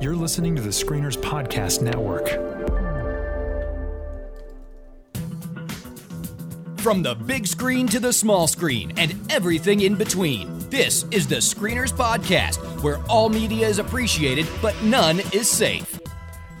You're 0.00 0.14
listening 0.14 0.54
to 0.54 0.62
the 0.62 0.68
Screeners 0.68 1.16
Podcast 1.16 1.82
Network. 1.82 2.28
From 6.78 7.02
the 7.02 7.16
big 7.16 7.48
screen 7.48 7.88
to 7.88 7.98
the 7.98 8.12
small 8.12 8.46
screen 8.46 8.92
and 8.96 9.16
everything 9.28 9.80
in 9.80 9.96
between, 9.96 10.56
this 10.70 11.04
is 11.10 11.26
the 11.26 11.36
Screeners 11.36 11.92
Podcast, 11.92 12.58
where 12.84 12.98
all 13.08 13.28
media 13.28 13.66
is 13.66 13.80
appreciated, 13.80 14.46
but 14.62 14.80
none 14.84 15.18
is 15.32 15.50
safe. 15.50 15.98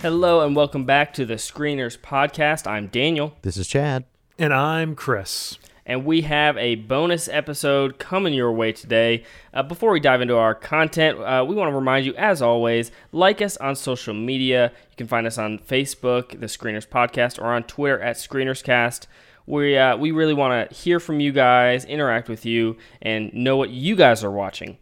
Hello 0.00 0.44
and 0.44 0.56
welcome 0.56 0.84
back 0.84 1.14
to 1.14 1.24
the 1.24 1.34
Screeners 1.34 1.96
Podcast. 1.96 2.66
I'm 2.66 2.88
Daniel, 2.88 3.36
This 3.42 3.56
is 3.56 3.68
Chad. 3.68 4.04
And 4.36 4.52
I'm 4.52 4.96
Chris. 4.96 5.58
And 5.88 6.04
we 6.04 6.20
have 6.20 6.56
a 6.58 6.76
bonus 6.76 7.28
episode 7.28 7.98
coming 7.98 8.34
your 8.34 8.52
way 8.52 8.72
today. 8.72 9.24
Uh, 9.54 9.62
before 9.62 9.90
we 9.90 9.98
dive 9.98 10.20
into 10.20 10.36
our 10.36 10.54
content, 10.54 11.18
uh, 11.18 11.44
we 11.48 11.54
want 11.54 11.70
to 11.70 11.74
remind 11.74 12.04
you, 12.04 12.14
as 12.16 12.42
always, 12.42 12.92
like 13.10 13.40
us 13.40 13.56
on 13.56 13.74
social 13.74 14.12
media. 14.12 14.70
You 14.90 14.96
can 14.96 15.08
find 15.08 15.26
us 15.26 15.38
on 15.38 15.58
Facebook, 15.58 16.38
the 16.38 16.46
Screeners 16.46 16.86
Podcast, 16.86 17.40
or 17.40 17.46
on 17.46 17.64
Twitter 17.64 18.00
at 18.00 18.16
ScreenersCast. 18.16 19.06
We, 19.46 19.78
uh, 19.78 19.96
we 19.96 20.10
really 20.10 20.34
want 20.34 20.68
to 20.68 20.76
hear 20.76 21.00
from 21.00 21.20
you 21.20 21.32
guys, 21.32 21.86
interact 21.86 22.28
with 22.28 22.44
you, 22.44 22.76
and 23.00 23.32
know 23.32 23.56
what 23.56 23.70
you 23.70 23.96
guys 23.96 24.22
are 24.22 24.30
watching. 24.30 24.76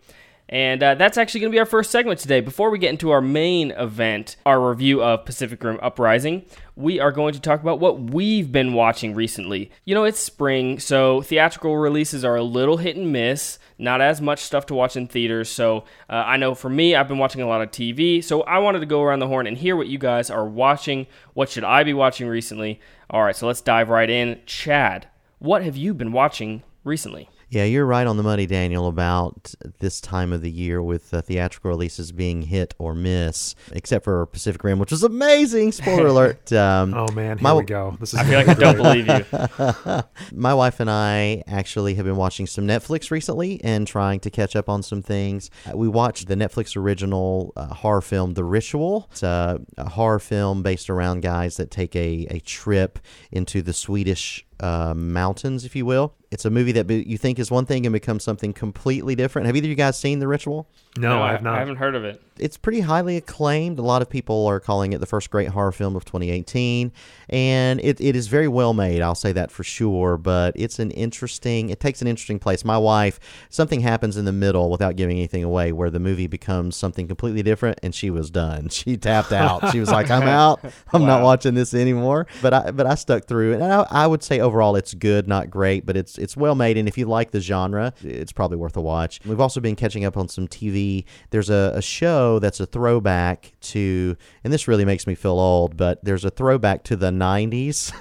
And 0.48 0.82
uh, 0.82 0.94
that's 0.94 1.18
actually 1.18 1.40
going 1.40 1.50
to 1.50 1.54
be 1.54 1.60
our 1.60 1.66
first 1.66 1.90
segment 1.90 2.20
today. 2.20 2.40
Before 2.40 2.70
we 2.70 2.78
get 2.78 2.90
into 2.90 3.10
our 3.10 3.20
main 3.20 3.72
event, 3.72 4.36
our 4.44 4.68
review 4.68 5.02
of 5.02 5.24
Pacific 5.24 5.62
Rim 5.62 5.78
Uprising, 5.82 6.44
we 6.76 7.00
are 7.00 7.10
going 7.10 7.32
to 7.32 7.40
talk 7.40 7.62
about 7.62 7.80
what 7.80 7.98
we've 7.98 8.52
been 8.52 8.74
watching 8.74 9.14
recently. 9.14 9.70
You 9.86 9.94
know, 9.94 10.04
it's 10.04 10.20
spring, 10.20 10.78
so 10.78 11.22
theatrical 11.22 11.78
releases 11.78 12.22
are 12.22 12.36
a 12.36 12.42
little 12.42 12.76
hit 12.76 12.96
and 12.96 13.10
miss, 13.10 13.58
not 13.78 14.02
as 14.02 14.20
much 14.20 14.40
stuff 14.40 14.66
to 14.66 14.74
watch 14.74 14.94
in 14.94 15.08
theaters. 15.08 15.48
So 15.48 15.84
uh, 16.10 16.24
I 16.26 16.36
know 16.36 16.54
for 16.54 16.68
me, 16.68 16.94
I've 16.94 17.08
been 17.08 17.16
watching 17.16 17.40
a 17.40 17.48
lot 17.48 17.62
of 17.62 17.70
TV, 17.70 18.22
so 18.22 18.42
I 18.42 18.58
wanted 18.58 18.80
to 18.80 18.86
go 18.86 19.02
around 19.02 19.20
the 19.20 19.26
horn 19.26 19.46
and 19.46 19.56
hear 19.56 19.74
what 19.74 19.86
you 19.86 19.96
guys 19.96 20.28
are 20.28 20.46
watching. 20.46 21.06
What 21.32 21.48
should 21.48 21.64
I 21.64 21.82
be 21.82 21.94
watching 21.94 22.28
recently? 22.28 22.78
All 23.08 23.22
right, 23.22 23.34
so 23.34 23.46
let's 23.46 23.62
dive 23.62 23.88
right 23.88 24.10
in. 24.10 24.40
Chad, 24.44 25.08
what 25.38 25.64
have 25.64 25.78
you 25.78 25.94
been 25.94 26.12
watching 26.12 26.62
recently? 26.84 27.30
Yeah, 27.48 27.62
you're 27.62 27.86
right 27.86 28.08
on 28.08 28.16
the 28.16 28.24
money, 28.24 28.44
Daniel, 28.46 28.88
about 28.88 29.54
this 29.78 30.00
time 30.00 30.32
of 30.32 30.42
the 30.42 30.50
year 30.50 30.82
with 30.82 31.14
uh, 31.14 31.22
theatrical 31.22 31.70
releases 31.70 32.10
being 32.10 32.42
hit 32.42 32.74
or 32.76 32.92
miss, 32.92 33.54
except 33.70 34.02
for 34.04 34.26
Pacific 34.26 34.64
Rim, 34.64 34.80
which 34.80 34.90
was 34.90 35.04
amazing. 35.04 35.70
Spoiler 35.70 36.06
alert. 36.08 36.52
Um, 36.52 36.92
Oh 36.92 37.06
man, 37.12 37.38
here 37.38 37.42
My- 37.44 37.54
we 37.54 37.62
go. 37.64 37.96
This 38.00 38.14
is 38.14 38.18
I 38.20 38.24
feel 38.24 38.38
like 38.38 38.48
I 38.48 38.54
don't 38.54 38.76
believe 38.76 39.06
you. 39.06 40.02
my 40.36 40.54
wife 40.54 40.80
and 40.80 40.90
I 40.90 41.44
actually 41.46 41.94
have 41.94 42.04
been 42.04 42.16
watching 42.16 42.46
some 42.48 42.66
Netflix 42.66 43.12
recently 43.12 43.62
and 43.62 43.86
trying 43.86 44.18
to 44.20 44.30
catch 44.30 44.56
up 44.56 44.68
on 44.68 44.82
some 44.82 45.00
things. 45.02 45.50
Uh, 45.72 45.76
We 45.76 45.88
watched 45.88 46.26
the 46.28 46.34
Netflix 46.34 46.76
original 46.76 47.52
uh, 47.56 47.66
horror 47.74 48.00
film, 48.00 48.34
The 48.34 48.44
Ritual. 48.44 49.08
It's 49.12 49.22
a, 49.22 49.60
a 49.76 49.90
horror 49.90 50.18
film 50.18 50.62
based 50.64 50.90
around 50.90 51.20
guys 51.22 51.58
that 51.58 51.70
take 51.70 51.94
a, 51.94 52.26
a 52.30 52.40
trip 52.40 52.98
into 53.30 53.62
the 53.62 53.72
Swedish 53.72 54.45
uh, 54.60 54.94
mountains, 54.96 55.64
if 55.64 55.76
you 55.76 55.84
will. 55.86 56.14
It's 56.30 56.44
a 56.44 56.50
movie 56.50 56.72
that 56.72 56.88
be, 56.88 57.04
you 57.06 57.16
think 57.18 57.38
is 57.38 57.52
one 57.52 57.66
thing 57.66 57.86
and 57.86 57.92
becomes 57.92 58.24
something 58.24 58.52
completely 58.52 59.14
different. 59.14 59.46
Have 59.46 59.54
either 59.56 59.66
of 59.66 59.70
you 59.70 59.76
guys 59.76 59.96
seen 59.98 60.18
The 60.18 60.26
Ritual? 60.26 60.68
no, 60.98 61.22
I 61.22 61.32
have 61.32 61.42
not. 61.42 61.54
I 61.54 61.58
haven't 61.60 61.76
heard 61.76 61.94
of 61.94 62.04
it. 62.04 62.20
it's 62.38 62.56
pretty 62.56 62.80
highly 62.80 63.16
acclaimed. 63.16 63.78
A 63.78 63.82
lot 63.82 64.02
of 64.02 64.10
people 64.10 64.44
are 64.46 64.58
calling 64.58 64.92
it 64.92 64.98
the 64.98 65.06
first 65.06 65.30
great 65.30 65.48
horror 65.48 65.70
film 65.72 65.94
of 65.94 66.04
2018, 66.04 66.90
and 67.28 67.80
it, 67.80 68.00
it 68.00 68.16
is 68.16 68.26
very 68.28 68.48
well 68.48 68.74
made. 68.74 69.02
I'll 69.02 69.14
say 69.14 69.30
that 69.32 69.50
for 69.52 69.62
sure. 69.62 70.16
But 70.16 70.54
it's 70.56 70.78
an 70.80 70.90
interesting. 70.90 71.70
It 71.70 71.78
takes 71.80 72.02
an 72.02 72.08
interesting 72.08 72.38
place. 72.40 72.64
My 72.64 72.78
wife, 72.78 73.20
something 73.48 73.80
happens 73.80 74.16
in 74.16 74.24
the 74.24 74.32
middle 74.32 74.68
without 74.70 74.96
giving 74.96 75.16
anything 75.18 75.44
away, 75.44 75.70
where 75.70 75.90
the 75.90 76.00
movie 76.00 76.26
becomes 76.26 76.74
something 76.76 77.06
completely 77.06 77.42
different, 77.44 77.78
and 77.82 77.94
she 77.94 78.10
was 78.10 78.30
done. 78.30 78.68
She 78.76 78.96
tapped 78.96 79.32
out. 79.32 79.70
She 79.70 79.80
was 79.80 79.90
like, 79.90 80.10
"I'm 80.10 80.22
out. 80.28 80.60
I'm 80.92 81.06
not 81.06 81.22
watching 81.22 81.54
this 81.54 81.72
anymore." 81.72 82.26
But 82.42 82.52
I 82.54 82.70
but 82.72 82.86
I 82.86 82.94
stuck 82.96 83.26
through 83.26 83.54
and 83.54 83.62
I, 83.64 83.86
I 83.90 84.06
would 84.06 84.22
say 84.22 84.40
overall 84.46 84.76
it's 84.76 84.94
good, 84.94 85.26
not 85.26 85.50
great, 85.50 85.84
but 85.84 85.96
it's 85.96 86.16
it's 86.18 86.36
well 86.36 86.54
made. 86.54 86.78
And 86.78 86.88
if 86.88 86.96
you 86.96 87.06
like 87.06 87.32
the 87.32 87.40
genre, 87.40 87.92
it's 88.02 88.32
probably 88.32 88.56
worth 88.56 88.76
a 88.76 88.80
watch. 88.80 89.20
We've 89.26 89.40
also 89.40 89.60
been 89.60 89.76
catching 89.76 90.04
up 90.04 90.16
on 90.16 90.28
some 90.28 90.46
TV. 90.46 91.04
There's 91.30 91.50
a, 91.50 91.72
a 91.74 91.82
show 91.82 92.38
that's 92.38 92.60
a 92.60 92.66
throwback 92.66 93.52
to, 93.72 94.16
and 94.44 94.52
this 94.52 94.68
really 94.68 94.84
makes 94.84 95.06
me 95.06 95.14
feel 95.14 95.38
old, 95.38 95.76
but 95.76 96.04
there's 96.04 96.24
a 96.24 96.30
throwback 96.30 96.84
to 96.84 96.96
the 96.96 97.10
90s 97.10 97.92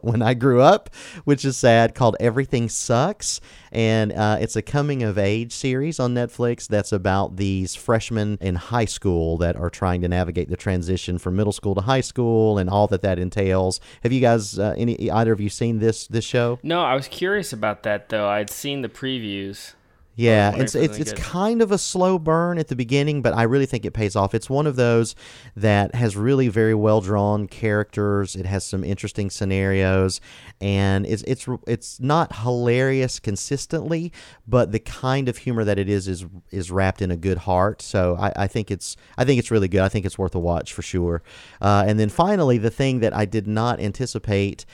when 0.02 0.22
I 0.22 0.34
grew 0.34 0.60
up, 0.60 0.90
which 1.24 1.44
is 1.44 1.56
sad, 1.56 1.94
called 1.94 2.16
Everything 2.20 2.68
Sucks. 2.68 3.40
And 3.76 4.14
uh, 4.14 4.38
it's 4.40 4.56
a 4.56 4.62
coming 4.62 5.02
of 5.02 5.18
age 5.18 5.52
series 5.52 6.00
on 6.00 6.14
Netflix 6.14 6.66
that's 6.66 6.92
about 6.92 7.36
these 7.36 7.74
freshmen 7.74 8.38
in 8.40 8.54
high 8.54 8.86
school 8.86 9.36
that 9.36 9.54
are 9.54 9.68
trying 9.68 10.00
to 10.00 10.08
navigate 10.08 10.48
the 10.48 10.56
transition 10.56 11.18
from 11.18 11.36
middle 11.36 11.52
school 11.52 11.74
to 11.74 11.82
high 11.82 12.00
school 12.00 12.56
and 12.56 12.70
all 12.70 12.86
that 12.86 13.02
that 13.02 13.18
entails. 13.18 13.78
Have 14.02 14.12
you 14.12 14.22
guys, 14.22 14.58
uh, 14.58 14.74
any 14.78 15.10
either 15.10 15.30
of 15.30 15.42
you 15.42 15.50
seen 15.50 15.78
this 15.78 16.06
this 16.06 16.24
show? 16.24 16.58
No, 16.62 16.80
I 16.80 16.94
was 16.94 17.06
curious 17.06 17.52
about 17.52 17.82
that 17.82 18.08
though. 18.08 18.26
I'd 18.26 18.48
seen 18.48 18.80
the 18.80 18.88
previews. 18.88 19.74
Yeah, 20.18 20.56
it's 20.56 20.74
it's 20.74 20.96
it's 20.96 21.12
kind 21.12 21.60
of 21.60 21.70
a 21.70 21.76
slow 21.76 22.18
burn 22.18 22.56
at 22.56 22.68
the 22.68 22.74
beginning, 22.74 23.20
but 23.20 23.34
I 23.34 23.42
really 23.42 23.66
think 23.66 23.84
it 23.84 23.90
pays 23.90 24.16
off. 24.16 24.34
It's 24.34 24.48
one 24.48 24.66
of 24.66 24.74
those 24.76 25.14
that 25.54 25.94
has 25.94 26.16
really 26.16 26.48
very 26.48 26.74
well 26.74 27.02
drawn 27.02 27.46
characters. 27.46 28.34
It 28.34 28.46
has 28.46 28.64
some 28.64 28.82
interesting 28.82 29.28
scenarios, 29.28 30.22
and 30.58 31.04
it's 31.04 31.22
it's 31.24 31.46
it's 31.66 32.00
not 32.00 32.34
hilarious 32.34 33.20
consistently, 33.20 34.10
but 34.48 34.72
the 34.72 34.78
kind 34.78 35.28
of 35.28 35.36
humor 35.36 35.64
that 35.64 35.78
it 35.78 35.90
is 35.90 36.08
is 36.08 36.24
is 36.50 36.70
wrapped 36.70 37.02
in 37.02 37.10
a 37.10 37.16
good 37.16 37.36
heart. 37.36 37.82
So 37.82 38.16
I, 38.18 38.32
I 38.36 38.46
think 38.46 38.70
it's 38.70 38.96
I 39.18 39.26
think 39.26 39.38
it's 39.38 39.50
really 39.50 39.68
good. 39.68 39.82
I 39.82 39.90
think 39.90 40.06
it's 40.06 40.18
worth 40.18 40.34
a 40.34 40.40
watch 40.40 40.72
for 40.72 40.80
sure. 40.80 41.22
Uh, 41.60 41.84
and 41.86 42.00
then 42.00 42.08
finally, 42.08 42.56
the 42.56 42.70
thing 42.70 43.00
that 43.00 43.14
I 43.14 43.26
did 43.26 43.46
not 43.46 43.80
anticipate 43.80 44.64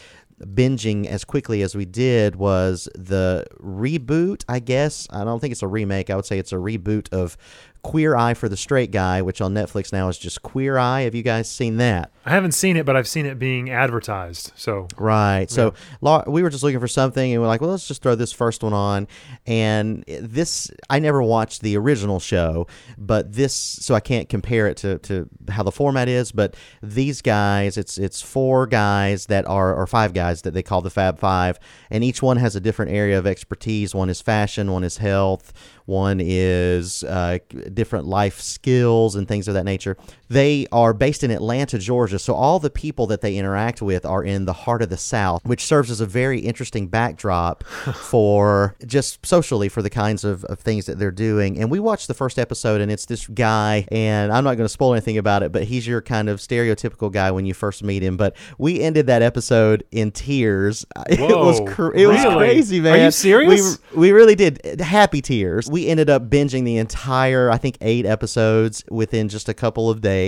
binging 0.47 1.07
as 1.07 1.25
quickly 1.25 1.63
as 1.63 1.75
we 1.75 1.85
did 1.85 2.37
was 2.37 2.89
the 2.95 3.45
reboot, 3.61 4.45
I 4.49 4.59
guess. 4.59 5.07
I 5.11 5.25
don't 5.25 5.41
think 5.41 5.53
it's 5.53 5.63
a 5.63 5.69
remake. 5.69 6.11
I 6.11 6.17
would 6.17 6.27
say 6.27 6.39
it's 6.39 6.53
a 6.53 6.57
reboot 6.57 7.13
of 7.13 7.37
Queer 7.83 8.15
Eye 8.15 8.35
for 8.35 8.49
the 8.49 8.57
Straight 8.57 8.93
Guy, 8.93 9.23
which 9.23 9.41
on 9.41 9.55
Netflix 9.55 9.93
now 9.93 10.09
is 10.09 10.17
just 10.17 10.43
Queer 10.43 10.79
Eye. 10.79 11.03
Have 11.03 11.15
you 11.17 11.23
guys 11.23 11.51
seen 11.51 11.79
that? 11.79 12.13
I 12.25 12.31
haven't 12.31 12.53
seen 12.53 12.77
it, 12.77 12.87
but 12.87 12.95
I've 12.95 13.09
seen 13.09 13.27
it 13.27 13.41
being 13.41 13.71
advertised. 13.71 14.53
So 14.55 14.87
Right. 14.97 15.51
So 15.51 15.75
Lau- 16.01 16.23
we 16.29 16.45
were 16.45 16.51
just 16.51 16.63
looking 16.63 16.79
for 16.79 16.87
something, 16.87 17.33
and 17.33 17.43
we're 17.43 17.49
like, 17.49 17.61
well, 17.61 17.71
let's 17.71 17.89
just 17.89 18.01
throw 18.01 18.15
this 18.15 18.31
first 18.31 18.63
one 18.63 18.73
on. 18.73 19.09
And 19.47 20.05
this, 20.07 20.71
I 20.89 21.01
never 21.01 21.21
watched 21.21 21.63
the 21.63 21.77
original 21.77 22.21
show, 22.21 22.69
but 22.97 23.33
this, 23.33 23.53
so 23.53 23.97
I 23.97 24.01
can't 24.01 24.29
compare 24.29 24.69
it 24.69 24.77
to, 24.79 24.99
to 24.99 25.29
how 25.49 25.65
the 25.65 25.73
format 25.73 26.09
is. 26.09 26.31
But 26.31 26.55
these 26.83 27.21
guys, 27.21 27.77
it's 27.77 27.99
it's 27.99 28.23
four 28.23 28.69
guys 28.69 29.27
that 29.27 29.45
are, 29.47 29.75
or 29.75 29.89
five 29.89 30.15
guys 30.15 30.43
that 30.43 30.55
they 30.55 30.63
call 30.63 30.83
the 30.83 30.91
Fab 30.91 31.19
Five, 31.19 31.59
and 31.91 32.05
each 32.05 32.23
one 32.23 32.37
has 32.37 32.55
a 32.55 32.61
different 32.61 32.93
area 32.93 33.19
of 33.19 33.27
expertise. 33.27 33.93
One 33.93 34.09
is 34.09 34.21
fashion, 34.21 34.71
one 34.71 34.85
is 34.85 34.99
health, 34.99 35.53
one 35.87 36.21
is 36.23 37.03
uh, 37.03 37.39
different 37.75 38.07
life 38.07 38.41
skills 38.41 39.17
and 39.17 39.27
things 39.27 39.49
of 39.49 39.55
that 39.55 39.65
nature. 39.65 39.97
They 40.33 40.67
are 40.73 40.95
based 40.95 41.23
in 41.23 41.31
Atlanta, 41.31 41.79
Georgia, 41.79 42.19
so 42.19 42.33
all 42.35 42.59
the 42.59 42.71
people 42.71 43.07
that 43.09 43.21
they 43.21 43.37
interact 43.37 43.83
with 43.83 44.07
are 44.07 44.25
in 44.25 44.47
the 44.47 44.55
heart 44.55 44.81
of 44.81 44.89
the 44.89 44.97
South, 44.97 45.45
which 45.45 45.63
serves 45.63 45.91
as 45.91 46.01
a 46.01 46.07
very 46.07 46.41
interesting 46.41 46.89
backdrop 46.89 47.65
for 47.95 48.75
just 48.87 49.27
socially 49.27 49.69
for 49.69 49.83
the 49.83 49.91
kinds 49.91 50.25
of, 50.25 50.45
of 50.45 50.59
things 50.59 50.87
that 50.87 50.99
they're 50.99 51.11
doing. 51.11 51.59
And 51.59 51.71
we 51.71 51.79
watched 51.79 52.09
the 52.09 52.15
first 52.15 52.39
episode, 52.39 52.81
and 52.81 52.91
it's 52.91 53.05
this 53.05 53.27
guy, 53.27 53.87
and 53.93 54.33
I'm 54.33 54.43
not 54.43 54.57
going 54.57 54.65
to 54.65 54.71
spoil 54.71 54.95
anything 54.95 55.19
about 55.19 55.43
it, 55.43 55.53
but 55.53 55.65
he's 55.65 55.87
your 55.87 56.01
kind 56.01 56.31
of 56.31 56.39
stereotypical 56.39 57.13
guy 57.13 57.31
when 57.31 57.45
you 57.45 57.53
first 57.53 57.83
meet 57.83 58.03
him. 58.03 58.17
But 58.17 58.35
we 58.57 58.81
ended 58.81 59.09
that 59.09 59.21
episode 59.21 59.85
in 59.91 60.13
tears. 60.13 60.87
it 61.11 61.21
was 61.21 61.61
Whoa, 61.61 61.67
cr- 61.67 61.95
it 61.95 62.07
was 62.07 62.25
really? 62.25 62.37
crazy, 62.37 62.89
Are 62.89 62.97
you 62.97 63.11
serious? 63.11 63.79
We, 63.93 63.99
we 63.99 64.13
really 64.13 64.35
did 64.35 64.81
happy 64.81 65.21
tears. 65.21 65.69
We 65.71 65.89
ended 65.89 66.09
up 66.09 66.31
binging 66.31 66.65
the 66.65 66.79
entire, 66.79 67.51
I 67.51 67.59
think, 67.59 67.77
eight 67.83 68.07
episodes 68.07 68.83
within 68.91 69.29
just 69.29 69.51
a 69.51 69.55
couple 69.55 69.91
of 69.91 70.01
days, 70.01 70.22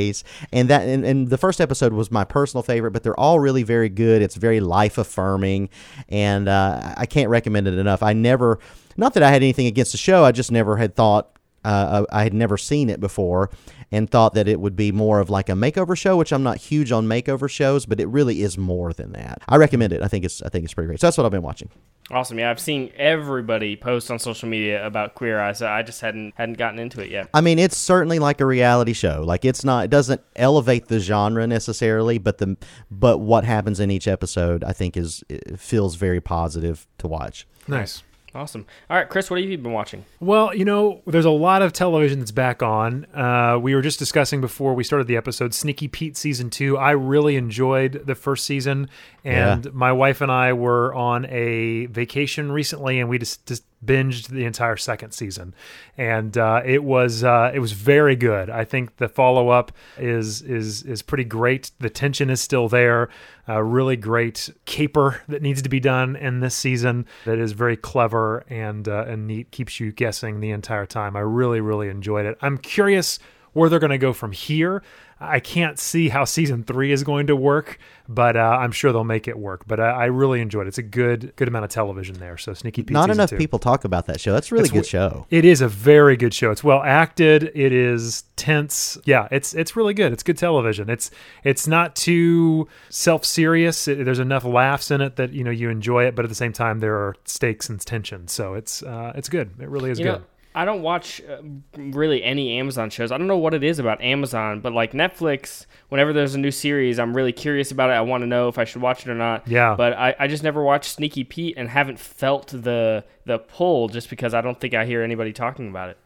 and 0.52 0.69
that 0.70 0.82
and, 0.82 1.05
and 1.05 1.29
the 1.29 1.38
first 1.38 1.61
episode 1.61 1.93
was 1.93 2.11
my 2.11 2.25
personal 2.25 2.62
favorite. 2.62 2.93
But 2.93 3.02
they're 3.02 3.19
all 3.19 3.41
really 3.41 3.62
very 3.62 3.88
good. 3.88 4.23
It's 4.23 4.37
very 4.37 4.61
life 4.61 4.99
affirming, 4.99 5.69
and 6.08 6.49
uh, 6.49 6.94
I 6.96 7.06
can't 7.06 7.31
recommend 7.31 7.69
it 7.69 7.75
enough. 7.75 8.02
I 8.02 8.12
never, 8.12 8.58
not 8.96 9.14
that 9.14 9.23
I 9.23 9.31
had 9.31 9.43
anything 9.43 9.67
against 9.67 9.93
the 9.93 9.99
show, 9.99 10.25
I 10.25 10.32
just 10.32 10.52
never 10.52 10.76
had 10.76 10.94
thought. 10.94 11.31
Uh, 11.64 12.05
I 12.12 12.20
I 12.20 12.23
had 12.25 12.35
never 12.35 12.58
seen 12.58 12.91
it 12.91 13.00
before 13.00 13.50
and 13.90 14.10
thought 14.10 14.34
that 14.34 14.48
it 14.48 14.60
would 14.60 14.76
be 14.76 14.92
more 14.92 15.20
of 15.20 15.31
like 15.31 15.48
a 15.48 15.52
makeover 15.52 15.96
show, 15.96 16.16
which 16.16 16.32
I'm 16.32 16.42
not 16.42 16.58
huge 16.58 16.92
on 16.92 17.06
makeover 17.06 17.48
shows, 17.48 17.86
but 17.86 18.00
it 18.00 18.06
really 18.06 18.42
is 18.42 18.58
more 18.58 18.92
than 18.92 19.12
that. 19.12 19.42
I 19.48 19.56
recommend 19.56 19.92
it. 19.92 20.02
I 20.02 20.08
think 20.08 20.25
it's 20.25 20.42
I 20.42 20.48
think 20.48 20.64
it's 20.64 20.75
pretty 20.75 20.88
great. 20.88 21.00
So 21.00 21.06
that's 21.06 21.16
what 21.16 21.25
I've 21.25 21.32
been 21.32 21.42
watching. 21.42 21.70
Awesome. 22.10 22.38
Yeah, 22.38 22.50
I've 22.50 22.60
seen 22.60 22.92
everybody 22.96 23.76
post 23.76 24.10
on 24.10 24.19
social 24.19 24.46
media 24.48 24.86
about 24.86 25.14
Queer 25.14 25.40
Eye, 25.40 25.52
so 25.52 25.66
I 25.66 25.82
just 25.82 26.02
hadn't 26.02 26.34
hadn't 26.36 26.58
gotten 26.58 26.78
into 26.78 27.00
it 27.00 27.10
yet. 27.10 27.31
I 27.32 27.40
mean, 27.40 27.58
it's 27.58 27.76
certainly 27.76 28.19
like 28.19 28.40
a 28.40 28.46
reality 28.46 28.92
show. 28.92 29.22
Like 29.25 29.44
it's 29.44 29.64
not, 29.64 29.86
it 29.86 29.90
doesn't 29.90 30.20
elevate 30.36 30.88
the 30.88 31.00
genre 31.00 31.46
necessarily, 31.46 32.19
but 32.19 32.38
the 32.38 32.56
but 32.90 33.19
what 33.19 33.44
happens 33.44 33.81
in 33.81 33.90
each 33.90 34.06
episode, 34.06 34.62
I 34.64 34.72
think, 34.72 34.96
is 34.96 35.25
it 35.31 35.58
feels 35.58 35.94
very 35.94 36.20
positive 36.20 36.86
to 36.98 37.08
watch. 37.08 37.46
nice. 37.66 38.02
Awesome. 38.34 38.66
All 38.90 38.96
right, 38.96 39.08
Chris, 39.08 39.31
what 39.31 39.40
have 39.40 39.48
you 39.48 39.56
been 39.58 39.72
watching? 39.72 40.04
Well, 40.19 40.54
you 40.54 40.64
know, 40.64 41.02
there's 41.06 41.25
a 41.25 41.31
lot 41.31 41.62
of 41.62 41.72
television 41.72 42.19
that's 42.19 42.32
back 42.32 42.62
on. 42.62 43.04
Uh, 43.14 43.58
we 43.62 43.75
were 43.75 43.82
just 43.82 43.98
discussing 43.98 44.40
before 44.40 44.75
we 44.75 44.82
started 44.82 45.06
the 45.06 45.16
episode 45.16 45.54
Sneaky 45.54 45.86
Pete 45.86 46.16
season 46.16 46.50
two. 46.50 46.76
I 46.76 46.90
really 46.92 47.36
enjoyed 47.36 48.02
the 48.06 48.14
first 48.16 48.44
season, 48.44 48.88
and 49.22 49.64
Yeah. 49.66 49.70
my 49.72 49.92
wife 49.92 50.20
and 50.20 50.32
I 50.32 50.52
were 50.52 50.92
on 50.94 51.26
a 51.26 51.86
vacation 51.86 52.50
recently, 52.50 52.98
and 52.98 53.08
we 53.08 53.19
just, 53.19 53.46
just 53.46 53.62
binged 53.84 54.28
the 54.28 54.44
entire 54.44 54.76
second 54.76 55.12
season, 55.12 55.54
and 55.96 56.36
uh, 56.36 56.62
it 56.64 56.82
was 56.82 57.25
uh, 57.25 57.50
it 57.54 57.58
was 57.58 57.72
very 57.72 58.16
good. 58.16 58.50
I 58.50 58.64
think 58.64 58.96
the 58.96 59.08
follow 59.08 59.48
up 59.48 59.72
is 59.98 60.42
is 60.42 60.82
is 60.82 61.02
pretty 61.02 61.25
great. 61.25 61.70
The 61.78 61.90
tension 61.90 62.31
is 62.31 62.40
still 62.40 62.69
there. 62.69 63.08
A 63.46 63.62
really 63.62 63.96
great 63.96 64.48
caper 64.64 65.20
that 65.28 65.42
needs 65.42 65.60
to 65.62 65.69
be 65.69 65.81
done 65.81 66.16
in 66.16 66.40
this 66.40 66.54
season 66.54 67.06
that 67.26 67.38
is 67.38 67.52
very 67.52 67.76
clever 67.76 68.44
and 68.48 68.88
uh, 68.88 69.04
and 69.06 69.26
neat. 69.26 69.50
Keeps 69.50 69.81
you 69.81 69.92
guessing 69.92 70.40
the 70.40 70.50
entire 70.50 70.86
time. 70.86 71.16
I 71.16 71.20
really 71.20 71.60
really 71.60 71.88
enjoyed 71.88 72.26
it. 72.26 72.38
I'm 72.40 72.58
curious 72.58 73.19
where 73.52 73.69
they're 73.69 73.78
going 73.78 73.90
to 73.90 73.98
go 73.98 74.12
from 74.12 74.32
here. 74.32 74.82
I 75.28 75.40
can't 75.40 75.78
see 75.78 76.08
how 76.08 76.24
season 76.24 76.64
three 76.64 76.92
is 76.92 77.02
going 77.02 77.26
to 77.28 77.36
work, 77.36 77.78
but 78.08 78.36
uh, 78.36 78.40
I'm 78.60 78.72
sure 78.72 78.92
they'll 78.92 79.04
make 79.04 79.26
it 79.28 79.38
work. 79.38 79.64
But 79.66 79.80
I, 79.80 79.90
I 79.90 80.04
really 80.06 80.40
enjoyed 80.40 80.66
it. 80.66 80.68
It's 80.68 80.78
a 80.78 80.82
good 80.82 81.32
good 81.36 81.48
amount 81.48 81.64
of 81.64 81.70
television 81.70 82.18
there. 82.18 82.36
So 82.38 82.54
Sneaky 82.54 82.82
Pete. 82.82 82.92
Not 82.92 83.10
enough 83.10 83.30
two. 83.30 83.36
people 83.36 83.58
talk 83.58 83.84
about 83.84 84.06
that 84.06 84.20
show. 84.20 84.32
That's 84.32 84.50
a 84.50 84.54
really 84.54 84.64
It's 84.64 84.72
good 84.72 84.86
show. 84.86 85.26
It 85.30 85.44
is 85.44 85.60
a 85.60 85.68
very 85.68 86.16
good 86.16 86.34
show. 86.34 86.50
It's 86.50 86.64
well 86.64 86.82
acted. 86.82 87.50
It 87.54 87.72
is 87.72 88.24
tense. 88.36 88.98
Yeah, 89.04 89.28
it's 89.30 89.54
it's 89.54 89.76
really 89.76 89.94
good. 89.94 90.12
It's 90.12 90.22
good 90.22 90.38
television. 90.38 90.90
It's 90.90 91.10
it's 91.44 91.66
not 91.66 91.96
too 91.96 92.68
self 92.90 93.24
serious. 93.24 93.84
There's 93.84 94.18
enough 94.18 94.44
laughs 94.44 94.90
in 94.90 95.00
it 95.00 95.16
that 95.16 95.32
you 95.32 95.44
know 95.44 95.50
you 95.50 95.70
enjoy 95.70 96.04
it, 96.04 96.14
but 96.14 96.24
at 96.24 96.28
the 96.28 96.34
same 96.34 96.52
time 96.52 96.80
there 96.80 96.94
are 96.96 97.14
stakes 97.24 97.68
and 97.68 97.80
tension. 97.80 98.28
So 98.28 98.54
it's 98.54 98.82
uh, 98.82 99.12
it's 99.14 99.28
good. 99.28 99.50
It 99.60 99.68
really 99.68 99.90
is 99.90 99.98
You 99.98 100.04
good. 100.06 100.12
know, 100.20 100.24
I 100.54 100.64
don't 100.64 100.82
watch 100.82 101.20
uh, 101.28 101.38
really 101.76 102.22
any 102.22 102.58
Amazon 102.58 102.88
shows. 102.88 103.10
I 103.10 103.18
don't 103.18 103.26
know 103.26 103.38
what 103.38 103.54
it 103.54 103.64
is 103.64 103.78
about 103.78 104.00
Amazon, 104.00 104.60
but 104.60 104.72
like 104.72 104.92
Netflix, 104.92 105.66
whenever 105.88 106.12
there's 106.12 106.34
a 106.34 106.38
new 106.38 106.52
series, 106.52 106.98
I'm 106.98 107.14
really 107.14 107.32
curious 107.32 107.72
about 107.72 107.90
it. 107.90 107.94
I 107.94 108.02
want 108.02 108.22
to 108.22 108.26
know 108.26 108.48
if 108.48 108.56
I 108.56 108.64
should 108.64 108.80
watch 108.80 109.06
it 109.06 109.10
or 109.10 109.14
not. 109.14 109.48
Yeah. 109.48 109.74
But 109.76 109.94
I, 109.94 110.14
I 110.18 110.28
just 110.28 110.44
never 110.44 110.62
watched 110.62 110.90
Sneaky 110.90 111.24
Pete 111.24 111.56
and 111.56 111.68
haven't 111.68 111.98
felt 111.98 112.48
the 112.48 113.04
the 113.24 113.38
pull 113.38 113.88
just 113.88 114.10
because 114.10 114.34
I 114.34 114.42
don't 114.42 114.60
think 114.60 114.74
I 114.74 114.84
hear 114.84 115.02
anybody 115.02 115.32
talking 115.32 115.68
about 115.68 115.88
it. 115.88 115.98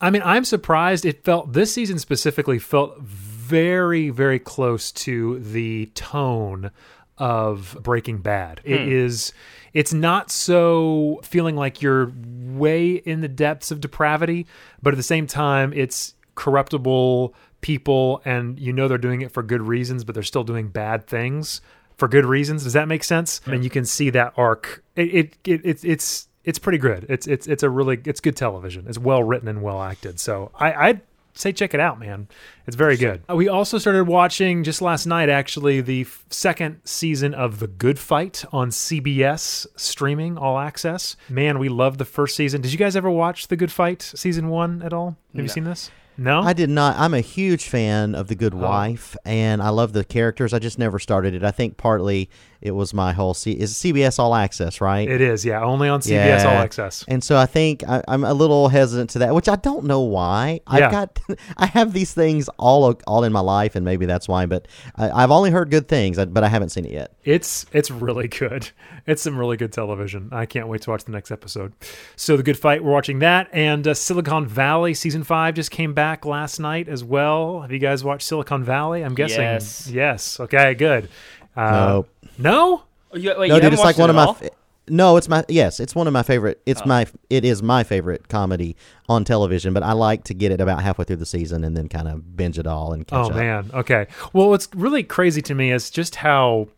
I 0.00 0.10
mean, 0.10 0.22
I'm 0.24 0.44
surprised. 0.44 1.04
It 1.04 1.24
felt 1.24 1.52
this 1.52 1.72
season 1.72 1.98
specifically 1.98 2.60
felt 2.60 3.00
very, 3.00 4.10
very 4.10 4.38
close 4.38 4.92
to 4.92 5.40
the 5.40 5.86
tone 5.94 6.70
of 7.18 7.76
Breaking 7.82 8.18
Bad. 8.18 8.60
It 8.64 8.80
hmm. 8.80 8.90
is. 8.90 9.32
It's 9.74 9.92
not 9.92 10.30
so 10.30 11.20
feeling 11.22 11.54
like 11.56 11.82
you're 11.82 12.12
way 12.24 12.92
in 12.92 13.20
the 13.20 13.28
depths 13.28 13.70
of 13.70 13.80
depravity, 13.80 14.46
but 14.82 14.94
at 14.94 14.96
the 14.96 15.02
same 15.02 15.26
time, 15.26 15.72
it's 15.74 16.14
corruptible 16.34 17.34
people, 17.60 18.22
and 18.24 18.58
you 18.58 18.72
know 18.72 18.88
they're 18.88 18.98
doing 18.98 19.20
it 19.20 19.30
for 19.30 19.42
good 19.42 19.62
reasons, 19.62 20.04
but 20.04 20.14
they're 20.14 20.22
still 20.22 20.44
doing 20.44 20.68
bad 20.68 21.06
things 21.06 21.60
for 21.96 22.08
good 22.08 22.24
reasons. 22.24 22.64
Does 22.64 22.72
that 22.72 22.88
make 22.88 23.04
sense? 23.04 23.40
And 23.46 23.62
you 23.62 23.70
can 23.70 23.84
see 23.84 24.10
that 24.10 24.32
arc. 24.36 24.82
It, 24.96 25.14
it, 25.14 25.36
it 25.44 25.60
it's 25.64 25.84
it's 25.84 26.28
it's 26.44 26.58
pretty 26.58 26.78
good. 26.78 27.04
It's 27.08 27.26
it's 27.26 27.46
it's 27.46 27.62
a 27.62 27.68
really 27.68 28.00
it's 28.04 28.20
good 28.20 28.36
television. 28.36 28.86
It's 28.88 28.98
well 28.98 29.22
written 29.22 29.48
and 29.48 29.62
well 29.62 29.82
acted. 29.82 30.18
So 30.18 30.50
I 30.54 30.72
I'd 30.72 31.00
say 31.38 31.52
check 31.52 31.72
it 31.74 31.80
out, 31.80 31.98
man. 32.00 32.28
It's 32.66 32.76
very 32.76 32.96
good. 32.96 33.22
We 33.28 33.48
also 33.48 33.78
started 33.78 34.04
watching 34.04 34.64
just 34.64 34.82
last 34.82 35.06
night 35.06 35.28
actually 35.28 35.80
the 35.80 36.02
f- 36.02 36.24
second 36.30 36.80
season 36.84 37.32
of 37.34 37.60
The 37.60 37.66
Good 37.68 37.98
Fight 37.98 38.44
on 38.52 38.70
CBS 38.70 39.66
streaming 39.76 40.36
all 40.36 40.58
access. 40.58 41.16
Man, 41.28 41.58
we 41.58 41.68
loved 41.68 41.98
the 41.98 42.04
first 42.04 42.36
season. 42.36 42.60
Did 42.60 42.72
you 42.72 42.78
guys 42.78 42.96
ever 42.96 43.10
watch 43.10 43.48
The 43.48 43.56
Good 43.56 43.72
Fight 43.72 44.02
season 44.02 44.48
1 44.48 44.82
at 44.82 44.92
all? 44.92 45.16
Have 45.34 45.42
you 45.44 45.48
seen 45.48 45.64
this? 45.64 45.90
No? 46.18 46.40
I 46.40 46.52
did 46.52 46.68
not. 46.68 46.96
I'm 46.98 47.14
a 47.14 47.20
huge 47.20 47.68
fan 47.68 48.14
of 48.14 48.26
The 48.28 48.34
Good 48.34 48.52
Oh. 48.54 48.58
Wife, 48.58 49.16
and 49.24 49.62
I 49.62 49.68
love 49.70 49.92
the 49.92 50.04
characters. 50.04 50.52
I 50.52 50.58
just 50.58 50.78
never 50.78 50.98
started 50.98 51.32
it. 51.34 51.44
I 51.44 51.52
think 51.52 51.76
partly 51.76 52.28
it 52.60 52.72
was 52.72 52.92
my 52.92 53.12
whole 53.12 53.34
C- 53.34 53.52
is 53.52 53.74
CBS 53.74 54.18
All 54.18 54.34
Access, 54.34 54.80
right? 54.80 55.08
it 55.08 55.20
is, 55.20 55.44
yeah, 55.44 55.62
only 55.62 55.88
on 55.88 56.00
CBS 56.00 56.44
all 56.44 56.50
access. 56.56 57.04
And 57.06 57.22
so 57.22 57.36
I 57.36 57.46
think 57.46 57.84
I, 57.88 58.02
I'm 58.08 58.24
a 58.24 58.34
little 58.34 58.68
hesitant 58.68 59.10
to 59.10 59.20
that, 59.20 59.32
which 59.32 59.48
I 59.48 59.54
don't 59.54 59.84
know 59.84 60.00
why. 60.00 60.60
Yeah. 60.72 60.86
I've 60.86 60.90
got, 60.90 61.18
I 61.56 61.66
have 61.66 61.92
these 61.92 62.12
things 62.12 62.48
all 62.58 62.98
all 63.06 63.22
in 63.22 63.32
my 63.32 63.38
life, 63.40 63.76
and 63.76 63.84
maybe 63.84 64.06
that's 64.06 64.26
why. 64.26 64.46
But 64.46 64.66
I, 64.96 65.10
I've 65.22 65.30
only 65.30 65.50
heard 65.50 65.70
good 65.70 65.86
things, 65.86 66.16
but 66.16 66.42
I 66.42 66.48
haven't 66.48 66.70
seen 66.70 66.84
it 66.84 66.90
yet. 66.92 67.12
It's 67.28 67.66
it's 67.72 67.90
really 67.90 68.26
good. 68.28 68.70
It's 69.06 69.20
some 69.22 69.36
really 69.36 69.58
good 69.58 69.70
television. 69.72 70.30
I 70.32 70.46
can't 70.46 70.66
wait 70.68 70.80
to 70.82 70.90
watch 70.90 71.04
the 71.04 71.12
next 71.12 71.30
episode. 71.30 71.74
So 72.16 72.36
the 72.38 72.42
Good 72.42 72.58
Fight, 72.58 72.82
we're 72.82 72.90
watching 72.92 73.18
that, 73.18 73.48
and 73.52 73.86
uh, 73.86 73.92
Silicon 73.92 74.46
Valley 74.46 74.94
season 74.94 75.24
five 75.24 75.54
just 75.54 75.70
came 75.70 75.92
back 75.92 76.24
last 76.24 76.58
night 76.58 76.88
as 76.88 77.04
well. 77.04 77.60
Have 77.60 77.70
you 77.70 77.78
guys 77.80 78.02
watched 78.02 78.26
Silicon 78.26 78.64
Valley? 78.64 79.02
I'm 79.02 79.14
guessing 79.14 79.42
Yes. 79.42 79.90
Yes. 79.90 80.40
Okay. 80.40 80.72
Good. 80.74 81.10
Uh, 81.54 81.70
Nope. 81.86 82.08
No. 82.38 82.82
Oh, 83.12 83.16
you, 83.16 83.34
wait, 83.38 83.48
no, 83.48 83.56
you 83.56 83.60
dude, 83.60 83.72
it's 83.74 83.82
like 83.82 83.98
watched 83.98 83.98
one 83.98 84.08
it 84.10 84.12
of 84.12 84.16
my. 84.16 84.22
at 84.22 84.28
all? 84.28 84.34
fa- 84.34 84.50
No, 84.88 85.16
it's 85.18 85.28
my 85.28 85.44
yes, 85.48 85.80
it's 85.80 85.94
one 85.94 86.06
of 86.06 86.14
my 86.14 86.22
favorite. 86.22 86.58
Oh. 86.60 86.62
It's 86.66 86.86
my 86.86 87.06
it 87.28 87.44
is 87.44 87.62
my 87.62 87.84
favorite 87.84 88.28
comedy 88.28 88.74
on 89.08 89.24
television. 89.24 89.74
But 89.74 89.82
I 89.82 89.92
like 89.92 90.24
to 90.24 90.34
get 90.34 90.50
it 90.52 90.62
about 90.62 90.82
halfway 90.82 91.04
through 91.04 91.16
the 91.16 91.26
season 91.26 91.62
and 91.64 91.76
then 91.76 91.88
kind 91.90 92.08
of 92.08 92.36
binge 92.36 92.58
it 92.58 92.66
all 92.66 92.94
and 92.94 93.06
catch 93.06 93.26
Oh 93.26 93.30
up. 93.30 93.34
man. 93.36 93.70
Okay. 93.74 94.06
Well, 94.32 94.48
what's 94.48 94.68
really 94.74 95.02
crazy 95.02 95.42
to 95.42 95.54
me 95.54 95.72
is 95.72 95.90
just 95.90 96.14
how 96.16 96.68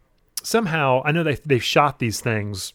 somehow 0.43 1.03
I 1.05 1.13
know 1.13 1.23
they 1.23 1.37
they 1.37 1.59
shot 1.59 1.99
these 1.99 2.21
things 2.21 2.73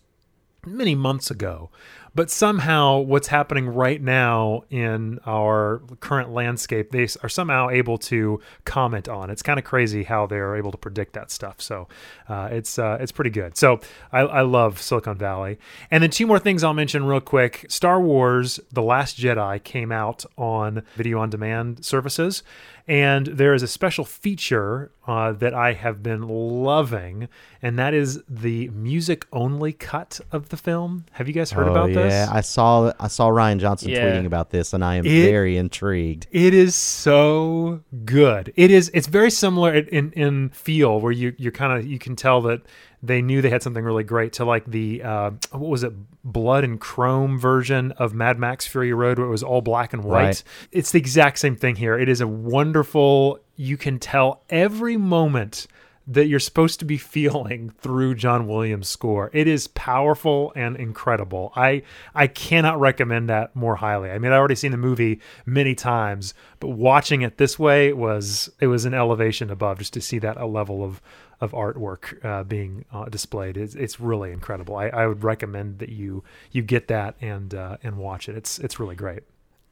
many 0.66 0.96
months 0.96 1.30
ago, 1.30 1.70
but 2.16 2.32
somehow 2.32 2.98
what's 3.00 3.28
happening 3.28 3.68
right 3.68 4.02
now 4.02 4.64
in 4.70 5.20
our 5.28 5.82
current 6.00 6.32
landscape 6.32 6.92
they 6.92 7.08
are 7.22 7.30
somehow 7.30 7.70
able 7.70 7.98
to 7.98 8.40
comment 8.64 9.08
on. 9.10 9.30
It's 9.30 9.42
kind 9.42 9.60
of 9.60 9.66
crazy 9.66 10.04
how 10.04 10.26
they're 10.26 10.56
able 10.56 10.72
to 10.72 10.78
predict 10.78 11.14
that 11.14 11.30
stuff. 11.30 11.62
So 11.62 11.88
uh, 12.30 12.50
it's 12.52 12.80
uh, 12.80 12.98
it's 13.02 13.12
pretty 13.12 13.32
good. 13.32 13.58
So 13.58 13.80
I, 14.12 14.22
I 14.22 14.42
love 14.42 14.82
Silicon 14.82 15.18
Valley. 15.18 15.60
And 15.92 16.02
then 16.02 16.10
two 16.10 16.26
more 16.26 16.40
things 16.40 16.64
I'll 16.64 16.74
mention 16.74 17.06
real 17.06 17.22
quick. 17.22 17.66
Star 17.70 18.00
Wars: 18.00 18.60
The 18.72 18.82
Last 18.82 19.18
Jedi 19.18 19.64
came 19.64 19.92
out 19.92 20.26
on 20.38 20.84
video 20.96 21.20
on 21.20 21.30
demand 21.30 21.86
services. 21.86 22.44
And 22.88 23.26
there 23.26 23.56
is 23.56 23.64
a 23.64 23.68
special 23.68 24.06
feature 24.06 24.92
uh, 25.08 25.32
that 25.34 25.56
I 25.56 25.74
have 25.74 26.04
been 26.04 26.28
loving, 26.28 27.30
and 27.60 27.80
that 27.80 27.96
is 27.96 28.22
the 28.30 28.70
music 28.70 29.26
only 29.34 29.74
cut 29.74 30.20
of 30.32 30.50
the 30.50 30.58
film. 30.58 31.06
Have 31.14 31.28
you 31.28 31.34
guys 31.34 31.52
heard 31.52 31.68
oh, 31.68 31.72
about 31.72 31.90
yeah. 31.90 31.96
this? 31.96 32.14
Yeah, 32.14 32.30
I 32.32 32.42
saw 32.42 32.94
I 33.00 33.08
saw 33.08 33.30
Rian 33.30 33.58
Johnson 33.60 33.90
Yeah. 33.90 34.06
tweeting 34.06 34.26
about 34.28 34.52
this, 34.52 34.72
and 34.74 34.86
I 34.86 34.96
am 34.96 35.06
It- 35.06 35.26
very 35.26 35.58
intrigued. 35.58 36.28
It 36.32 36.54
is 36.54 36.76
so 36.76 37.82
good. 38.06 38.54
It 38.56 38.70
is. 38.70 38.92
It's 38.94 39.08
very 39.08 39.32
similar 39.32 39.74
in 39.74 39.88
in, 39.88 40.12
in 40.12 40.50
feel, 40.50 41.00
where 41.00 41.12
you 41.12 41.34
you 41.38 41.52
kind 41.52 41.74
of 41.74 41.88
you 41.88 41.98
can 41.98 42.16
tell 42.16 42.42
that 42.42 42.62
they 43.06 43.22
knew 43.22 43.42
they 43.42 43.50
had 43.50 43.64
something 43.64 43.84
really 43.84 44.04
great 44.04 44.34
to 44.34 44.46
like 44.46 44.66
the 44.66 45.04
uh, 45.04 45.32
what 45.52 45.70
was 45.70 45.84
it, 45.84 45.94
blood 46.24 46.64
and 46.64 46.80
chrome 46.80 47.40
version 47.40 47.92
of 47.94 48.14
Mad 48.14 48.40
Max 48.40 48.66
Fury 48.66 48.94
Road, 48.94 49.18
where 49.18 49.28
it 49.28 49.32
was 49.32 49.44
all 49.44 49.62
black 49.62 49.94
and 49.94 50.04
white. 50.04 50.24
Right. 50.24 50.44
It's 50.72 50.92
the 50.92 51.00
exact 51.00 51.40
same 51.40 51.56
thing 51.56 51.76
here. 51.76 51.98
It 51.98 52.10
is 52.10 52.22
a 52.22 52.28
wonderful. 52.28 53.40
You 53.56 53.78
can 53.78 54.00
tell 54.00 54.42
every 54.50 54.98
moment 54.98 55.68
that 56.08 56.28
you're 56.28 56.40
supposed 56.40 56.80
to 56.80 56.86
be 56.86 56.98
feeling 57.16 57.72
through 57.80 58.16
John 58.16 58.48
Williams' 58.48 58.88
score. 58.88 59.30
It 59.34 59.48
is 59.48 59.68
powerful 59.68 60.52
and 60.56 60.76
incredible. 60.76 61.52
I 61.56 61.84
I 62.14 62.28
cannot 62.28 62.80
recommend 62.80 63.30
that 63.30 63.56
more 63.56 63.76
highly. 63.78 64.12
I 64.12 64.18
mean, 64.20 64.32
I've 64.32 64.40
already 64.40 64.56
seen 64.56 64.72
the 64.72 64.78
movie 64.78 65.20
many 65.46 65.76
times, 65.76 66.34
but 66.60 66.70
watching 66.70 67.22
it 67.22 67.38
this 67.38 67.58
way 67.58 67.94
was 67.94 68.50
it 68.60 68.68
was 68.68 68.86
an 68.86 68.94
elevation 68.94 69.50
above 69.50 69.80
just 69.80 69.94
to 69.94 70.02
see 70.02 70.20
that 70.20 70.38
a 70.38 70.46
level 70.46 70.84
of 70.84 71.02
of 71.42 71.52
artwork 71.52 72.24
uh, 72.24 72.44
being 72.44 72.86
uh, 72.92 73.06
displayed. 73.06 73.58
It's, 73.58 73.76
it's 73.76 74.00
really 74.00 74.32
incredible. 74.32 74.76
I, 74.76 74.88
I 74.88 75.08
would 75.08 75.24
recommend 75.24 75.80
that 75.80 75.90
you 75.90 76.24
you 76.52 76.62
get 76.62 76.88
that 76.88 77.16
and 77.22 77.54
uh, 77.54 77.78
and 77.84 77.98
watch 77.98 78.30
it. 78.30 78.36
It's 78.36 78.60
it's 78.60 78.80
really 78.80 78.96
great. 78.96 79.24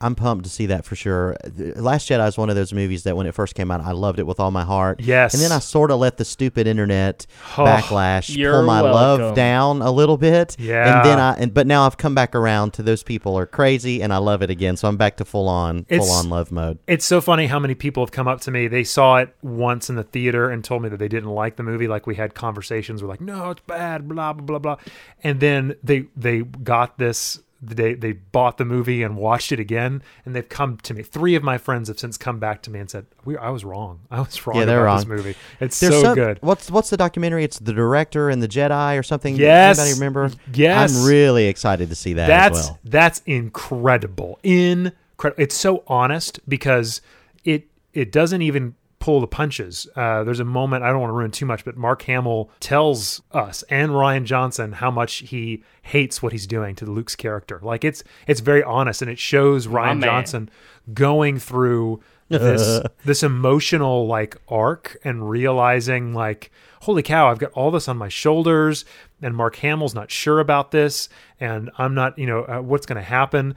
I'm 0.03 0.15
pumped 0.15 0.43
to 0.43 0.49
see 0.49 0.65
that 0.67 0.85
for 0.85 0.95
sure. 0.95 1.35
The 1.43 1.81
Last 1.81 2.09
Jedi 2.09 2.27
is 2.27 2.37
one 2.37 2.49
of 2.49 2.55
those 2.55 2.73
movies 2.73 3.03
that 3.03 3.15
when 3.15 3.25
it 3.25 3.33
first 3.33 3.55
came 3.55 3.71
out, 3.71 3.81
I 3.81 3.91
loved 3.91 4.19
it 4.19 4.27
with 4.27 4.39
all 4.39 4.51
my 4.51 4.63
heart. 4.63 4.99
Yes. 4.99 5.33
And 5.33 5.41
then 5.41 5.51
I 5.51 5.59
sort 5.59 5.91
of 5.91 5.99
let 5.99 6.17
the 6.17 6.25
stupid 6.25 6.67
internet 6.67 7.25
Oh, 7.57 7.63
backlash 7.65 8.35
pull 8.35 8.63
my 8.63 8.81
welcome. 8.81 9.21
love 9.25 9.35
down 9.35 9.81
a 9.81 9.91
little 9.91 10.17
bit. 10.17 10.55
Yeah. 10.59 10.97
And 10.97 11.05
then 11.09 11.19
I 11.19 11.33
and 11.35 11.53
but 11.53 11.67
now 11.67 11.85
I've 11.85 11.97
come 11.97 12.13
back 12.15 12.35
around 12.35 12.71
to 12.73 12.83
those 12.83 13.03
people 13.03 13.37
are 13.37 13.45
crazy 13.45 14.01
and 14.01 14.13
I 14.13 14.17
love 14.17 14.41
it 14.41 14.49
again. 14.49 14.75
So 14.77 14.87
I'm 14.87 14.97
back 14.97 15.17
to 15.17 15.25
full 15.25 15.47
on 15.47 15.85
It's- 15.89 15.99
full 16.05 16.11
on 16.15 16.29
love 16.29 16.51
mode. 16.51 16.79
It's 16.87 17.05
so 17.05 17.21
funny 17.21 17.47
how 17.47 17.59
many 17.59 17.75
people 17.75 18.03
have 18.03 18.11
come 18.11 18.27
up 18.27 18.41
to 18.41 18.51
me. 18.51 18.67
They 18.67 18.83
saw 18.83 19.17
it 19.17 19.33
once 19.41 19.89
in 19.89 19.95
the 19.95 20.03
theater 20.03 20.49
and 20.49 20.63
told 20.63 20.81
me 20.83 20.89
that 20.89 20.97
they 20.97 21.07
didn't 21.07 21.29
like 21.29 21.55
the 21.55 21.63
movie. 21.63 21.87
Like 21.87 22.05
we 22.05 22.15
had 22.15 22.33
conversations. 22.35 23.01
We're 23.01 23.09
like, 23.09 23.21
no, 23.21 23.51
it's 23.51 23.61
bad, 23.65 24.07
blah 24.09 24.33
blah 24.33 24.43
blah 24.45 24.59
blah, 24.59 24.75
and 25.23 25.39
then 25.39 25.75
they 25.83 26.05
they 26.17 26.41
got 26.41 26.97
this 26.97 27.39
they 27.65 27.93
they 27.93 28.11
bought 28.13 28.57
the 28.57 28.65
movie 28.65 29.03
and 29.03 29.15
watched 29.17 29.51
it 29.51 29.59
again, 29.59 30.01
and 30.25 30.35
they've 30.35 30.47
come 30.47 30.77
to 30.83 30.93
me. 30.93 31.03
Three 31.03 31.35
of 31.35 31.43
my 31.43 31.57
friends 31.57 31.87
have 31.87 31.99
since 31.99 32.17
come 32.17 32.39
back 32.39 32.61
to 32.63 32.69
me 32.69 32.79
and 32.79 32.89
said, 32.89 33.05
"We, 33.25 33.37
I 33.37 33.49
was 33.49 33.63
wrong. 33.63 34.01
I 34.11 34.19
was 34.19 34.45
wrong 34.45 34.57
Yeah, 34.57 34.63
about 34.63 34.71
they're 34.71 34.95
this 34.97 35.05
movie. 35.05 35.35
It's 35.59 35.79
There's 35.79 35.93
so 35.93 36.01
some- 36.01 36.15
good." 36.15 36.39
What's 36.41 36.69
what's 36.69 36.89
the 36.89 36.97
documentary? 36.97 37.43
It's 37.43 37.59
the 37.59 37.73
director 37.73 38.29
and 38.29 38.41
the 38.41 38.47
Jedi 38.47 38.99
or 38.99 39.03
something. 39.03 39.35
Yes. 39.35 39.79
Anybody 39.79 39.99
remember? 39.99 40.31
Yes. 40.53 40.95
I'm 40.99 41.07
really 41.07 41.47
excited 41.47 41.89
to 41.89 41.95
see 41.95 42.13
that 42.13 42.27
that's 42.27 42.59
as 42.59 42.65
well. 42.67 42.79
that's 42.83 43.21
incredible 43.25 44.39
incredible 44.43 45.39
it's 45.39 45.55
so 45.55 45.83
honest 45.87 46.39
because 46.49 47.01
it 47.45 47.67
it 47.93 48.11
doesn't 48.11 48.41
even 48.41 48.75
pull 49.03 49.19
the 49.19 49.27
punches. 49.27 49.85
Uh, 49.97 50.23
there's 50.23 50.39
a 50.39 50.45
moment 50.45 50.81
i 50.81 50.89
don't 50.89 51.01
want 51.01 51.09
to 51.09 51.13
ruin 51.13 51.29
too 51.29 51.45
much 51.45 51.65
but 51.65 51.75
mark 51.75 52.03
hamill 52.03 52.49
tells 52.61 53.21
us 53.33 53.61
and 53.63 53.91
rian 53.91 54.23
johnson 54.23 54.71
how 54.71 54.89
much 54.89 55.15
he 55.15 55.61
hates 55.81 56.23
what 56.23 56.31
he's 56.31 56.47
doing 56.47 56.73
to 56.73 56.85
luke's 56.85 57.13
character. 57.13 57.59
Like 57.61 57.83
it's 57.83 58.01
it's 58.27 58.39
very 58.39 58.63
honest 58.63 59.01
and 59.01 59.11
it 59.11 59.19
shows 59.19 59.67
rian 59.67 59.99
man. 59.99 60.03
johnson 60.03 60.49
going 60.93 61.37
through 61.37 62.01
this 62.29 62.81
this. 63.03 63.23
emotional 63.23 64.07
like 64.07 64.37
arc 64.47 64.95
and 65.03 65.29
realizing 65.29 66.13
like 66.13 66.49
holy 66.83 67.03
cow 67.03 67.29
i've 67.29 67.39
got 67.39 67.51
all 67.51 67.71
this 67.71 67.89
on 67.89 67.97
my 67.97 68.07
shoulders 68.07 68.85
and 69.21 69.35
mark 69.35 69.57
hamill's 69.57 69.93
not 69.93 70.11
sure 70.11 70.39
about 70.39 70.71
this 70.71 71.09
and 71.41 71.69
i'm 71.77 71.93
not 71.93 72.17
you 72.17 72.25
know 72.25 72.45
uh, 72.45 72.61
what's 72.61 72.85
going 72.85 72.95
to 72.95 73.01
happen? 73.01 73.55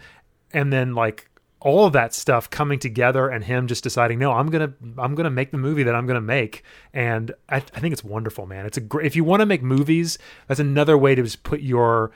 And 0.53 0.73
then 0.73 0.97
like 0.97 1.31
all 1.67 1.85
of 1.85 1.93
that 1.95 2.15
stuff 2.15 2.49
coming 2.49 2.79
together 2.79 3.29
and 3.29 3.43
him 3.43 3.67
just 3.67 3.83
deciding 3.83 4.21
no 4.21 4.31
i'm 4.31 4.51
gonna 4.51 4.73
i'm 4.99 5.17
gonna 5.17 5.29
make 5.29 5.51
the 5.51 5.59
movie 5.59 5.83
that 5.83 5.97
i'm 5.97 6.07
gonna 6.07 6.21
make. 6.21 6.63
And 6.95 7.33
i, 7.49 7.57
I 7.57 7.61
think 7.61 7.93
it's 7.93 8.05
wonderful 8.05 8.47
man. 8.47 8.67
It's 8.67 8.77
a 8.77 8.81
great 8.81 9.05
if 9.05 9.17
you 9.17 9.25
want 9.25 9.41
to 9.41 9.47
make 9.47 9.65
movies 9.65 10.17
that's 10.47 10.61
another 10.61 10.97
way 10.97 11.17
to 11.17 11.23
just 11.25 11.43
put 11.43 11.61
your 11.61 12.13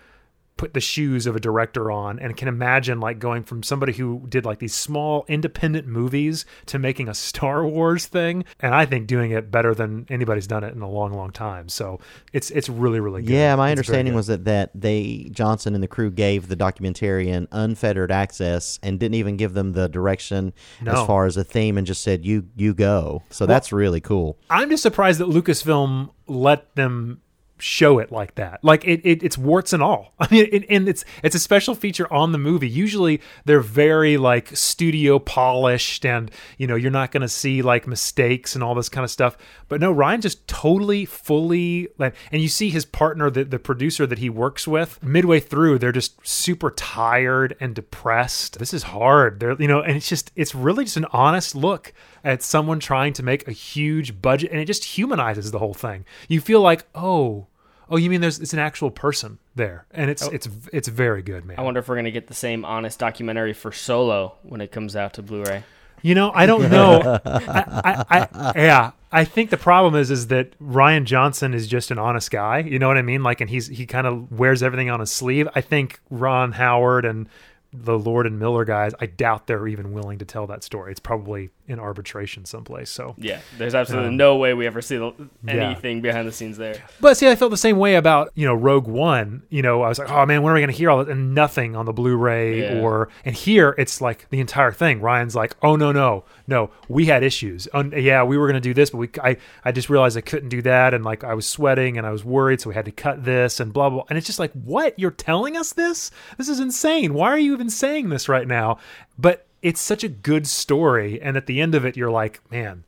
put 0.61 0.75
the 0.75 0.81
shoes 0.81 1.27
of 1.27 1.35
a 1.35 1.41
director 1.41 1.91
on 1.91 2.19
and 2.19 2.37
can 2.37 2.47
imagine 2.47 3.01
like 3.01 3.19
going 3.19 3.43
from 3.43 3.63
somebody 3.63 3.95
who 3.95 4.27
did 4.29 4.45
like 4.45 4.59
these 4.59 4.75
small 4.75 5.25
independent 5.27 5.87
movies 5.87 6.45
to 6.67 6.79
making 6.79 7.09
a 7.09 7.15
Star 7.15 7.67
Wars 7.75 8.05
thing 8.05 8.45
and 8.61 8.75
I 8.75 8.85
think 8.85 9.07
doing 9.07 9.31
it 9.31 9.51
better 9.51 9.75
than 9.75 10.05
anybody's 10.11 10.47
done 10.47 10.63
it 10.63 10.75
in 10.75 10.83
a 10.83 10.91
long 10.91 11.15
long 11.15 11.31
time 11.31 11.71
so 11.71 11.99
it's 12.35 12.51
it's 12.51 12.69
really 12.69 13.01
really 13.01 13.23
good 13.23 13.33
Yeah, 13.33 13.57
my 13.57 13.69
It's 13.71 13.79
understanding 13.79 14.13
was 14.13 14.27
that, 14.27 14.45
that 14.45 14.71
they 14.75 15.31
Johnson 15.33 15.75
and 15.75 15.83
the 15.83 15.89
crew 15.89 16.11
gave 16.11 16.49
the 16.49 16.57
documentarian 16.57 17.47
unfettered 17.53 18.13
access 18.13 18.79
and 18.83 19.01
didn't 19.01 19.15
even 19.15 19.39
give 19.39 19.55
them 19.55 19.73
the 19.73 19.89
direction 19.89 20.53
No. 20.83 20.93
as 20.93 21.07
far 21.07 21.25
as 21.25 21.39
a 21.39 21.45
theme 21.45 21.79
and 21.79 21.87
just 21.87 22.03
said 22.03 22.27
you 22.27 22.49
you 22.55 22.75
go. 22.75 23.23
So 23.31 23.47
that's 23.47 23.73
really 23.73 24.03
cool. 24.03 24.37
I'm 24.51 24.69
just 24.69 24.83
surprised 24.83 25.21
that 25.21 25.29
Lucasfilm 25.29 26.11
let 26.27 26.75
them 26.77 27.23
show 27.61 27.99
it 27.99 28.11
like 28.11 28.35
that. 28.37 28.63
Like 28.63 28.85
it, 28.85 29.01
it 29.05 29.23
it's 29.23 29.39
warts 29.39 29.73
and 29.73 29.83
all. 29.83 30.15
I 30.21 30.29
mean, 30.31 30.49
it, 30.51 30.65
and 30.69 30.89
it's 30.89 31.05
it's 31.23 31.35
a 31.35 31.39
special 31.39 31.75
feature 31.75 32.11
on 32.13 32.33
the 32.33 32.39
movie. 32.39 32.69
Usually 32.69 33.21
they're 33.45 33.61
very 33.61 34.17
like 34.17 34.57
studio 34.57 35.19
polished, 35.19 36.05
and 36.05 36.31
you 36.59 36.67
know 36.67 36.77
you're 36.77 36.91
not 36.91 37.13
going 37.13 37.23
to 37.23 37.29
see 37.29 37.63
like 37.63 37.87
mistakes 37.87 38.55
and 38.55 38.65
all 38.65 38.75
this 38.75 38.89
kind 38.89 39.05
of 39.05 39.11
stuff. 39.11 39.37
But 39.69 39.81
no, 39.81 39.95
Rian 39.95 40.21
just 40.21 40.47
totally, 40.49 41.05
fully 41.05 41.89
like, 41.99 42.15
and 42.33 42.43
you 42.43 42.49
see 42.49 42.71
his 42.71 42.85
partner, 42.85 43.31
the 43.31 43.45
the 43.45 43.59
producer 43.59 44.07
that 44.07 44.19
he 44.19 44.31
works 44.31 44.67
with, 44.67 45.03
midway 45.03 45.41
through, 45.41 45.79
they're 45.79 45.93
just 45.93 46.27
super 46.27 46.71
tired 46.71 47.57
and 47.61 47.75
depressed. 47.75 48.59
This 48.59 48.75
is 48.75 48.85
hard. 48.85 49.41
They're 49.41 49.61
you 49.61 49.69
know, 49.69 49.81
and 49.81 49.97
it's 49.97 50.09
just 50.09 50.33
it's 50.37 50.55
really 50.55 50.85
just 50.85 50.97
an 50.97 51.07
honest 51.13 51.55
look 51.55 51.93
at 52.25 52.43
someone 52.43 52.81
trying 52.81 53.13
to 53.15 53.23
make 53.23 53.47
a 53.47 53.53
huge 53.53 54.21
budget, 54.21 54.51
and 54.51 54.61
it 54.61 54.67
just 54.67 54.85
humanizes 54.85 55.51
the 55.51 55.59
whole 55.59 55.75
thing. 55.75 56.05
You 56.29 56.41
feel 56.41 56.61
like 56.61 56.85
oh. 56.95 57.47
Oh, 57.91 57.97
you 57.97 58.09
mean 58.09 58.21
there's 58.21 58.39
it's 58.39 58.53
an 58.53 58.61
actual 58.61 58.91
person 58.91 59.39
there, 59.57 59.85
and 59.91 60.11
it's 60.11 60.23
oh. 60.23 60.31
it's 60.31 60.49
it's 60.73 60.89
very 60.89 61.23
good, 61.23 61.45
man. 61.45 61.59
I 61.59 61.63
wonder 61.63 61.81
if 61.81 61.89
we're 61.89 61.97
gonna 61.97 62.13
get 62.13 62.29
the 62.29 62.35
same 62.35 62.65
honest 62.65 62.99
documentary 62.99 63.53
for 63.53 63.73
Solo 63.73 64.37
when 64.43 64.61
it 64.61 64.71
comes 64.71 64.95
out 64.95 65.15
to 65.15 65.23
Blu-ray. 65.23 65.65
You 66.03 66.15
know, 66.15 66.31
I 66.33 66.47
don't 66.47 66.71
know. 66.71 67.21
I, 67.25 68.05
I, 68.09 68.29
I, 68.33 68.53
yeah, 68.57 68.93
I 69.13 69.25
think 69.25 69.51
the 69.51 69.57
problem 69.57 69.95
is 69.97 70.11
is 70.11 70.29
that 70.29 70.59
Rian 70.61 71.05
Johnson 71.05 71.53
is 71.53 71.67
just 71.67 71.91
an 71.91 71.99
honest 71.99 72.31
guy. 72.31 72.61
You 72.61 72.79
know 72.79 72.89
what 72.89 72.97
I 72.97 73.03
mean? 73.03 73.23
Like, 73.23 73.41
and 73.41 73.51
he's 73.51 73.67
he 73.67 73.87
kind 73.87 74.07
of 74.07 74.31
wears 74.33 74.63
everything 74.63 74.89
on 74.89 75.01
his 75.01 75.11
sleeve. 75.11 75.49
I 75.55 75.61
think 75.61 76.01
Ron 76.11 76.53
Howard 76.53 77.05
and 77.05 77.29
the 77.73 77.99
Lord 77.99 78.27
and 78.27 78.39
Miller 78.39 78.65
guys, 78.65 78.93
I 79.01 79.07
doubt 79.07 79.47
they're 79.47 79.69
even 79.69 79.93
willing 79.93 80.19
to 80.19 80.25
tell 80.25 80.47
that 80.49 80.65
story. 80.65 80.91
It's 80.91 81.01
probably 81.01 81.51
in 81.71 81.79
arbitration 81.79 82.45
someplace. 82.45 82.91
So, 82.91 83.15
Yeah, 83.17 83.41
there's 83.59 83.75
absolutely 83.75 84.09
Um, 84.09 84.17
no 84.17 84.37
way 84.37 84.53
we 84.55 84.67
ever 84.67 84.83
see 84.83 84.97
the, 84.97 85.13
yeah. 85.45 85.53
anything 85.55 86.01
behind 86.01 86.27
the 86.29 86.33
scenes 86.33 86.57
there. 86.59 86.77
But 87.01 87.17
see, 87.17 87.29
I 87.29 87.37
felt 87.37 87.51
the 87.51 87.57
same 87.57 87.79
way 87.79 87.95
about 87.95 88.31
you 88.35 88.47
know 88.47 88.55
Rogue 88.55 88.87
One. 88.89 89.43
You 89.49 89.63
know, 89.63 89.83
I 89.83 89.89
was 89.89 89.99
like, 89.99 90.11
oh 90.11 90.27
man, 90.27 90.43
when 90.43 90.51
are 90.53 90.55
we 90.55 90.61
going 90.61 90.71
to 90.73 90.77
hear 90.77 90.91
all 90.91 90.99
that? 91.05 91.09
And 91.09 91.35
nothing 91.35 91.77
on 91.77 91.87
the 91.87 91.93
Blu-ray 91.93 92.61
Yeah. 92.75 92.81
or 92.81 93.09
and 93.25 93.35
here 93.35 93.75
it's 93.79 94.01
like 94.01 94.29
the 94.31 94.41
entire 94.41 94.73
thing. 94.73 95.01
Rian's 95.01 95.35
like, 95.35 95.57
oh 95.63 95.77
no 95.77 95.93
no 95.93 96.25
no, 96.47 96.71
we 96.89 97.07
had 97.07 97.23
issues. 97.23 97.69
Um, 97.73 97.93
yeah, 97.97 98.25
we 98.25 98.37
were 98.37 98.47
going 98.49 98.61
to 98.61 98.61
do 98.61 98.75
this, 98.75 98.91
but 98.91 98.99
we 98.99 99.09
I 99.23 99.37
I 99.65 99.71
just 99.73 99.89
realized 99.89 100.17
I 100.19 100.21
couldn't 100.23 100.49
do 100.49 100.63
that, 100.63 100.93
and 100.95 101.05
like 101.05 101.23
I 101.23 101.35
was 101.35 101.47
sweating 101.47 101.97
and 101.97 102.05
I 102.07 102.11
was 102.11 102.25
worried, 102.25 102.61
so 102.61 102.69
we 102.71 102.75
had 102.75 102.87
to 102.87 102.91
cut 102.91 103.25
this 103.25 103.61
and 103.61 103.73
blah 103.73 103.89
blah. 103.89 104.05
And 104.09 104.19
it's 104.19 104.27
just 104.27 104.41
like, 104.41 104.51
what? 104.53 104.99
You're 104.99 105.13
telling 105.13 105.57
us 105.57 105.73
this? 105.73 106.11
This 106.39 106.49
is 106.49 106.59
insane. 106.59 107.15
Why 107.15 107.29
are 107.29 107.39
you 107.39 107.53
even 107.53 107.71
saying 107.71 108.09
this 108.09 108.29
right 108.29 108.49
now? 108.49 108.79
But 109.19 109.47
it's 109.63 109.81
such 109.81 110.05
a 110.05 110.09
good 110.09 110.47
story, 110.47 111.21
and 111.21 111.37
at 111.37 111.47
the 111.47 111.61
end 111.61 111.75
of 111.75 111.85
it, 111.85 111.97
you're 111.97 112.11
like, 112.11 112.41
man. 112.51 112.85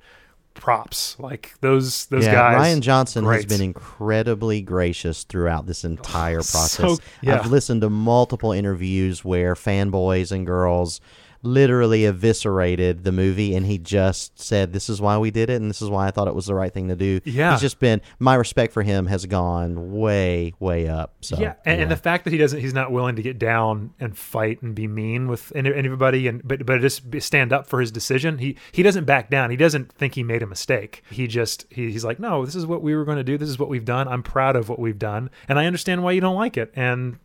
Props 0.54 1.18
like 1.18 1.54
those 1.62 2.04
those 2.06 2.26
yeah, 2.26 2.34
guys. 2.34 2.76
Rian 2.76 2.80
Johnson 2.82 3.24
has 3.24 3.46
been 3.46 3.62
incredibly 3.62 4.60
gracious 4.60 5.24
throughout 5.24 5.64
this 5.64 5.82
entire 5.82 6.42
process. 6.42 6.98
yeah. 7.22 7.38
I've 7.38 7.50
listened 7.50 7.80
to 7.80 7.88
multiple 7.88 8.52
interviews 8.52 9.24
where 9.24 9.54
fanboys 9.54 10.30
and 10.30 10.44
girls 10.44 11.00
literally 11.42 12.04
eviscerated 12.04 13.04
the 13.04 13.12
movie 13.12 13.54
and 13.54 13.66
he 13.66 13.78
just 13.78 14.38
said 14.38 14.72
this 14.72 14.88
is 14.88 15.00
why 15.00 15.18
we 15.18 15.30
did 15.30 15.50
it 15.50 15.60
and 15.60 15.68
this 15.68 15.82
is 15.82 15.90
why 15.90 16.06
I 16.06 16.10
thought 16.10 16.28
it 16.28 16.34
was 16.34 16.46
the 16.46 16.54
right 16.54 16.72
thing 16.72 16.88
to 16.88 16.96
do. 16.96 17.20
Yeah. 17.24 17.52
He's 17.52 17.60
just 17.60 17.80
been 17.80 18.00
my 18.18 18.34
respect 18.34 18.72
for 18.72 18.82
him 18.82 19.06
has 19.06 19.26
gone 19.26 19.92
way 19.92 20.54
way 20.60 20.88
up. 20.88 21.14
So 21.20 21.38
yeah, 21.38 21.54
and, 21.64 21.82
and 21.82 21.90
the 21.90 21.96
fact 21.96 22.24
that 22.24 22.32
he 22.32 22.38
doesn't, 22.38 22.60
he's 22.60 22.74
not 22.74 22.92
willing 22.92 23.16
to 23.16 23.22
get 23.22 23.38
down 23.38 23.94
and 23.98 24.16
fight 24.16 24.62
and 24.62 24.74
be 24.74 24.86
mean 24.86 25.28
with 25.28 25.52
any- 25.54 25.74
anybody, 25.74 26.28
and 26.28 26.46
but 26.46 26.64
but 26.64 26.80
just 26.80 27.02
stand 27.20 27.52
up 27.52 27.66
for 27.66 27.80
his 27.80 27.90
decision. 27.90 28.38
He 28.38 28.56
he 28.70 28.82
doesn't 28.82 29.04
back 29.04 29.30
down. 29.30 29.50
He 29.50 29.56
doesn't 29.56 29.92
think 29.92 30.14
he 30.14 30.22
made 30.22 30.42
a 30.42 30.46
mistake. 30.46 31.02
He 31.10 31.26
just 31.26 31.66
he, 31.70 31.90
he's 31.90 32.04
like, 32.04 32.20
no, 32.20 32.44
this 32.44 32.54
is 32.54 32.66
what 32.66 32.82
we 32.82 32.94
were 32.94 33.04
going 33.04 33.18
to 33.18 33.24
do. 33.24 33.36
This 33.36 33.48
is 33.48 33.58
what 33.58 33.68
we've 33.68 33.84
done. 33.84 34.08
I'm 34.08 34.22
proud 34.22 34.56
of 34.56 34.68
what 34.68 34.78
we've 34.78 34.98
done, 34.98 35.30
and 35.48 35.58
I 35.58 35.66
understand 35.66 36.02
why 36.02 36.12
you 36.12 36.20
don't 36.20 36.36
like 36.36 36.56
it. 36.56 36.72
And 36.74 37.18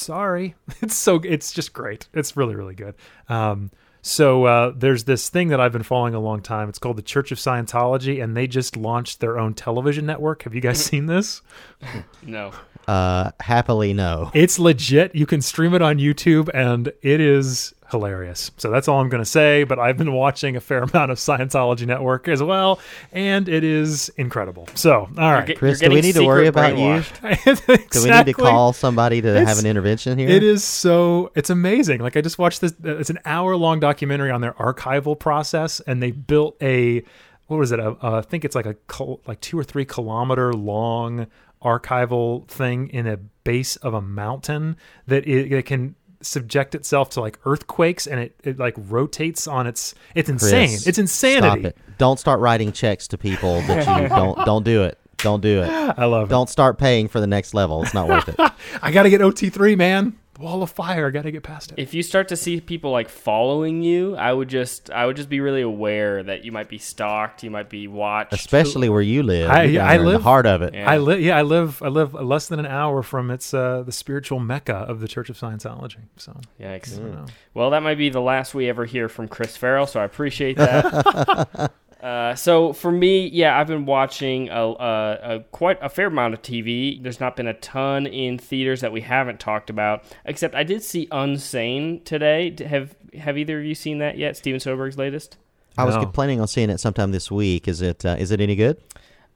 sorry, 0.00 0.54
it's 0.80 0.96
so 0.96 1.20
it's 1.24 1.52
just 1.52 1.72
great. 1.72 2.08
It's 2.14 2.36
really 2.36 2.54
really 2.54 2.74
good. 2.74 2.94
Um, 3.28 3.70
so 4.02 4.44
uh, 4.44 4.72
there's 4.74 5.04
this 5.04 5.28
thing 5.28 5.48
that 5.48 5.60
I've 5.60 5.72
been 5.72 5.82
following 5.82 6.14
a 6.14 6.20
long 6.20 6.40
time. 6.40 6.70
It's 6.70 6.78
called 6.78 6.96
the 6.96 7.02
Church 7.02 7.32
of 7.32 7.38
Scientology, 7.38 8.22
and 8.22 8.34
they 8.34 8.46
just 8.46 8.74
launched 8.74 9.20
their 9.20 9.38
own 9.38 9.52
television 9.52 10.06
network. 10.06 10.44
Have 10.44 10.54
you 10.54 10.62
guys 10.62 10.82
seen 10.84 11.06
this? 11.06 11.42
No, 12.22 12.52
uh 12.86 13.30
happily 13.40 13.92
no. 13.94 14.30
It's 14.34 14.58
legit. 14.58 15.14
You 15.14 15.26
can 15.26 15.40
stream 15.40 15.74
it 15.74 15.82
on 15.82 15.98
YouTube, 15.98 16.50
and 16.52 16.88
it 17.02 17.20
is 17.20 17.74
hilarious. 17.90 18.50
So 18.56 18.70
that's 18.70 18.88
all 18.88 19.00
I'm 19.00 19.08
going 19.08 19.22
to 19.22 19.28
say. 19.28 19.64
But 19.64 19.78
I've 19.78 19.96
been 19.98 20.12
watching 20.12 20.56
a 20.56 20.60
fair 20.60 20.82
amount 20.82 21.10
of 21.10 21.18
Scientology 21.18 21.86
Network 21.86 22.28
as 22.28 22.42
well, 22.42 22.80
and 23.12 23.48
it 23.48 23.64
is 23.64 24.08
incredible. 24.16 24.68
So, 24.74 25.08
all 25.18 25.32
right. 25.32 25.56
Chris, 25.56 25.80
do 25.80 25.90
we 25.90 26.00
need 26.00 26.14
to 26.14 26.24
worry 26.26 26.46
about 26.46 26.76
you? 26.76 26.84
brainwashed. 26.84 27.90
Do 27.90 28.02
we 28.02 28.10
need 28.10 28.26
to 28.26 28.32
call 28.32 28.72
somebody 28.72 29.20
to 29.22 29.44
have 29.44 29.58
an 29.58 29.66
intervention 29.66 30.18
here? 30.18 30.28
It 30.28 30.42
is 30.42 30.62
so 30.64 31.32
it's 31.34 31.50
amazing. 31.50 32.00
Like 32.00 32.16
I 32.16 32.20
just 32.20 32.38
watched 32.38 32.60
this. 32.60 32.72
uh, 32.84 32.96
It's 32.98 33.10
an 33.10 33.18
hour 33.24 33.56
long 33.56 33.80
documentary 33.80 34.30
on 34.30 34.40
their 34.40 34.52
archival 34.54 35.18
process, 35.18 35.80
and 35.80 36.02
they 36.02 36.10
built 36.10 36.56
a 36.62 37.02
what 37.46 37.56
was 37.56 37.72
it? 37.72 37.80
A, 37.80 37.88
uh, 38.00 38.18
I 38.18 38.20
think 38.20 38.44
it's 38.44 38.54
like 38.54 38.66
a 38.66 38.74
kil- 38.88 39.20
like 39.26 39.40
two 39.40 39.58
or 39.58 39.64
three 39.64 39.84
kilometer 39.84 40.52
long 40.52 41.26
archival 41.62 42.46
thing 42.48 42.88
in 42.88 43.06
a 43.06 43.16
base 43.16 43.76
of 43.76 43.92
a 43.94 44.00
mountain 44.00 44.76
that 45.06 45.26
it, 45.26 45.52
it 45.52 45.66
can 45.66 45.94
subject 46.22 46.74
itself 46.74 47.10
to 47.10 47.20
like 47.20 47.38
earthquakes 47.44 48.06
and 48.06 48.20
it, 48.20 48.34
it 48.44 48.58
like 48.58 48.74
rotates 48.76 49.48
on 49.48 49.66
its 49.66 49.94
it's 50.14 50.28
insane 50.28 50.68
Chris, 50.68 50.86
it's 50.86 50.98
insanity 50.98 51.62
Stop 51.62 51.64
it. 51.64 51.76
Don't 51.98 52.18
start 52.18 52.40
writing 52.40 52.72
checks 52.72 53.08
to 53.08 53.18
people 53.18 53.60
that 53.62 54.02
you 54.02 54.08
don't 54.16 54.44
don't 54.44 54.64
do 54.64 54.84
it. 54.84 54.98
Don't 55.18 55.42
do 55.42 55.62
it. 55.62 55.68
i 55.68 56.04
love 56.06 56.28
it. 56.28 56.30
Don't 56.30 56.48
start 56.48 56.78
paying 56.78 57.08
for 57.08 57.20
the 57.20 57.26
next 57.26 57.52
level. 57.52 57.82
It's 57.82 57.92
not 57.92 58.08
worth 58.08 58.28
it. 58.28 58.36
it 58.38 58.52
i 58.82 58.90
gotta 58.90 59.10
get 59.10 59.20
ot3 59.20 59.76
man 59.76 60.18
wall 60.40 60.62
of 60.62 60.70
fire 60.70 61.06
i 61.08 61.10
gotta 61.10 61.30
get 61.30 61.42
past 61.42 61.70
it 61.72 61.78
if 61.78 61.92
you 61.94 62.02
start 62.02 62.28
to 62.28 62.36
see 62.36 62.60
people 62.60 62.90
like 62.90 63.08
following 63.08 63.82
you, 63.82 64.16
I 64.16 64.32
would 64.32 64.48
just 64.48 64.90
I 64.90 65.04
would 65.06 65.16
just 65.16 65.28
be 65.28 65.40
really 65.40 65.60
aware 65.62 66.22
that 66.22 66.44
you 66.44 66.50
might 66.52 66.68
be 66.68 66.78
stalked, 66.78 67.42
you 67.42 67.50
might 67.50 67.68
be 67.68 67.86
watched. 67.88 68.32
Especially 68.32 68.88
where 68.88 69.02
you 69.02 69.22
live. 69.22 69.50
I- 69.50 69.64
You're 69.64 69.82
I 69.82 69.92
there 69.92 70.00
in 70.00 70.06
live- 70.06 70.18
the 70.20 70.22
heart 70.24 70.46
of 70.46 70.62
it. 70.62 70.74
Yeah. 70.74 70.90
I 70.90 70.96
live, 70.98 71.20
yeah, 71.20 71.36
I 71.36 71.42
live, 71.42 71.82
I 71.82 71.88
live 71.88 72.14
less 72.14 72.48
than 72.48 72.58
an 72.58 72.66
hour 72.66 73.02
from 73.02 73.30
its 73.30 73.52
uh, 73.54 73.82
the 73.82 73.92
spiritual 73.92 74.40
mecca 74.40 74.74
of 74.74 75.00
the 75.00 75.08
Church 75.08 75.28
of 75.30 75.38
Scientology. 75.38 75.98
So, 76.16 76.40
Yikes. 76.60 76.96
you 76.98 77.04
know. 77.04 77.26
Well, 77.54 77.70
that 77.70 77.82
might 77.82 77.98
be 77.98 78.08
the 78.08 78.20
last 78.20 78.54
we 78.54 78.68
ever 78.68 78.84
hear 78.86 79.08
from 79.08 79.28
Chris 79.28 79.56
Farrell, 79.56 79.86
so 79.86 80.00
I 80.00 80.04
appreciate 80.04 80.56
that. 80.56 81.72
Uh, 82.02 82.34
so 82.34 82.72
for 82.72 82.90
me, 82.90 83.28
yeah, 83.28 83.58
I've 83.58 83.66
been 83.66 83.84
watching 83.86 84.48
a, 84.48 84.54
a, 84.54 85.18
a 85.36 85.40
quite 85.52 85.78
a 85.82 85.88
fair 85.88 86.06
amount 86.06 86.34
of 86.34 86.42
TV. 86.42 87.02
There's 87.02 87.20
not 87.20 87.36
been 87.36 87.46
a 87.46 87.54
ton 87.54 88.06
in 88.06 88.38
theaters 88.38 88.80
that 88.80 88.90
we 88.92 89.02
haven't 89.02 89.38
talked 89.40 89.68
about, 89.70 90.02
except 90.24 90.54
I 90.54 90.62
did 90.62 90.82
see 90.82 91.06
Unsane 91.08 92.02
today. 92.04 92.54
Have 92.66 92.94
Have 93.18 93.36
either 93.36 93.58
of 93.58 93.64
you 93.64 93.74
seen 93.74 93.98
that 93.98 94.16
yet? 94.16 94.36
Steven 94.36 94.60
Soderbergh's 94.60 94.96
latest. 94.98 95.36
I 95.78 95.84
was 95.84 95.94
No. 95.94 96.06
planning 96.06 96.40
on 96.40 96.48
seeing 96.48 96.70
it 96.70 96.78
sometime 96.78 97.12
this 97.12 97.30
week. 97.30 97.68
Is 97.68 97.80
it 97.82 98.04
uh, 98.04 98.16
is 98.18 98.30
it 98.30 98.40
any 98.40 98.56
good? 98.56 98.78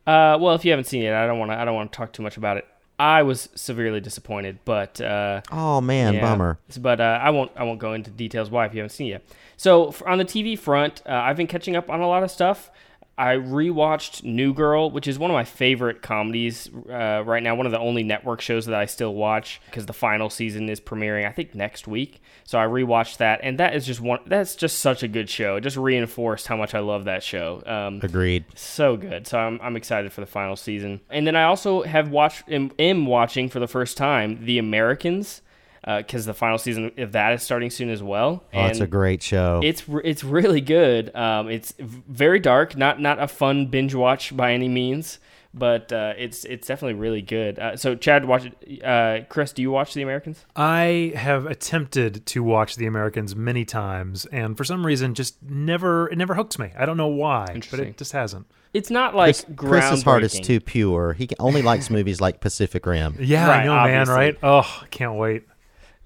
Uh, 0.07 0.37
well, 0.41 0.55
if 0.55 0.65
you 0.65 0.71
haven't 0.71 0.85
seen 0.87 1.03
it, 1.03 1.13
I 1.13 1.27
don't 1.27 1.39
want 1.39 1.51
to. 1.51 1.57
I 1.59 1.65
don't 1.65 1.75
want 1.75 1.93
to 1.93 1.97
talk 1.97 2.13
too 2.13 2.23
much 2.23 2.37
about 2.37 2.57
it. 2.57 2.67
I 2.99 3.23
was 3.25 3.49
severely 3.57 4.01
disappointed, 4.01 4.59
but 4.65 5.01
uh, 5.01 5.41
Oh 5.51 5.81
man, 5.81 6.15
Yeah. 6.15 6.21
bummer. 6.21 6.59
But 6.81 7.01
uh, 7.01 7.19
I 7.23 7.31
won't. 7.31 7.51
I 7.57 7.65
won't 7.65 7.79
go 7.81 7.93
into 7.93 8.11
details 8.11 8.51
why 8.51 8.67
if 8.67 8.75
you 8.75 8.81
haven't 8.81 8.91
seen 8.91 9.09
it. 9.09 9.11
Yet. 9.11 9.23
So 9.57 9.95
on 10.07 10.19
the 10.19 10.25
TV 10.25 10.59
front, 10.59 11.03
uh, 11.07 11.13
I've 11.13 11.37
been 11.37 11.47
catching 11.47 11.77
up 11.77 11.91
on 11.91 12.01
a 12.01 12.09
lot 12.09 12.23
of 12.23 12.31
stuff. 12.31 12.71
I 13.17 13.37
rewatched 13.37 14.25
New 14.25 14.53
Girl, 14.53 14.91
which 14.91 15.07
is 15.07 15.19
one 15.19 15.31
of 15.31 15.35
my 15.35 15.45
favorite 15.45 16.03
comedies 16.03 16.69
uh, 16.91 17.23
right 17.25 17.43
now. 17.43 17.55
One 17.55 17.67
of 17.67 17.73
the 17.73 17.79
only 17.79 18.03
network 18.03 18.41
shows 18.41 18.67
that 18.67 18.75
I 18.75 18.87
still 18.87 19.15
watch 19.15 19.61
because 19.67 19.87
the 19.87 19.93
final 19.93 20.29
season 20.31 20.69
is 20.69 20.81
premiering, 20.81 21.27
I 21.27 21.31
think, 21.31 21.55
next 21.55 21.87
week. 21.87 22.21
So 22.43 22.59
I 22.59 22.67
rewatched 22.67 23.19
that, 23.19 23.41
and 23.43 23.59
that 23.59 23.77
is 23.77 23.87
just 23.87 24.01
one. 24.01 24.19
That's 24.27 24.57
just 24.57 24.81
such 24.81 25.05
a 25.05 25.09
good 25.09 25.31
show. 25.31 25.57
It 25.57 25.61
just 25.61 25.77
reinforced 25.77 26.49
how 26.49 26.57
much 26.57 26.75
I 26.75 26.81
love 26.81 27.05
that 27.05 27.23
show. 27.23 27.63
Um, 27.67 28.01
Agreed. 28.03 28.47
so 28.57 28.97
good. 28.97 29.29
So 29.29 29.39
I'm, 29.39 29.61
I'm 29.63 29.77
excited 29.77 30.13
for 30.13 30.21
the 30.21 30.27
final 30.27 30.57
season. 30.57 31.01
And 31.09 31.25
then 31.25 31.37
I 31.37 31.45
also 31.45 31.83
have 31.83 32.09
watched 32.11 32.49
am, 32.51 32.73
am 32.81 33.07
watching 33.07 33.49
for 33.49 33.61
the 33.61 33.69
first 33.69 33.97
time 33.97 34.45
The 34.45 34.59
Americans 34.59 35.41
because 35.87 36.25
the 36.27 36.35
final 36.35 36.59
season 36.59 36.91
of 36.99 37.13
that 37.13 37.33
is 37.35 37.43
starting 37.43 37.71
soon 37.71 37.91
as 37.91 38.03
well. 38.03 38.45
Oh, 38.53 38.67
it's 38.67 38.81
a 38.81 38.87
great 38.87 39.23
show. 39.23 39.61
It's 39.63 39.83
it's 40.03 40.25
really 40.25 40.61
good. 40.61 41.15
Um, 41.15 41.49
it's 41.51 41.75
very 41.79 42.41
dark, 42.41 42.77
not 42.77 43.01
not 43.01 43.19
a 43.23 43.29
fun 43.29 43.67
binge 43.67 43.95
watch 43.95 44.35
by 44.37 44.53
any 44.53 44.69
means, 44.69 45.19
but 45.53 45.93
uh, 45.93 46.15
it's 46.17 46.45
it's 46.47 46.67
definitely 46.67 46.95
really 46.95 47.23
good. 47.23 47.59
Uh, 47.59 47.77
so 47.77 47.95
Chad, 47.95 48.25
watch 48.25 48.47
it. 48.47 48.83
Uh, 48.83 49.25
Chris, 49.29 49.53
do 49.53 49.61
you 49.63 49.71
watch 49.71 49.95
The 49.95 50.03
Americans? 50.03 50.45
I 50.57 51.13
have 51.17 51.47
attempted 51.47 52.25
to 52.27 52.43
watch 52.43 52.77
The 52.77 52.87
Americans 52.87 53.37
many 53.37 53.65
times, 53.65 54.25
and 54.27 54.57
for 54.57 54.65
some 54.65 54.85
reason, 54.87 55.15
just 55.15 55.43
never 55.43 56.09
it 56.11 56.17
never 56.17 56.35
hooks 56.35 56.59
me. 56.59 56.71
I 56.79 56.87
don't 56.87 56.97
know 56.97 57.09
why, 57.09 57.61
but 57.71 57.81
it 57.81 57.97
just 57.99 58.13
hasn't. 58.13 58.47
It's 58.73 58.91
not 58.91 59.15
like 59.15 59.37
Chris, 59.57 59.85
Chris's 59.85 60.03
heart 60.03 60.25
is 60.25 60.41
too 60.41 60.59
pure. 60.59 61.13
He 61.13 61.29
only 61.39 61.63
likes 61.63 61.91
movies 61.91 62.21
like 62.21 62.41
Pacific 62.41 62.85
Rim. 62.87 63.17
Yeah, 63.21 63.47
Right, 63.47 63.61
I 63.61 63.65
know, 63.67 63.73
obviously. 63.75 64.15
man. 64.15 64.19
Right? 64.19 64.39
Oh, 64.43 64.83
can't 64.91 65.15
wait. 65.15 65.45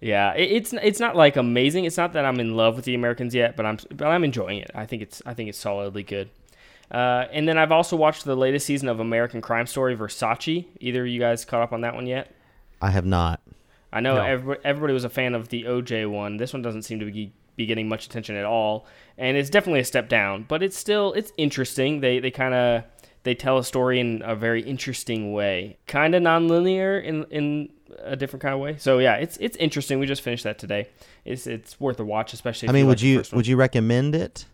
Yeah, 0.01 0.33
it, 0.35 0.51
it's 0.53 0.73
it's 0.73 1.01
not 1.01 1.17
like 1.17 1.37
amazing. 1.37 1.85
It's 1.85 1.97
not 1.97 2.13
that 2.13 2.25
I'm 2.25 2.39
in 2.41 2.57
love 2.57 2.77
with 2.77 2.85
the 2.85 2.95
Americans 2.95 3.35
yet, 3.35 3.57
but 3.57 3.67
I'm 3.67 3.79
but 3.91 4.07
I'm 4.07 4.25
enjoying 4.25 4.59
it. 4.59 4.71
I 4.75 4.87
think 4.87 5.03
it's 5.03 5.21
I 5.27 5.35
think 5.35 5.49
it's 5.49 5.59
solidly 5.59 6.03
good. 6.03 6.31
Uh, 6.91 7.27
and 7.33 7.47
then 7.47 7.59
I've 7.59 7.73
also 7.73 7.97
watched 7.97 8.25
the 8.25 8.35
latest 8.37 8.65
season 8.65 8.89
of 8.89 8.99
American 9.01 9.41
Crime 9.43 9.67
Story 9.67 9.95
Versace. 9.97 10.65
Either 10.81 11.03
of 11.03 11.09
you 11.09 11.21
guys 11.21 11.45
caught 11.45 11.63
up 11.63 11.73
on 11.73 11.83
that 11.83 11.95
one 11.95 12.07
yet? 12.07 12.35
I 12.81 12.91
have 12.91 13.05
not. 13.05 13.41
I 13.93 14.01
know 14.01 14.15
No. 14.15 14.23
everybody, 14.23 14.61
everybody 14.65 14.93
was 14.95 15.05
a 15.05 15.11
fan 15.11 15.35
of 15.35 15.49
the 15.49 15.65
OJ 15.65 16.09
one. 16.11 16.37
This 16.39 16.53
one 16.53 16.63
doesn't 16.63 16.83
seem 16.83 16.99
to 17.01 17.11
be, 17.11 17.33
be 17.57 17.67
getting 17.67 17.89
much 17.89 18.07
attention 18.07 18.37
at 18.37 18.45
all, 18.45 18.87
and 19.19 19.37
it's 19.37 19.51
definitely 19.51 19.81
a 19.81 19.85
step 19.85 20.09
down. 20.09 20.45
But 20.49 20.63
it's 20.63 20.79
still 20.79 21.13
it's 21.15 21.33
interesting. 21.37 22.01
They 22.01 22.21
they 22.21 22.31
kind 22.31 22.55
of 22.55 22.85
they 23.29 23.35
tell 23.35 23.59
a 23.59 23.65
story 23.65 24.01
in 24.01 24.23
a 24.25 24.35
very 24.35 24.63
interesting 24.63 25.33
way, 25.33 25.77
kind 25.87 26.15
of 26.15 26.23
nonlinear 26.23 27.03
in 27.05 27.25
in 27.25 27.69
a 28.03 28.17
different 28.17 28.43
kind 28.43 28.55
of 28.55 28.61
way. 28.61 28.77
So 28.79 28.99
yeah, 28.99 29.17
it's 29.17 29.37
it's 29.37 29.57
interesting. 29.59 29.99
We 29.99 30.07
just 30.07 30.23
finished 30.23 30.45
that 30.45 30.59
today. 30.59 30.89
It's 31.27 31.47
it's 31.47 31.79
worth 31.79 32.01
a 32.01 32.05
watch, 32.05 32.33
especially. 32.33 32.67
If 32.67 32.71
I 32.71 32.73
mean, 32.73 32.85
you 32.85 32.89
would 32.89 33.03
like 33.03 33.31
you 33.33 33.37
would 33.37 33.47
you 33.47 33.57
recommend 33.57 34.15
it? 34.15 34.47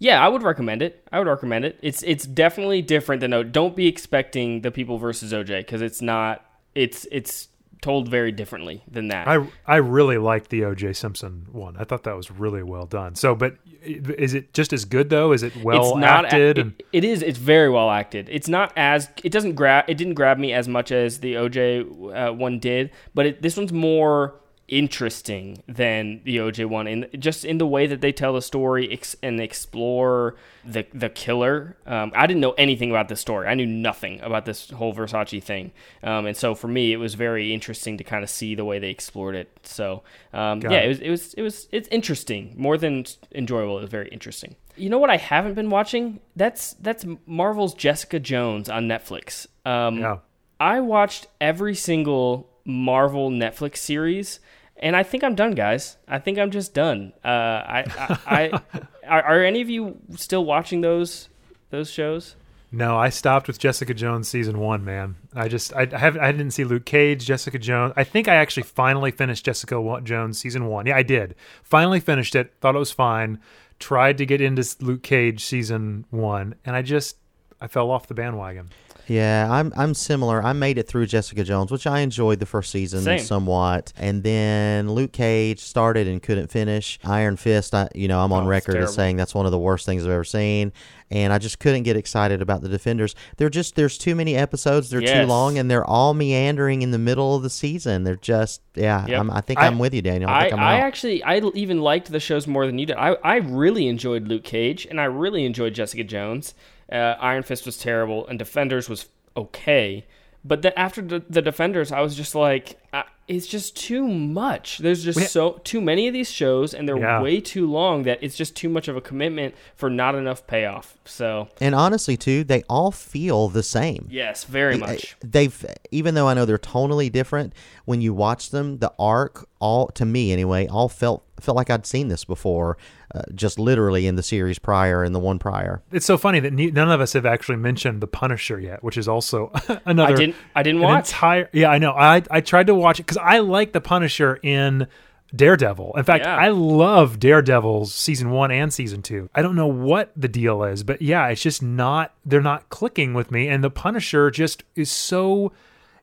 Yeah, 0.00 0.24
I 0.24 0.28
would 0.28 0.42
recommend 0.42 0.82
it. 0.82 1.06
I 1.12 1.20
would 1.20 1.28
recommend 1.28 1.64
it. 1.64 1.78
It's 1.82 2.02
it's 2.02 2.26
definitely 2.26 2.82
different 2.82 3.20
than 3.20 3.52
Don't 3.52 3.76
be 3.76 3.86
expecting 3.86 4.62
the 4.62 4.72
people 4.72 4.98
versus 4.98 5.32
OJ 5.32 5.60
because 5.60 5.82
it's 5.82 6.02
not. 6.02 6.44
It's 6.74 7.06
it's 7.12 7.48
told 7.82 8.08
very 8.08 8.32
differently 8.32 8.82
than 8.90 9.08
that. 9.08 9.28
I 9.28 9.46
I 9.66 9.76
really 9.76 10.18
liked 10.18 10.50
the 10.50 10.64
O.J. 10.64 10.92
Simpson 10.94 11.46
one. 11.52 11.76
I 11.76 11.84
thought 11.84 12.02
that 12.04 12.16
was 12.16 12.30
really 12.30 12.62
well 12.62 12.86
done. 12.86 13.14
So, 13.14 13.34
but 13.34 13.56
is 13.82 14.34
it 14.34 14.52
just 14.52 14.72
as 14.72 14.84
good 14.84 15.10
though? 15.10 15.32
Is 15.32 15.42
it 15.42 15.56
well 15.62 15.90
it's 15.92 15.96
not 15.98 16.24
acted? 16.26 16.58
a- 16.58 16.60
it- 16.62 16.86
it 16.92 17.04
is. 17.04 17.22
It's 17.22 17.38
very 17.38 17.68
well 17.70 17.90
acted. 17.90 18.28
It's 18.30 18.48
not 18.48 18.72
as 18.76 19.08
it 19.22 19.30
doesn't 19.32 19.54
grab. 19.54 19.84
It 19.88 19.96
didn't 19.96 20.14
grab 20.14 20.38
me 20.38 20.52
as 20.52 20.66
much 20.68 20.90
as 20.92 21.20
the 21.20 21.34
OJ 21.34 22.30
uh, 22.30 22.32
one 22.32 22.58
did, 22.58 22.90
but 23.14 23.26
it, 23.26 23.42
this 23.42 23.56
one's 23.56 23.72
more 23.72 24.34
interesting 24.68 25.62
than 25.68 26.20
the 26.24 26.38
OJ 26.38 26.66
one, 26.66 26.86
and 26.86 27.08
just 27.18 27.44
in 27.44 27.58
the 27.58 27.66
way 27.66 27.86
that 27.86 28.00
they 28.00 28.12
tell 28.12 28.32
the 28.32 28.42
story 28.42 28.90
ex- 28.92 29.16
and 29.22 29.40
explore 29.40 30.34
the 30.64 30.86
the 30.92 31.08
killer. 31.08 31.76
Um, 31.86 32.12
I 32.14 32.26
didn't 32.26 32.40
know 32.40 32.52
anything 32.52 32.90
about 32.90 33.08
this 33.08 33.20
story. 33.20 33.46
I 33.46 33.54
knew 33.54 33.66
nothing 33.66 34.20
about 34.20 34.44
this 34.44 34.70
whole 34.70 34.94
Versace 34.94 35.42
thing, 35.42 35.72
um, 36.02 36.26
and 36.26 36.36
so 36.36 36.54
for 36.54 36.68
me, 36.68 36.92
it 36.92 36.96
was 36.96 37.14
very 37.14 37.54
interesting 37.54 37.98
to 37.98 38.04
kind 38.04 38.24
of 38.24 38.30
see 38.30 38.54
the 38.54 38.64
way 38.64 38.78
they 38.78 38.90
explored 38.90 39.36
it. 39.36 39.58
So 39.62 40.02
um, 40.32 40.60
yeah, 40.62 40.78
it. 40.78 40.84
it 40.84 40.88
was 40.88 41.00
it 41.00 41.10
was 41.10 41.34
it 41.34 41.42
was 41.42 41.68
it's 41.72 41.88
interesting 41.88 42.54
more 42.56 42.76
than 42.76 43.04
enjoyable. 43.32 43.78
It 43.78 43.82
was 43.82 43.90
very 43.90 44.08
interesting. 44.08 44.56
You 44.76 44.90
know 44.90 44.98
what 44.98 45.10
I 45.10 45.16
haven't 45.16 45.54
been 45.54 45.70
watching? 45.70 46.20
That's 46.34 46.74
that's 46.74 47.04
Marvel's 47.26 47.74
Jessica 47.74 48.18
Jones 48.18 48.68
on 48.68 48.88
Netflix. 48.88 49.46
Um, 49.64 49.98
yeah, 49.98 50.18
I 50.58 50.80
watched 50.80 51.28
every 51.40 51.74
single 51.74 52.50
Marvel 52.66 53.30
Netflix 53.30 53.78
series, 53.78 54.40
and 54.76 54.94
I 54.94 55.02
think 55.02 55.24
I'm 55.24 55.34
done, 55.34 55.52
guys. 55.52 55.96
I 56.06 56.18
think 56.18 56.38
I'm 56.38 56.50
just 56.50 56.74
done. 56.74 57.12
Uh, 57.24 57.28
I, 57.28 57.84
I, 57.96 58.18
I 58.26 58.80
are, 59.08 59.22
are 59.22 59.44
any 59.44 59.62
of 59.62 59.70
you 59.70 59.96
still 60.16 60.44
watching 60.44 60.82
those 60.82 61.30
those 61.70 61.90
shows? 61.90 62.36
no, 62.72 62.96
I 62.96 63.08
stopped 63.08 63.46
with 63.46 63.58
Jessica 63.58 63.94
Jones 63.94 64.28
season 64.28 64.58
one. 64.58 64.84
Man, 64.84 65.16
I 65.34 65.48
just 65.48 65.74
I, 65.74 65.88
I 65.90 65.98
haven't 65.98 66.20
I 66.20 66.32
didn't 66.32 66.50
see 66.50 66.64
Luke 66.64 66.84
Cage, 66.84 67.24
Jessica 67.24 67.58
Jones. 67.58 67.94
I 67.96 68.04
think 68.04 68.28
I 68.28 68.34
actually 68.34 68.64
finally 68.64 69.10
finished 69.10 69.44
Jessica 69.44 70.00
Jones 70.02 70.38
season 70.38 70.66
one. 70.66 70.86
Yeah, 70.86 70.96
I 70.96 71.02
did. 71.02 71.36
Finally 71.62 72.00
finished 72.00 72.34
it. 72.34 72.52
Thought 72.60 72.74
it 72.74 72.80
was 72.80 72.92
fine. 72.92 73.40
Tried 73.78 74.18
to 74.18 74.26
get 74.26 74.40
into 74.40 74.64
Luke 74.80 75.02
Cage 75.02 75.44
season 75.44 76.06
one, 76.10 76.54
and 76.64 76.74
I 76.74 76.82
just 76.82 77.16
I 77.60 77.66
fell 77.68 77.90
off 77.90 78.08
the 78.08 78.14
bandwagon. 78.14 78.70
Yeah, 79.08 79.46
I'm 79.50 79.72
I'm 79.76 79.94
similar. 79.94 80.42
I 80.42 80.52
made 80.52 80.78
it 80.78 80.88
through 80.88 81.06
Jessica 81.06 81.44
Jones, 81.44 81.70
which 81.70 81.86
I 81.86 82.00
enjoyed 82.00 82.40
the 82.40 82.46
first 82.46 82.72
season 82.72 83.02
Same. 83.02 83.18
somewhat, 83.20 83.92
and 83.96 84.22
then 84.22 84.90
Luke 84.90 85.12
Cage 85.12 85.60
started 85.60 86.08
and 86.08 86.22
couldn't 86.22 86.48
finish. 86.50 86.98
Iron 87.04 87.36
Fist, 87.36 87.74
I 87.74 87.88
you 87.94 88.08
know 88.08 88.20
I'm 88.20 88.32
on 88.32 88.44
Oh, 88.44 88.48
record 88.48 88.76
as 88.76 88.94
saying 88.94 89.16
that's 89.16 89.34
one 89.34 89.46
of 89.46 89.52
the 89.52 89.58
worst 89.58 89.86
things 89.86 90.04
I've 90.04 90.10
ever 90.10 90.24
seen, 90.24 90.72
and 91.10 91.32
I 91.32 91.38
just 91.38 91.60
couldn't 91.60 91.84
get 91.84 91.96
excited 91.96 92.42
about 92.42 92.62
the 92.62 92.68
Defenders. 92.68 93.14
They're 93.36 93.48
just 93.48 93.76
there's 93.76 93.96
too 93.96 94.14
many 94.14 94.34
episodes, 94.34 94.90
they're 94.90 95.00
too 95.00 95.26
long, 95.26 95.56
and 95.56 95.70
they're 95.70 95.84
all 95.84 96.12
meandering 96.12 96.82
in 96.82 96.90
the 96.90 96.98
middle 96.98 97.36
of 97.36 97.42
the 97.42 97.50
season. 97.50 98.02
They're 98.02 98.16
just 98.16 98.60
yeah. 98.74 99.06
Yep. 99.06 99.20
I'm, 99.20 99.30
I 99.30 99.40
think 99.40 99.60
I- 99.60 99.66
am 99.66 99.78
with 99.78 99.94
you, 99.94 100.02
Daniel. 100.02 100.30
I 100.30 100.36
I, 100.36 100.40
think 100.42 100.54
I'm 100.54 100.60
I 100.60 100.80
actually 100.80 101.22
I 101.22 101.38
even 101.54 101.80
liked 101.80 102.10
the 102.10 102.20
shows 102.20 102.46
more 102.46 102.66
than 102.66 102.78
you 102.78 102.86
did. 102.86 102.96
I, 102.96 103.12
I 103.22 103.36
really 103.36 103.86
enjoyed 103.86 104.26
Luke 104.26 104.44
Cage 104.44 104.86
and 104.86 105.00
I 105.00 105.04
really 105.04 105.44
enjoyed 105.44 105.74
Jessica 105.74 106.02
Jones. 106.04 106.54
Uh, 106.90 107.14
Iron 107.20 107.42
Fist 107.42 107.66
was 107.66 107.76
terrible 107.78 108.26
and 108.26 108.38
Defenders 108.38 108.88
was 108.88 109.06
okay. 109.36 110.06
But 110.44 110.62
then 110.62 110.72
after 110.76 111.02
the, 111.02 111.24
the 111.28 111.42
Defenders, 111.42 111.90
I 111.90 112.00
was 112.02 112.14
just 112.14 112.36
like, 112.36 112.78
uh, 112.92 113.02
it's 113.26 113.48
just 113.48 113.74
too 113.76 114.06
much. 114.06 114.78
There's 114.78 115.02
just 115.02 115.16
We- 115.18 115.24
so 115.24 115.60
too 115.64 115.80
many 115.80 116.06
of 116.06 116.14
these 116.14 116.30
shows, 116.30 116.72
and 116.72 116.88
they're 116.88 116.96
Yeah. 116.96 117.20
way 117.20 117.40
too 117.40 117.68
long. 117.68 118.04
That 118.04 118.20
it's 118.22 118.36
just 118.36 118.54
too 118.54 118.68
much 118.68 118.86
of 118.86 118.96
a 118.96 119.00
commitment 119.00 119.56
for 119.74 119.90
not 119.90 120.14
enough 120.14 120.46
payoff. 120.46 120.96
So 121.04 121.48
and 121.60 121.74
honestly, 121.74 122.16
too, 122.16 122.44
they 122.44 122.62
all 122.70 122.92
feel 122.92 123.48
the 123.48 123.64
same. 123.64 124.06
yes, 124.08 124.44
very 124.44 124.78
much. 124.78 125.16
they've 125.20 125.66
even 125.90 126.14
though 126.14 126.28
I 126.28 126.34
know 126.34 126.44
they're 126.44 126.58
tonally 126.58 127.10
different 127.10 127.52
when 127.84 128.00
you 128.00 128.14
watch 128.14 128.50
them 128.50 128.78
the 128.78 128.92
arc 129.00 129.48
all 129.58 129.88
to 129.88 130.04
me 130.04 130.30
anyway 130.32 130.68
all 130.68 130.88
felt 130.88 131.24
felt 131.40 131.56
like 131.56 131.70
I'd 131.70 131.86
seen 131.86 132.08
this 132.08 132.24
before 132.24 132.76
uh, 133.14 133.22
just 133.34 133.58
literally 133.58 134.06
in 134.06 134.16
the 134.16 134.22
series 134.22 134.58
prior 134.58 135.02
and 135.04 135.14
the 135.14 135.18
one 135.18 135.38
prior 135.38 135.82
It's 135.92 136.06
so 136.06 136.16
funny 136.18 136.40
that 136.40 136.52
ne- 136.52 136.70
none 136.70 136.90
of 136.90 137.00
us 137.00 137.12
have 137.12 137.26
actually 137.26 137.56
mentioned 137.56 138.00
the 138.00 138.06
Punisher 138.06 138.58
yet, 138.60 138.82
which 138.82 138.96
is 138.96 139.06
also 139.08 139.50
another. 139.84 140.14
I 140.14 140.16
didn't 140.16 140.36
I 140.54 140.62
didn't 140.62 140.80
an 140.80 140.84
watch. 140.88 141.08
entire. 141.10 141.48
Yeah, 141.52 141.70
I 141.70 141.78
know. 141.78 141.92
I 141.92 142.22
I 142.30 142.40
tried 142.40 142.66
to 142.68 142.74
watch 142.74 142.98
it 143.00 143.04
because 143.06 143.18
I 143.18 143.38
like 143.40 143.72
the 143.72 143.80
Punisher 143.80 144.38
in 144.42 144.86
Daredevil. 145.34 145.94
In 145.96 146.04
fact, 146.04 146.24
Yeah. 146.24 146.36
I 146.36 146.48
love 146.48 147.18
Daredevil's 147.18 147.92
season 147.94 148.30
one 148.30 148.50
and 148.50 148.72
season 148.72 149.02
two. 149.02 149.28
I 149.34 149.42
don't 149.42 149.56
know 149.56 149.66
what 149.66 150.12
the 150.16 150.28
deal 150.28 150.62
is, 150.62 150.84
but 150.84 151.02
yeah, 151.02 151.26
it's 151.28 151.42
just 151.42 151.62
not. 151.62 152.14
They're 152.24 152.40
not 152.40 152.68
clicking 152.70 153.12
with 153.12 153.30
me, 153.30 153.48
and 153.48 153.62
the 153.62 153.70
Punisher 153.70 154.30
just 154.30 154.62
is 154.74 154.90
so. 154.90 155.52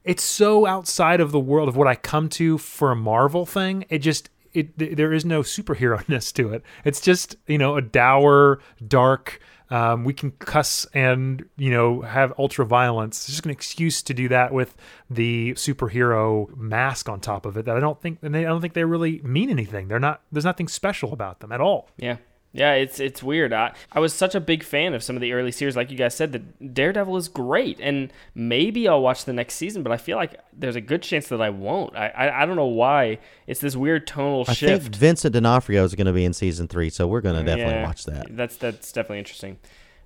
It's 0.03 0.23
so 0.23 0.65
outside 0.65 1.21
of 1.21 1.31
the 1.31 1.39
world 1.39 1.69
of 1.69 1.77
what 1.77 1.87
I 1.87 1.95
come 1.95 2.27
to 2.31 2.57
for 2.57 2.91
a 2.91 2.95
Marvel 2.95 3.45
thing. 3.45 3.85
It 3.89 3.99
just 3.99 4.29
it 4.53 4.77
th- 4.77 4.95
there 4.95 5.13
is 5.13 5.25
no 5.25 5.41
superhero 5.41 6.07
ness 6.09 6.31
to 6.33 6.53
it. 6.53 6.63
It's 6.85 7.01
just 7.01 7.35
you 7.47 7.57
know 7.57 7.75
a 7.77 7.81
dour, 7.81 8.59
dark. 8.85 9.39
Um, 9.69 10.03
we 10.03 10.13
can 10.13 10.31
cuss 10.31 10.85
and 10.93 11.43
you 11.57 11.71
know 11.71 12.01
have 12.01 12.33
ultra 12.37 12.65
violence. 12.65 13.17
It's 13.17 13.27
just 13.27 13.45
an 13.45 13.51
excuse 13.51 14.03
to 14.03 14.13
do 14.13 14.27
that 14.29 14.53
with 14.53 14.75
the 15.09 15.53
superhero 15.53 16.55
mask 16.55 17.09
on 17.09 17.19
top 17.19 17.45
of 17.45 17.57
it. 17.57 17.65
That 17.65 17.75
I 17.75 17.79
don't 17.79 17.99
think 17.99 18.19
and 18.21 18.35
they, 18.35 18.45
I 18.45 18.49
don't 18.49 18.61
think 18.61 18.73
they 18.73 18.83
really 18.83 19.19
mean 19.23 19.49
anything. 19.49 19.87
They're 19.87 19.99
not. 19.99 20.21
There's 20.31 20.45
nothing 20.45 20.67
special 20.67 21.13
about 21.13 21.39
them 21.39 21.51
at 21.51 21.61
all. 21.61 21.89
Yeah. 21.97 22.17
Yeah, 22.55 22.73
it's 22.73 22.99
it's 22.99 23.23
weird. 23.23 23.51
I, 23.51 23.73
I 23.91 23.99
was 23.99 24.13
such 24.13 24.35
a 24.35 24.39
big 24.39 24.63
fan 24.63 24.93
of 24.93 25.01
some 25.01 25.15
of 25.15 25.21
the 25.23 25.33
early 25.33 25.51
series, 25.51 25.75
like 25.75 25.89
you 25.89 25.97
guys 25.97 26.13
said, 26.13 26.33
that 26.33 26.73
Daredevil 26.75 27.17
is 27.17 27.27
great, 27.27 27.79
and 27.79 28.13
maybe 28.35 28.87
I'll 28.87 29.01
watch 29.01 29.25
the 29.25 29.33
next 29.33 29.55
season. 29.55 29.81
But 29.81 29.91
I 29.91 29.97
feel 29.97 30.17
like 30.17 30.39
there's 30.53 30.75
a 30.75 30.81
good 30.81 31.01
chance 31.01 31.27
that 31.29 31.41
I 31.41 31.49
won't. 31.49 31.95
I 31.95 32.09
I, 32.09 32.43
I 32.43 32.45
don't 32.45 32.55
know 32.55 32.67
why. 32.67 33.17
It's 33.47 33.59
this 33.59 33.75
weird 33.75 34.05
tonal 34.05 34.45
I 34.47 34.53
shift. 34.53 34.83
think 34.83 34.95
Vincent 34.95 35.33
D'Onofrio 35.33 35.83
is 35.83 35.95
going 35.95 36.05
to 36.05 36.13
be 36.13 36.25
in 36.25 36.33
season 36.33 36.67
three, 36.67 36.91
so 36.91 37.07
we're 37.07 37.21
going 37.21 37.35
to 37.35 37.43
definitely 37.43 37.73
Yeah, 37.73 37.85
watch 37.87 38.05
that. 38.05 38.27
That's 38.29 38.55
that's 38.57 38.91
definitely 38.91 39.19
interesting. 39.19 39.57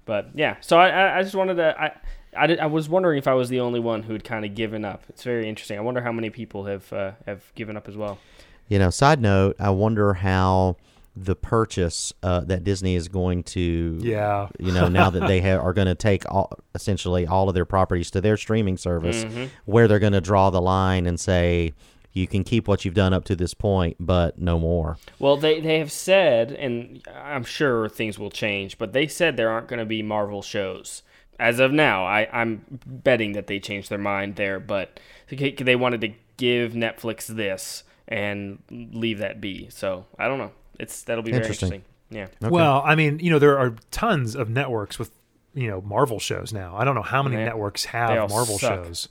But 0.06 0.30
yeah, 0.34 0.56
so 0.62 0.80
I 0.80 0.88
I, 0.88 1.18
I 1.20 1.24
just 1.24 1.36
wanted 1.36 1.56
to 1.56 1.80
I. 1.82 1.92
I, 2.38 2.46
did, 2.46 2.60
I 2.60 2.68
was 2.68 2.88
wondering 2.88 3.18
if 3.18 3.28
I 3.28 3.34
was 3.34 3.50
the 3.50 3.60
only 3.62 3.80
one 3.80 4.04
who 4.04 4.14
had 4.14 4.24
kind 4.24 4.46
of 4.46 4.54
given 4.54 4.86
up. 4.86 5.04
It's 5.10 5.24
very 5.24 5.50
interesting. 5.50 5.78
I 5.78 5.82
wonder 5.82 6.02
how 6.02 6.12
many 6.12 6.30
people 6.30 6.66
have 6.66 6.94
uh, 6.94 7.12
have 7.26 7.52
given 7.56 7.76
up 7.76 7.88
as 7.88 7.98
well. 7.98 8.20
You 8.68 8.78
know, 8.78 8.90
side 8.92 9.20
note, 9.22 9.56
I 9.60 9.72
wonder 9.72 10.14
how 10.14 10.76
the 11.24 11.36
purchase 11.36 12.14
uh, 12.24 12.42
that 12.42 12.64
Disney 12.64 12.96
is 12.96 13.08
going 13.08 13.44
to, 13.44 14.00
Yeah. 14.02 14.50
you 14.60 14.72
know, 14.72 14.88
now 14.88 15.10
that 15.10 15.28
they 15.28 15.42
ha- 15.48 15.62
are 15.62 15.74
going 15.74 15.88
to 15.88 15.96
take 15.96 16.24
all, 16.32 16.52
essentially 16.76 17.26
all 17.26 17.50
of 17.50 17.56
their 17.56 17.66
properties 17.66 18.12
to 18.12 18.22
their 18.22 18.38
streaming 18.38 18.78
service, 18.78 19.24
Mm-hmm. 19.24 19.46
where 19.66 19.88
they're 19.88 20.00
going 20.00 20.14
to 20.14 20.22
draw 20.22 20.50
the 20.50 20.62
line 20.62 21.06
and 21.08 21.20
say, 21.20 21.74
you 22.14 22.28
can 22.28 22.44
keep 22.44 22.68
what 22.68 22.84
you've 22.84 22.94
done 22.96 23.14
up 23.14 23.26
to 23.26 23.36
this 23.36 23.54
point, 23.54 23.96
but 24.00 24.40
no 24.40 24.58
more. 24.60 24.98
Well, 25.20 25.38
they, 25.38 25.60
they 25.60 25.78
have 25.80 25.92
said, 25.92 26.52
and 26.52 27.02
I'm 27.16 27.44
sure 27.44 27.88
things 27.90 28.18
will 28.18 28.32
change, 28.32 28.78
but 28.78 28.92
they 28.94 29.08
said 29.08 29.38
there 29.38 29.50
aren't 29.52 29.68
going 29.68 29.80
to 29.80 29.86
be 29.86 30.02
Marvel 30.02 30.42
shows. 30.42 31.04
As 31.40 31.60
of 31.60 31.72
now, 31.72 32.06
I, 32.06 32.28
I'm 32.34 32.64
betting 32.88 33.34
that 33.34 33.46
they 33.46 33.60
changed 33.60 33.90
their 33.92 34.00
mind 34.00 34.36
there, 34.38 34.60
but 34.60 35.00
they 35.30 35.52
they 35.52 35.76
wanted 35.76 36.02
to 36.02 36.14
give 36.38 36.72
Netflix 36.74 37.28
this 37.28 37.84
and 38.08 38.60
leave 38.72 39.20
that 39.20 39.40
be. 39.40 39.68
So 39.70 40.06
I 40.18 40.28
don't 40.28 40.40
know. 40.40 40.52
It's 40.80 41.04
that'll 41.04 41.24
be 41.24 41.32
very 41.32 41.44
Interesting. 41.44 41.84
interesting. 42.12 42.30
Yeah. 42.42 42.50
Well, 42.50 42.82
I 42.86 42.96
mean, 42.96 43.20
you 43.20 43.30
know, 43.32 43.40
there 43.40 43.58
are 43.58 43.76
tons 43.92 44.36
of 44.36 44.50
networks 44.50 44.98
with, 44.98 45.12
you 45.54 45.68
know, 45.70 45.82
Marvel 45.82 46.20
shows 46.20 46.54
now. 46.54 46.76
I 46.78 46.86
don't 46.86 46.96
know 46.96 47.02
how 47.02 47.22
many 47.24 47.36
They- 47.36 47.44
networks 47.46 47.86
they 47.86 48.00
all 48.00 48.08
have 48.22 48.30
Marvel 48.30 48.58
suck. 48.58 48.86
shows. 48.86 49.10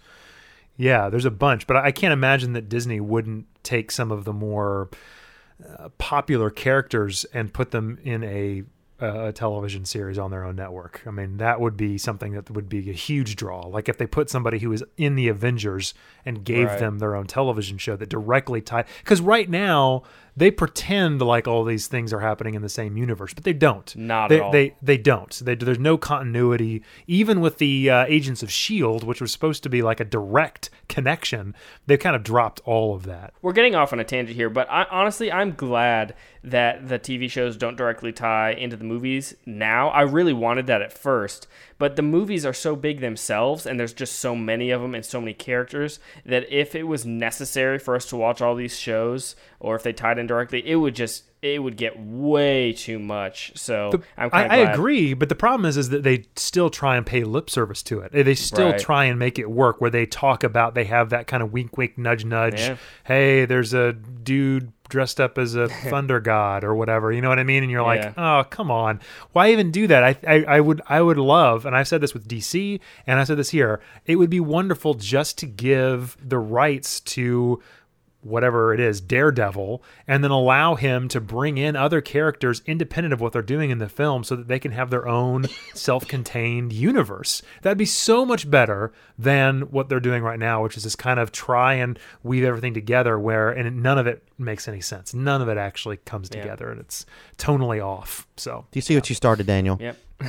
Yeah, 0.79 1.09
there's 1.09 1.25
a 1.25 1.31
bunch, 1.31 1.67
but 1.67 1.77
I 1.79 1.87
I 1.87 1.91
can't 1.93 2.13
imagine 2.13 2.53
that 2.55 2.69
Disney 2.69 3.01
wouldn't 3.01 3.47
take 3.63 3.91
some 3.91 4.11
of 4.13 4.25
the 4.25 4.33
more 4.33 4.89
uh, 5.67 5.89
popular 5.99 6.51
characters 6.51 7.25
and 7.33 7.53
put 7.53 7.71
them 7.71 7.99
in 8.03 8.23
a 8.25 8.63
a 8.99 9.31
television 9.31 9.85
series 9.85 10.17
on 10.19 10.31
their 10.31 10.43
own 10.43 10.57
network. 10.57 11.03
I 11.07 11.11
mean, 11.11 11.37
that 11.37 11.61
would 11.61 11.77
be 11.77 11.99
something 11.99 12.33
that 12.33 12.51
would 12.51 12.67
be 12.71 12.89
a 12.89 12.95
huge 12.95 13.37
draw. 13.37 13.67
Like 13.67 13.91
if 13.91 13.99
they 13.99 14.07
put 14.07 14.31
somebody 14.31 14.59
who 14.59 14.71
was 14.71 14.83
in 14.97 15.17
the 15.17 15.29
Avengers 15.29 15.93
and 16.25 16.43
gave 16.45 16.69
Right. 16.69 16.79
them 16.79 16.99
their 16.99 17.15
own 17.15 17.27
television 17.27 17.77
show 17.77 17.95
that 17.97 18.09
directly 18.09 18.63
tied 18.63 18.87
because 19.05 19.21
right 19.21 19.51
now 19.51 20.03
they 20.37 20.51
pretend 20.51 21.23
like 21.23 21.49
all 21.49 21.65
these 21.65 21.87
things 21.87 22.13
are 22.13 22.21
happening 22.21 22.55
in 22.55 22.63
the 22.63 22.69
same 22.69 22.97
universe, 22.97 23.33
but 23.33 23.45
they 23.45 23.55
don't. 23.55 23.95
Not 23.97 24.29
they, 24.29 24.37
at 24.37 24.43
all. 24.43 24.53
They 24.53 24.75
they 24.83 24.99
don't. 24.99 25.31
They, 25.43 25.55
there's 25.55 25.79
no 25.79 25.97
continuity. 25.97 26.83
Even 27.07 27.41
with 27.41 27.59
the 27.59 27.89
uh, 27.89 28.05
Agents 28.09 28.43
of 28.43 28.51
Shield, 28.51 29.03
which 29.03 29.21
was 29.21 29.33
supposed 29.33 29.63
to 29.63 29.69
be 29.69 29.83
like 29.83 29.99
a 29.99 30.05
direct 30.05 30.69
connection, 30.89 31.55
they've 31.87 31.99
kind 31.99 32.15
of 32.15 32.23
dropped 32.23 32.61
all 32.65 32.95
of 32.95 33.05
that. 33.05 33.33
We're 33.41 33.53
getting 33.53 33.75
off 33.75 33.93
on 33.93 34.01
a 34.01 34.05
tangent 34.05 34.37
here, 34.37 34.51
but 34.51 34.69
I, 34.71 34.87
honestly, 34.91 35.33
I'm 35.33 35.53
glad 35.53 36.15
that 36.47 36.89
the 36.89 36.99
TV 36.99 37.29
shows 37.29 37.57
don't 37.57 37.77
directly 37.77 38.13
tie 38.13 38.53
into 38.53 38.77
the 38.77 38.85
movies 38.85 39.35
now. 39.47 39.89
I 39.89 40.03
really 40.03 40.33
wanted 40.33 40.69
that 40.69 40.81
at 40.81 40.93
first, 40.93 41.49
but 41.77 41.97
the 41.97 42.03
movies 42.03 42.47
are 42.47 42.53
so 42.53 42.77
big 42.77 43.01
themselves, 43.01 43.67
and 43.67 43.81
there's 43.81 43.93
just 43.93 44.21
so 44.21 44.37
many 44.37 44.71
of 44.71 44.81
them 44.81 44.95
and 44.95 45.05
so 45.05 45.21
many 45.21 45.35
characters 45.35 45.99
that 46.25 46.47
if 46.49 46.77
it 46.77 46.85
was 46.85 47.05
necessary 47.05 47.81
for 47.81 47.97
us 47.97 48.07
to 48.07 48.17
watch 48.17 48.41
all 48.41 48.55
these 48.55 48.79
shows, 48.79 49.35
or 49.61 49.77
if 49.77 49.83
they 49.83 49.93
tied 49.93 50.19
in 50.19 50.27
directly, 50.27 50.67
it 50.67 50.77
would 50.77 50.95
just 50.95 51.25
it 51.43 51.63
would 51.63 51.77
get 51.77 51.99
way 52.01 52.73
too 52.73 52.99
much. 52.99 53.53
So 53.57 54.03
I'm 54.17 54.31
I, 54.33 54.45
I 54.47 54.57
agree, 54.57 55.15
but 55.15 55.29
the 55.29 55.35
problem 55.37 55.65
is, 55.67 55.77
is 55.77 55.91
that 55.91 56.03
they 56.03 56.25
still 56.35 56.71
try 56.71 56.97
and 56.97 57.07
pay 57.07 57.23
lip 57.25 57.49
service 57.51 57.83
to 57.85 58.01
it. 58.01 58.11
They 58.13 58.35
still 58.35 58.71
Right. 58.71 58.81
try 58.81 59.05
and 59.05 59.19
make 59.19 59.39
it 59.39 59.49
work, 59.51 59.81
where 59.81 59.91
they 59.91 60.07
talk 60.07 60.43
about 60.43 60.75
they 60.75 60.85
have 60.85 61.11
that 61.11 61.27
kind 61.27 61.43
of 61.43 61.53
wink, 61.53 61.77
wink, 61.79 61.97
nudge, 61.99 62.25
nudge. 62.25 62.61
Yeah. 62.61 62.77
Hey, 63.05 63.45
there's 63.45 63.75
a 63.75 63.93
dude 63.93 64.73
dressed 64.89 65.21
up 65.21 65.37
as 65.39 65.55
a 65.55 65.69
thunder 65.91 66.21
god 66.21 66.65
or 66.65 66.75
whatever. 66.75 67.13
You 67.13 67.21
know 67.21 67.29
what 67.29 67.39
I 67.39 67.45
mean? 67.45 67.63
And 67.63 67.71
you're 67.71 67.83
Yeah. 67.83 67.87
like, 68.07 68.15
oh, 68.19 68.45
come 68.51 68.71
on, 68.71 69.01
why 69.33 69.51
even 69.53 69.71
do 69.71 69.87
that? 69.87 70.03
I, 70.03 70.17
I, 70.27 70.45
I 70.57 70.61
would, 70.61 70.81
I 70.89 71.01
would 71.03 71.19
love, 71.19 71.65
and 71.67 71.77
I've 71.77 71.87
said 71.87 72.01
this 72.01 72.15
with 72.15 72.27
DC, 72.27 72.81
and 73.07 73.21
I 73.21 73.25
said 73.25 73.37
this 73.37 73.51
here. 73.51 73.81
It 74.07 74.17
would 74.17 74.31
be 74.31 74.41
wonderful 74.41 74.95
just 74.95 75.39
to 75.39 75.47
give 75.47 76.17
the 76.21 76.39
rights 76.39 76.99
to 77.01 77.63
whatever 78.27 78.75
it 78.75 78.81
is, 78.81 79.01
Daredevil, 79.01 79.83
and 80.07 80.23
then 80.23 80.31
allow 80.31 80.75
him 80.75 81.09
to 81.09 81.21
bring 81.21 81.59
in 81.59 81.77
other 81.77 82.01
characters 82.01 82.63
independent 82.67 83.13
of 83.13 83.21
what 83.21 83.33
they're 83.33 83.43
doing 83.43 83.71
in 83.71 83.79
the 83.79 83.89
film 83.89 84.25
so 84.25 84.37
that 84.37 84.49
they 84.49 84.59
can 84.59 84.73
have 84.73 84.91
their 84.91 85.09
own 85.09 85.47
self 85.75 86.07
contained 86.07 86.73
universe. 86.73 87.43
That'd 87.63 87.79
be 87.79 87.87
so 87.87 88.25
much 88.25 88.51
better 88.51 88.93
than 89.19 89.63
what 89.71 89.89
they're 89.89 90.01
doing 90.01 90.23
right 90.23 90.39
now, 90.39 90.63
which 90.63 90.77
is 90.77 90.85
this 90.85 90.97
kind 90.97 91.19
of 91.21 91.33
try 91.33 91.75
and 91.75 91.99
weave 92.23 92.45
everything 92.45 92.75
together 92.75 93.19
where, 93.19 93.51
and 93.51 93.83
none 93.83 93.99
of 93.99 94.07
it 94.07 94.23
makes 94.39 94.69
any 94.69 94.81
sense. 94.81 95.15
None 95.15 95.41
of 95.41 95.49
it 95.49 95.57
actually 95.59 95.97
comes 95.99 96.29
together 96.29 96.71
and 96.71 96.81
it's 96.81 97.07
tonally 97.39 97.85
off. 97.85 98.27
So, 98.37 98.67
Do 98.71 98.79
you 98.79 98.83
see 98.83 98.95
what 98.95 99.09
you 99.09 99.15
started, 99.15 99.47
Daniel? 99.47 99.79
Yep. 99.81 99.97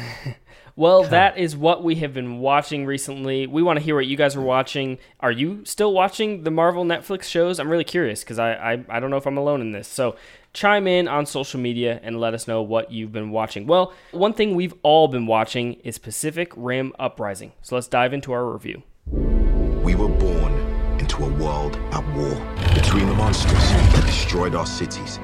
well, 0.78 1.04
that 1.06 1.38
is 1.38 1.58
what 1.58 1.84
we 1.84 1.96
have 1.96 2.14
been 2.14 2.38
watching 2.38 2.86
recently. 2.86 3.48
We 3.48 3.64
want 3.64 3.80
to 3.80 3.84
hear 3.84 3.96
what 3.96 4.06
you 4.06 4.16
guys 4.16 4.36
are 4.36 4.42
watching. 4.42 5.00
Are 5.20 5.32
you 5.32 5.66
still 5.66 5.92
watching 5.92 6.44
the 6.44 6.52
Marvel 6.52 6.86
Netflix 6.86 7.24
shows? 7.24 7.60
I'm 7.60 7.68
really 7.68 7.84
curious 7.84 8.24
because 8.24 8.38
I, 8.38 8.54
I 8.54 8.86
I 8.88 9.00
don't 9.00 9.10
know 9.10 9.18
if 9.18 9.26
I'm 9.26 9.38
alone 9.38 9.60
in 9.60 9.72
this. 9.72 9.88
So 9.88 10.16
chime 10.54 10.88
in 10.88 11.08
on 11.08 11.26
social 11.26 11.60
media 11.60 12.00
and 12.04 12.20
let 12.20 12.34
us 12.36 12.48
know 12.48 12.62
what 12.62 12.92
you've 12.92 13.12
been 13.12 13.32
watching. 13.32 13.66
Well, 13.66 13.92
one 14.12 14.34
thing 14.34 14.56
we've 14.56 14.76
all 14.84 15.08
been 15.08 15.26
watching 15.26 15.74
is 15.84 15.98
Pacific 15.98 16.52
Rim 16.56 16.94
Uprising. 17.00 17.54
So 17.64 17.76
let's 17.76 17.88
dive 17.88 18.14
into 18.14 18.32
our 18.32 18.46
review. 18.46 18.84
We 19.12 19.96
were 19.96 20.10
born 20.10 20.54
into 21.00 21.24
a 21.24 21.30
world 21.34 21.76
at 21.92 22.06
war 22.16 22.36
between 22.76 23.08
the 23.08 23.16
monsters 23.16 23.54
that 23.54 24.04
destroyed 24.06 24.54
our 24.54 24.66
cities 24.68 25.20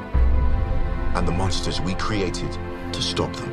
and 1.16 1.28
the 1.28 1.32
monsters 1.32 1.80
we 1.80 1.94
created 1.96 2.52
to 2.92 3.02
stop 3.02 3.32
them. 3.36 3.53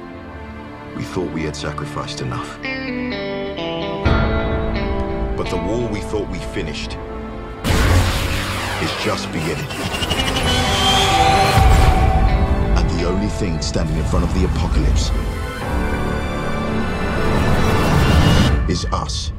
We 0.96 1.02
thought 1.04 1.30
we 1.32 1.42
had 1.42 1.56
sacrificed 1.56 2.20
enough. 2.20 2.58
But 5.36 5.48
the 5.48 5.56
war 5.56 5.88
we 5.88 6.00
thought 6.00 6.28
we 6.28 6.38
finished 6.38 6.96
is 8.82 8.92
just 9.04 9.26
beginning. 9.32 9.66
And 12.76 12.90
the 12.98 13.08
only 13.08 13.28
thing 13.28 13.60
standing 13.62 13.96
in 13.96 14.04
front 14.04 14.24
of 14.24 14.34
the 14.34 14.44
apocalypse 14.46 15.10
is 18.68 18.84
us. 18.92 19.32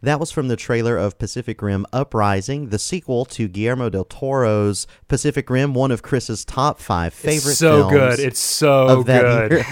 That 0.00 0.20
was 0.20 0.30
from 0.30 0.46
the 0.46 0.56
trailer 0.56 0.96
of 0.96 1.18
Pacific 1.18 1.60
Rim 1.60 1.84
Uprising, 1.92 2.68
the 2.68 2.78
sequel 2.78 3.24
to 3.26 3.48
Guillermo 3.48 3.90
del 3.90 4.04
Toro's 4.04 4.86
Pacific 5.08 5.50
Rim, 5.50 5.74
one 5.74 5.90
of 5.90 6.02
Chris's 6.02 6.44
top 6.44 6.78
five 6.78 7.12
favorite 7.12 7.50
it's 7.50 7.58
so 7.58 7.90
good. 7.90 8.20
It's 8.20 8.38
so 8.38 9.02
good. 9.02 9.64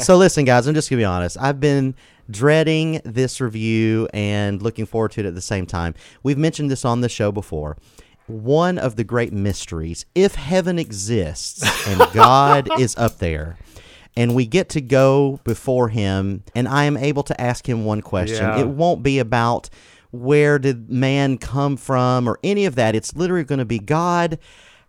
so 0.00 0.16
listen, 0.16 0.46
guys, 0.46 0.66
I'm 0.66 0.74
just 0.74 0.88
gonna 0.88 1.00
be 1.00 1.04
honest. 1.04 1.36
I've 1.38 1.60
been 1.60 1.94
dreading 2.30 3.02
this 3.04 3.42
review 3.42 4.08
and 4.14 4.62
looking 4.62 4.86
forward 4.86 5.10
to 5.12 5.20
it 5.20 5.26
at 5.26 5.34
the 5.34 5.42
same 5.42 5.66
time. 5.66 5.94
We've 6.22 6.38
mentioned 6.38 6.70
this 6.70 6.86
on 6.86 7.02
the 7.02 7.08
show 7.10 7.30
before. 7.30 7.76
One 8.26 8.78
of 8.78 8.96
the 8.96 9.04
great 9.04 9.34
mysteries, 9.34 10.06
if 10.14 10.34
heaven 10.34 10.78
exists 10.78 11.62
and 11.86 12.00
God 12.14 12.68
is 12.80 12.96
up 12.96 13.18
there, 13.18 13.58
and 14.16 14.34
we 14.34 14.46
get 14.46 14.68
to 14.70 14.80
go 14.80 15.40
before 15.44 15.88
him, 15.88 16.44
and 16.54 16.68
I 16.68 16.84
am 16.84 16.96
able 16.96 17.22
to 17.24 17.40
ask 17.40 17.68
him 17.68 17.84
one 17.84 18.00
question. 18.00 18.44
Yeah. 18.44 18.60
It 18.60 18.68
won't 18.68 19.02
be 19.02 19.18
about 19.18 19.70
where 20.10 20.58
did 20.58 20.90
man 20.90 21.38
come 21.38 21.76
from 21.76 22.28
or 22.28 22.38
any 22.44 22.66
of 22.66 22.76
that. 22.76 22.94
It's 22.94 23.16
literally 23.16 23.44
going 23.44 23.58
to 23.58 23.64
be 23.64 23.80
God. 23.80 24.38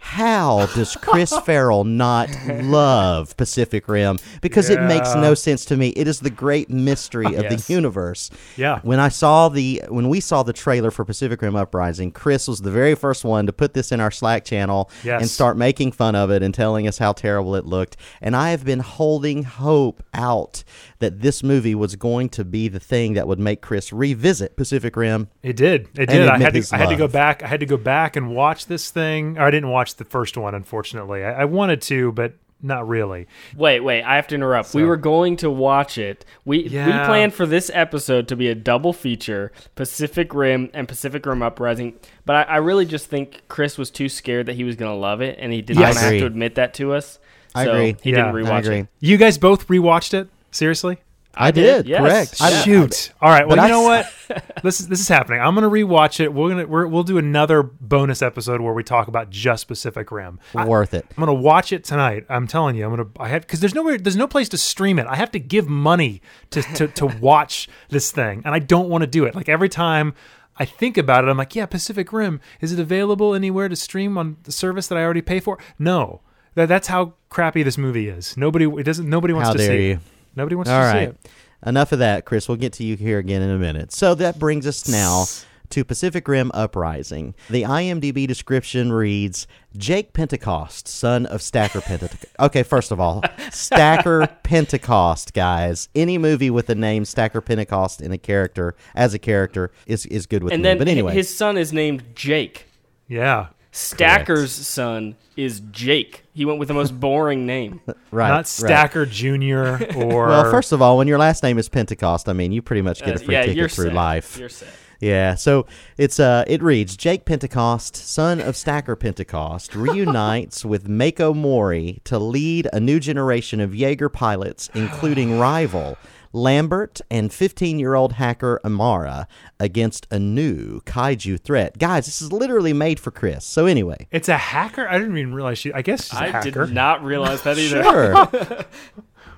How 0.07 0.67
does 0.75 0.95
Chris 0.95 1.35
Farrell 1.45 1.83
not 1.83 2.29
love 2.47 3.35
Pacific 3.37 3.87
Rim? 3.87 4.17
Because 4.39 4.69
it 4.69 4.79
makes 4.83 5.13
no 5.15 5.33
sense 5.33 5.65
to 5.65 5.75
me. 5.75 5.89
It 5.89 6.07
is 6.07 6.19
the 6.19 6.29
great 6.29 6.69
mystery 6.69 7.25
of 7.25 7.43
Yes. 7.45 7.65
the 7.65 7.73
universe. 7.73 8.29
Yeah. 8.55 8.79
When 8.83 8.99
I 8.99 9.09
saw 9.09 9.49
the 9.49 9.81
when 9.89 10.07
we 10.07 10.19
saw 10.19 10.43
the 10.43 10.53
trailer 10.53 10.91
for 10.91 11.03
Pacific 11.05 11.41
Rim 11.41 11.55
Uprising, 11.55 12.11
Chris 12.11 12.47
was 12.47 12.61
the 12.61 12.69
very 12.71 12.93
first 12.95 13.25
one 13.25 13.47
to 13.47 13.51
put 13.51 13.73
this 13.73 13.91
in 13.91 13.99
our 13.99 14.11
Slack 14.11 14.45
channel 14.45 14.89
Yes. 15.03 15.21
and 15.21 15.29
start 15.29 15.57
making 15.57 15.91
fun 15.91 16.15
of 16.15 16.29
it 16.29 16.43
and 16.43 16.53
telling 16.53 16.87
us 16.87 16.99
how 16.99 17.11
terrible 17.11 17.55
it 17.55 17.65
looked. 17.65 17.97
And 18.21 18.35
I 18.35 18.51
have 18.51 18.63
been 18.63 18.81
holding 18.81 19.41
hope 19.43 20.03
out 20.13 20.63
that 21.05 21.21
this 21.21 21.43
movie 21.43 21.75
was 21.75 21.95
going 21.95 22.29
to 22.29 22.43
be 22.43 22.67
the 22.67 22.79
thing 22.79 23.13
that 23.13 23.27
would 23.27 23.39
make 23.39 23.61
Chris 23.61 23.93
revisit 23.93 24.55
Pacific 24.57 24.95
Rim. 24.95 25.29
It 25.43 25.55
did. 25.55 25.87
It 25.97 26.07
did. 26.09 26.27
I 26.27 26.37
had 26.39 26.53
to. 26.53 26.67
I 26.73 26.77
had 26.77 26.89
to 26.89 26.95
go 26.95 27.07
back. 27.07 27.43
I 27.43 27.47
had 27.47 27.59
to 27.59 27.65
go 27.65 27.77
back 27.77 28.15
and 28.15 28.35
watch 28.35 28.65
this 28.65 28.89
thing. 28.89 29.37
Or 29.37 29.43
I 29.43 29.51
didn't 29.51 29.69
watch 29.69 29.95
the 29.95 30.03
first 30.05 30.35
one, 30.35 30.55
unfortunately. 30.55 31.23
I, 31.23 31.41
I 31.41 31.45
wanted 31.45 31.81
to, 31.83 32.11
but 32.11 32.33
not 32.61 32.87
really. 32.87 33.27
Wait, 33.55 33.81
wait, 33.81 34.01
I 34.03 34.15
have 34.15 34.27
to 34.27 34.35
interrupt. 34.35 34.73
we 34.73 34.83
were 34.83 34.97
going 34.97 35.35
to 35.37 35.51
watch 35.51 35.97
it. 35.99 36.25
We 36.45 36.63
we 36.63 36.69
planned 36.69 37.33
for 37.35 37.45
this 37.45 37.69
episode 37.73 38.27
to 38.29 38.35
be 38.35 38.47
a 38.49 38.55
double 38.55 38.91
feature, 38.93 39.51
Pacific 39.75 40.33
Rim 40.33 40.71
and 40.73 40.87
Pacific 40.87 41.23
Rim 41.25 41.43
Uprising. 41.43 41.93
But 42.25 42.47
I, 42.49 42.53
I 42.53 42.57
really 42.57 42.85
just 42.85 43.05
think 43.07 43.43
Chris 43.49 43.77
was 43.77 43.91
too 43.91 44.09
scared 44.09 44.47
that 44.47 44.55
he 44.55 44.63
was 44.63 44.75
going 44.75 44.91
to 44.91 44.97
love 44.97 45.21
it, 45.21 45.37
and 45.39 45.53
he 45.53 45.61
didn't 45.61 45.81
Yes. 45.81 46.01
have 46.01 46.11
to 46.11 46.25
admit 46.25 46.55
that 46.55 46.73
to 46.75 46.93
us. 46.93 47.19
I 47.53 47.65
so 47.65 47.71
agree. 47.73 47.95
He 48.01 48.09
Yeah, 48.11 48.31
didn't 48.31 48.45
rewatch 48.45 48.69
I 48.69 48.73
it. 48.79 48.87
You 48.99 49.17
guys 49.17 49.37
both 49.37 49.67
rewatched 49.67 50.13
it? 50.13 50.27
Seriously? 50.55 50.97
I, 51.37 51.51
did, 51.51 51.83
did. 51.83 51.87
yes. 51.87 51.99
Correct. 52.01 52.39
Yeah. 52.39 52.45
I- 52.45 52.61
Shoot. 52.63 53.11
All 53.21 53.29
right. 53.29 53.45
Well, 53.45 53.57
you 53.57 53.63
I- 53.63 53.67
know 53.67 53.81
what? 53.81 54.09
this 54.63 54.79
is 54.79 54.87
this 54.87 55.01
is 55.01 55.07
happening. 55.09 55.41
I'm 55.41 55.53
gonna 55.53 55.69
rewatch 55.69 56.21
it. 56.21 56.33
We're 56.33 56.47
gonna 56.49 56.65
we're, 56.65 56.87
we'll 56.87 57.03
do 57.03 57.17
another 57.17 57.61
bonus 57.61 58.21
episode 58.21 58.61
where 58.61 58.73
we 58.73 58.83
talk 58.83 59.09
about 59.09 59.29
just 59.29 59.67
Pacific 59.67 60.11
Rim. 60.11 60.39
I, 60.55 60.65
worth 60.65 60.93
it. 60.93 61.05
I'm 61.09 61.21
gonna 61.21 61.33
watch 61.33 61.73
it 61.73 61.83
tonight. 61.83 62.25
I'm 62.29 62.47
telling 62.47 62.77
you. 62.77 62.85
I'm 62.85 62.91
gonna. 62.95 63.09
I 63.19 63.27
have 63.27 63.41
because 63.41 63.59
there's 63.59 63.75
nowhere. 63.75 63.97
There's 63.97 64.15
no 64.15 64.27
place 64.27 64.47
to 64.49 64.57
stream 64.57 64.97
it. 64.97 65.07
I 65.07 65.15
have 65.17 65.31
to 65.31 65.39
give 65.39 65.67
money 65.67 66.21
to 66.51 66.61
to 66.61 66.87
to 66.87 67.05
watch 67.21 67.67
this 67.89 68.11
thing, 68.11 68.41
and 68.45 68.55
I 68.55 68.59
don't 68.59 68.87
want 68.87 69.01
to 69.01 69.07
do 69.07 69.25
it. 69.25 69.35
Like 69.35 69.49
every 69.49 69.69
time. 69.69 70.13
I 70.57 70.63
think 70.63 70.97
about 70.97 71.25
it. 71.25 71.27
I'm 71.27 71.35
like, 71.35 71.53
yeah, 71.53 71.65
Pacific 71.65 72.13
Rim. 72.13 72.39
Is 72.61 72.71
it 72.71 72.79
available 72.79 73.35
anywhere 73.35 73.67
to 73.67 73.75
stream 73.75 74.17
on 74.17 74.37
the 74.43 74.53
service 74.53 74.87
that 74.87 74.97
I 74.97 75.03
already 75.03 75.21
pay 75.21 75.41
for? 75.41 75.59
No. 75.77 76.21
That, 76.53 76.69
that's 76.69 76.87
how 76.87 77.15
crappy 77.27 77.61
this 77.61 77.77
movie 77.77 78.07
is. 78.07 78.37
Nobody. 78.37 78.63
It 78.63 78.83
doesn't. 78.83 79.09
Nobody 79.09 79.33
wants 79.33 79.49
How 79.49 79.51
to 79.51 79.57
dare 79.59 79.67
see. 79.67 79.87
you. 79.87 79.93
It. 79.95 79.99
Nobody 80.35 80.55
wants 80.55 80.69
All 80.71 80.81
to 80.81 80.91
see 80.91 81.03
it. 81.05 81.17
Enough 81.65 81.91
of 81.93 81.99
that, 81.99 82.25
Chris. 82.25 82.47
We'll 82.47 82.57
get 82.57 82.73
to 82.73 82.83
you 82.83 82.95
here 82.95 83.17
again 83.19 83.41
in 83.41 83.49
a 83.49 83.57
minute. 83.57 83.91
So 83.91 84.13
that 84.15 84.37
brings 84.37 84.67
us 84.67 84.87
now 84.87 85.25
to 85.71 85.83
Pacific 85.83 86.27
Rim 86.27 86.51
Uprising. 86.53 87.33
The 87.49 87.63
IMDb 87.63 88.27
description 88.27 88.91
reads 88.93 89.47
Jake 89.75 90.13
Pentecost, 90.13 90.87
son 90.87 91.25
of 91.25 91.41
Stacker 91.41 91.81
Pentecost. 91.81 92.25
Okay, 92.39 92.61
first 92.63 92.91
of 92.91 92.99
all, 92.99 93.23
Stacker 93.49 94.27
Pentecost, 94.43 95.33
guys. 95.33 95.89
Any 95.95 96.17
movie 96.19 96.49
with 96.51 96.67
the 96.67 96.75
name 96.75 97.03
Stacker 97.05 97.41
Pentecost 97.41 97.99
in 98.01 98.11
a 98.11 98.17
character, 98.17 98.75
as 98.93 99.13
a 99.15 99.19
character, 99.19 99.71
is, 99.87 100.05
is 100.07 100.27
good 100.27 100.43
with 100.43 100.53
And 100.53 100.61
me. 100.61 100.69
then 100.69 100.77
but 100.77 100.87
anyway, 100.87 101.13
his 101.13 101.35
son 101.35 101.57
is 101.57 101.73
named 101.73 102.03
Jake. 102.13 102.67
Yeah. 103.07 103.47
Stacker's 103.75 104.53
son 104.53 105.15
is 105.35 105.59
Jake. 105.71 106.23
He 106.33 106.45
went 106.45 106.59
with 106.59 106.69
the 106.69 106.73
most 106.73 106.97
boring 106.97 107.45
name. 107.45 107.81
right. 108.11 108.29
not 108.29 108.35
right. 108.37 108.47
Stacker 108.47 109.05
Junior 109.05 109.85
or 109.97 110.27
Well, 110.27 110.49
first 110.49 110.71
of 110.71 110.81
all, 110.81 110.97
when 110.97 111.07
your 111.09 111.17
last 111.17 111.43
name 111.43 111.57
is 111.57 111.67
Pentecost, 111.67 112.29
I 112.29 112.33
mean, 112.33 112.53
you 112.53 112.61
pretty 112.61 112.81
much 112.81 112.99
get 112.99 113.09
a 113.09 113.13
Uh, 113.15 113.25
free 113.25 113.33
yeah, 113.35 113.45
ticket 113.45 113.71
through 113.71 113.85
set. 113.87 113.93
life. 113.93 114.37
You're 114.37 114.47
set. 114.49 114.69
Yeah, 115.01 115.35
so 115.35 115.65
it's 115.97 116.21
uh 116.21 116.45
it 116.47 116.63
reads 116.63 116.95
Jake 116.95 117.25
Pentecost, 117.25 117.97
son 117.97 118.39
of 118.39 118.55
Stacker 118.55 118.95
Pentecost, 118.95 119.75
reunites 119.75 120.63
with 120.63 120.87
Mako 120.87 121.33
Mori 121.33 121.99
to 122.05 122.17
lead 122.17 122.69
a 122.71 122.79
new 122.79 123.01
generation 123.01 123.59
of 123.59 123.75
Jaeger 123.75 124.07
pilots, 124.07 124.69
including 124.73 125.37
rival 125.37 125.97
Lambert 126.35 126.99
and 127.09 127.31
15-year-old 127.31 128.13
hacker 128.13 128.59
Amara 128.65 129.27
against 129.59 130.05
a 130.11 130.19
new 130.19 130.81
kaiju 130.81 131.39
threat. 131.39 131.77
Guys, 131.77 132.05
this 132.05 132.21
is 132.21 132.31
literally 132.33 132.73
made 132.73 132.99
for 132.99 133.09
Chris. 133.09 133.45
So 133.45 133.65
anyway, 133.65 134.07
it's 134.11 134.27
a 134.29 134.37
hacker. 134.37 134.87
I 134.87 134.99
didn't 134.99 135.17
even 135.17 135.33
realize 135.33 135.57
she. 135.57 135.71
I 135.73 135.81
guess 135.81 136.09
she's 136.09 136.19
a 136.19 136.23
I 136.23 136.27
hacker. 136.29 136.65
did 136.65 136.73
not 136.73 137.03
realize 137.03 137.41
that 137.43 137.57
either. 137.57 137.83
Sure. 137.83 138.65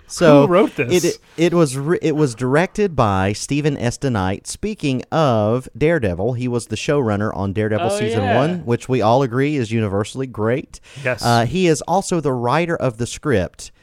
So 0.10 0.48
Who 0.48 0.54
wrote 0.54 0.76
this? 0.78 1.04
It 1.04 1.20
it 1.36 1.54
was 1.54 1.76
re- 1.78 2.00
it 2.02 2.16
was 2.16 2.34
directed 2.34 2.96
by 2.96 3.34
Steven 3.34 3.76
S. 3.78 3.98
DeKnight. 3.98 4.48
Speaking 4.48 5.04
of 5.12 5.68
Daredevil, 5.78 6.32
he 6.34 6.48
was 6.48 6.68
the 6.68 6.78
showrunner 6.78 7.36
on 7.36 7.52
Daredevil 7.52 7.88
Oh, 7.92 8.00
season 8.00 8.22
yeah. 8.24 8.38
one, 8.38 8.60
which 8.66 8.88
we 8.88 9.02
all 9.02 9.22
agree 9.22 9.58
is 9.58 9.70
universally 9.70 10.26
great. 10.26 10.80
Yes. 11.04 11.26
uh, 11.26 11.46
he 11.46 11.68
is 11.68 11.82
also 11.82 12.22
the 12.22 12.32
writer 12.32 12.78
of 12.78 13.00
the 13.00 13.06
script. 13.06 13.74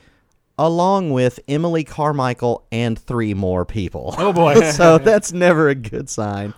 Along 0.56 1.10
with 1.10 1.40
Emily 1.48 1.82
Carmichael 1.82 2.66
and 2.70 2.98
three 2.98 3.34
more 3.34 3.64
people. 3.64 4.14
Oh, 4.18 4.32
boy. 4.32 4.60
so 4.70 4.98
that's 4.98 5.32
never 5.32 5.68
a 5.68 5.74
good 5.74 6.08
sign. 6.08 6.54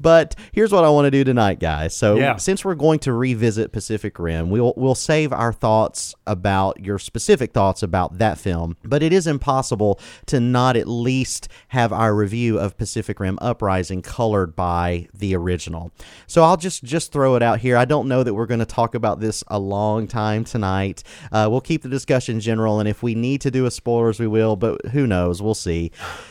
But 0.00 0.34
here's 0.52 0.72
what 0.72 0.84
I 0.84 0.90
want 0.90 1.06
to 1.06 1.10
do 1.10 1.24
tonight, 1.24 1.60
guys. 1.60 1.94
So 1.94 2.16
Yeah. 2.16 2.36
since 2.36 2.64
we're 2.64 2.74
going 2.74 2.98
to 3.00 3.12
revisit 3.12 3.72
Pacific 3.72 4.18
Rim, 4.18 4.50
we'll 4.50 4.74
we'll 4.76 4.94
save 4.94 5.32
our 5.32 5.52
thoughts 5.52 6.14
about 6.26 6.80
your 6.84 6.98
specific 6.98 7.52
thoughts 7.52 7.82
about 7.82 8.18
that 8.18 8.38
film. 8.38 8.76
But 8.84 9.02
it 9.02 9.12
is 9.12 9.26
impossible 9.26 10.00
to 10.26 10.40
not 10.40 10.76
at 10.76 10.88
least 10.88 11.48
have 11.68 11.92
our 11.92 12.14
review 12.14 12.58
of 12.58 12.76
Pacific 12.76 13.20
Rim 13.20 13.38
Uprising 13.42 14.02
colored 14.02 14.56
by 14.56 15.08
the 15.14 15.34
original. 15.36 15.90
So 16.26 16.42
I'll 16.42 16.56
just 16.56 16.84
just 16.84 17.12
throw 17.12 17.36
it 17.36 17.42
out 17.42 17.60
here. 17.60 17.76
I 17.76 17.84
don't 17.84 18.08
know 18.08 18.22
that 18.22 18.34
we're 18.34 18.46
going 18.46 18.60
to 18.60 18.66
talk 18.66 18.94
about 18.94 19.20
this 19.20 19.44
a 19.48 19.58
long 19.58 20.06
time 20.06 20.44
tonight. 20.44 21.02
Uh, 21.32 21.48
we'll 21.50 21.60
keep 21.60 21.82
the 21.82 21.88
discussion 21.88 22.40
general, 22.40 22.80
and 22.80 22.88
if 22.88 23.02
we 23.02 23.14
need 23.14 23.40
to 23.42 23.50
do 23.50 23.66
a 23.66 23.70
spoilers, 23.70 24.18
we 24.20 24.26
will. 24.26 24.56
But 24.56 24.86
who 24.86 25.06
knows? 25.06 25.42
We'll 25.42 25.54
see. 25.54 25.90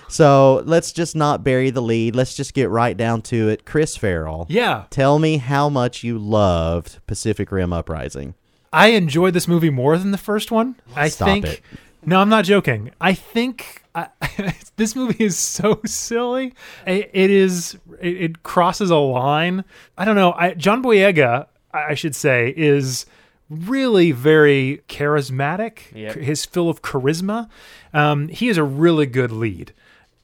So 0.09 0.63
let's 0.65 0.91
just 0.91 1.15
not 1.15 1.43
bury 1.43 1.69
the 1.69 1.81
lead. 1.81 2.15
Let's 2.15 2.35
just 2.35 2.53
get 2.53 2.69
right 2.69 2.95
down 2.95 3.21
to 3.23 3.49
it. 3.49 3.52
Chris 3.65 3.95
Farrell. 3.97 4.45
yeah, 4.49 4.85
Tell 4.89 5.19
me 5.19 5.37
how 5.37 5.69
much 5.69 6.03
you 6.03 6.17
loved 6.19 6.99
Pacific 7.07 7.51
Rim 7.51 7.71
Uprising. 7.73 8.33
I 8.71 8.87
enjoyed 8.87 9.33
this 9.33 9.47
movie 9.47 9.69
more 9.69 9.97
than 9.97 10.11
the 10.11 10.17
first 10.17 10.51
one. 10.51 10.75
I 10.95 11.09
Stop 11.09 11.27
think. 11.27 11.45
it. 11.45 11.61
No, 12.05 12.19
I'm 12.19 12.29
not 12.29 12.43
joking. 12.45 12.91
I 12.99 13.13
think 13.13 13.83
I, 13.95 14.07
this 14.77 14.95
movie 14.95 15.23
is 15.23 15.37
so 15.37 15.79
silly. 15.85 16.53
I- 16.87 17.07
It 17.13 17.29
is. 17.29 17.77
It, 18.01 18.21
it 18.21 18.43
crosses 18.43 18.89
a 18.89 18.97
line. 18.97 19.63
I 19.97 20.05
don't 20.05 20.15
know. 20.15 20.33
I, 20.33 20.53
John 20.55 20.81
Boyega, 20.83 21.47
I 21.73 21.83
I 21.91 21.93
should 21.93 22.15
say, 22.15 22.53
is 22.57 23.05
really 23.49 24.11
very 24.11 24.81
charismatic. 24.89 25.93
Yep. 25.93 26.15
He's 26.17 26.45
full 26.45 26.69
of 26.69 26.81
charisma. 26.81 27.49
Um, 27.93 28.27
he 28.29 28.49
is 28.49 28.57
a 28.57 28.63
really 28.63 29.05
good 29.05 29.31
lead. 29.31 29.73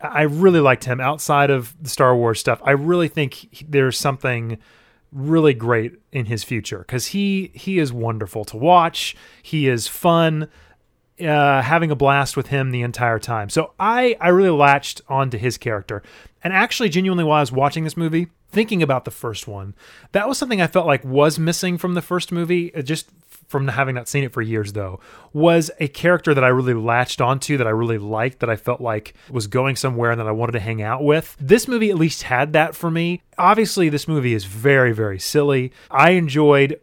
I 0.01 0.23
really 0.23 0.59
liked 0.59 0.85
him 0.85 0.99
outside 1.01 1.49
of 1.49 1.75
the 1.81 1.89
Star 1.89 2.15
Wars 2.15 2.39
stuff. 2.39 2.61
I 2.63 2.71
really 2.71 3.07
think 3.07 3.33
he- 3.33 3.65
there's 3.67 3.97
something 3.97 4.57
really 5.11 5.53
great 5.53 5.93
in 6.11 6.25
his 6.27 6.43
future 6.43 6.79
because 6.79 7.07
he 7.07 7.51
he 7.53 7.79
is 7.79 7.91
wonderful 7.91 8.45
to 8.45 8.57
watch. 8.57 9.15
He 9.41 9.67
is 9.67 9.87
fun, 9.87 10.47
uh, 11.19 11.61
having 11.63 11.91
a 11.91 11.95
blast 11.95 12.37
with 12.37 12.47
him 12.47 12.71
the 12.71 12.81
entire 12.81 13.19
time. 13.19 13.49
So 13.49 13.73
I 13.79 14.15
I 14.21 14.29
really 14.29 14.49
latched 14.57 15.01
onto 15.09 15.37
his 15.37 15.57
character, 15.57 16.01
and 16.43 16.53
actually 16.53 16.89
genuinely 16.89 17.23
while 17.23 17.37
I 17.37 17.41
was 17.41 17.51
watching 17.51 17.83
this 17.83 17.97
movie, 17.97 18.27
thinking 18.51 18.81
about 18.83 19.03
the 19.05 19.11
first 19.11 19.47
one, 19.47 19.73
that 20.11 20.27
was 20.27 20.37
something 20.37 20.61
I 20.61 20.67
felt 20.67 20.87
like 20.87 21.03
was 21.03 21.37
missing 21.39 21.77
from 21.77 21.93
the 21.95 22.01
first 22.01 22.31
movie. 22.31 22.73
uh, 22.75 22.81
Just 22.81 23.09
from 23.49 23.67
having 23.67 23.95
not 23.95 24.07
seen 24.07 24.23
it 24.23 24.31
for 24.31 24.41
years 24.41 24.73
though 24.73 24.99
was 25.33 25.71
a 25.79 25.87
character 25.87 26.33
that 26.35 26.43
I 26.43 26.49
really 26.49 26.75
latched 26.75 27.19
onto 27.19 27.57
that 27.57 27.67
I 27.67 27.71
really 27.71 27.97
liked 27.97 28.39
that 28.39 28.49
I 28.49 28.55
felt 28.55 28.79
like 28.79 29.15
was 29.29 29.47
going 29.47 29.75
somewhere 29.75 30.11
and 30.11 30.19
that 30.19 30.27
I 30.27 30.31
wanted 30.31 30.53
to 30.53 30.59
hang 30.59 30.81
out 30.81 31.03
with. 31.03 31.35
This 31.39 31.67
movie 31.67 31.89
at 31.89 31.97
least 31.97 32.23
had 32.23 32.53
that 32.53 32.75
for 32.75 32.91
me. 32.91 33.23
Obviously 33.37 33.89
this 33.89 34.07
movie 34.07 34.33
is 34.33 34.45
very 34.45 34.93
very 34.93 35.19
silly. 35.19 35.73
I 35.89 36.11
enjoyed 36.11 36.79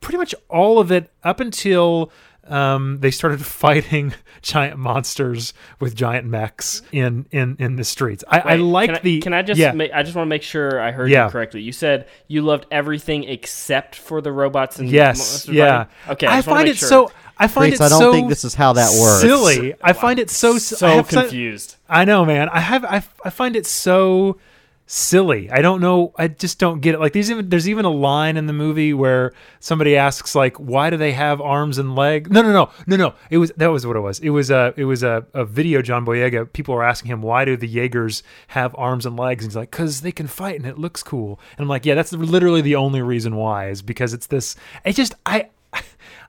pretty 0.00 0.18
much 0.18 0.34
all 0.48 0.78
of 0.78 0.90
it 0.90 1.10
up 1.22 1.40
until 1.40 2.10
um, 2.50 2.98
they 3.00 3.10
started 3.10 3.44
fighting 3.46 4.14
giant 4.42 4.78
monsters 4.78 5.52
with 5.80 5.94
giant 5.94 6.26
mechs 6.26 6.82
in 6.92 7.26
in 7.30 7.56
in 7.58 7.76
the 7.76 7.84
streets. 7.84 8.24
I, 8.28 8.40
I 8.40 8.54
like 8.56 8.88
can 8.88 8.96
I, 8.96 9.00
the 9.00 9.20
Can 9.20 9.32
I 9.34 9.42
just? 9.42 9.58
yeah. 9.58 9.72
ma- 9.72 9.84
I 9.92 10.02
just 10.02 10.14
want 10.16 10.26
to 10.26 10.30
make 10.30 10.42
sure 10.42 10.80
I 10.80 10.90
heard 10.92 11.10
Yeah. 11.10 11.26
you 11.26 11.30
correctly. 11.30 11.62
You 11.62 11.72
said 11.72 12.06
you 12.26 12.42
loved 12.42 12.66
everything 12.70 13.24
except 13.24 13.94
for 13.96 14.20
the 14.20 14.32
robots 14.32 14.78
and 14.78 14.88
yes 14.88 15.18
monsters 15.18 15.54
yeah 15.54 15.84
fighting? 15.84 16.12
Okay. 16.12 16.26
I, 16.26 16.36
just 16.36 16.48
wanna 16.48 16.58
find 16.58 16.68
it 16.68 16.76
sure. 16.76 16.88
so 16.88 17.12
I 17.40 17.46
find 17.48 17.70
Chris, 17.72 17.80
it 17.80 17.84
I 17.84 17.88
don't 17.88 18.00
so 18.00 18.12
think 18.12 18.28
this 18.28 18.44
is 18.44 18.54
how 18.54 18.72
that 18.72 18.90
works. 19.00 19.20
silly. 19.20 19.74
I 19.82 19.92
find 19.92 20.18
it 20.18 20.30
so 20.30 20.58
so 20.58 20.86
have 20.88 21.10
so- 21.10 21.20
confused. 21.22 21.76
I 21.88 22.04
know, 22.04 22.24
man. 22.24 22.48
I 22.48 22.60
have 22.60 22.84
I, 22.84 23.02
I 23.24 23.30
find 23.30 23.56
it 23.56 23.66
so 23.66 24.38
silly. 24.88 25.50
I 25.50 25.60
don't 25.60 25.82
know. 25.82 26.14
I 26.16 26.28
just 26.28 26.58
don't 26.58 26.80
get 26.80 26.94
it. 26.94 26.98
Like 26.98 27.12
these 27.12 27.30
even 27.30 27.50
there's 27.50 27.68
even 27.68 27.84
a 27.84 27.90
line 27.90 28.38
in 28.38 28.46
the 28.46 28.54
movie 28.54 28.94
where 28.94 29.34
somebody 29.60 29.96
asks 29.96 30.34
like 30.34 30.56
why 30.56 30.88
do 30.88 30.96
they 30.96 31.12
have 31.12 31.40
arms 31.42 31.76
and 31.76 31.94
legs? 31.94 32.30
No, 32.30 32.40
no, 32.40 32.52
no. 32.52 32.70
No, 32.86 32.96
no. 32.96 33.14
It 33.30 33.36
was 33.36 33.52
that 33.58 33.66
was 33.68 33.86
what 33.86 33.96
it 33.96 34.00
was. 34.00 34.18
It 34.20 34.30
was 34.30 34.50
a 34.50 34.72
it 34.76 34.86
was 34.86 35.02
a, 35.02 35.26
a 35.34 35.44
video 35.44 35.82
John 35.82 36.06
Boyega. 36.06 36.50
People 36.52 36.74
were 36.74 36.82
asking 36.82 37.10
him 37.10 37.20
why 37.20 37.44
do 37.44 37.56
the 37.56 37.68
Jaegers 37.68 38.22
have 38.48 38.74
arms 38.78 39.04
and 39.04 39.16
legs? 39.16 39.44
And 39.44 39.52
he's 39.52 39.56
like 39.56 39.70
cuz 39.70 40.00
they 40.00 40.12
can 40.12 40.26
fight 40.26 40.56
and 40.56 40.66
it 40.66 40.78
looks 40.78 41.02
cool. 41.02 41.38
And 41.56 41.64
I'm 41.64 41.68
like, 41.68 41.84
yeah, 41.84 41.94
that's 41.94 42.12
literally 42.12 42.62
the 42.62 42.76
only 42.76 43.02
reason 43.02 43.36
why 43.36 43.68
is 43.68 43.82
because 43.82 44.14
it's 44.14 44.26
this 44.26 44.56
it 44.84 44.94
just 44.94 45.14
I 45.26 45.50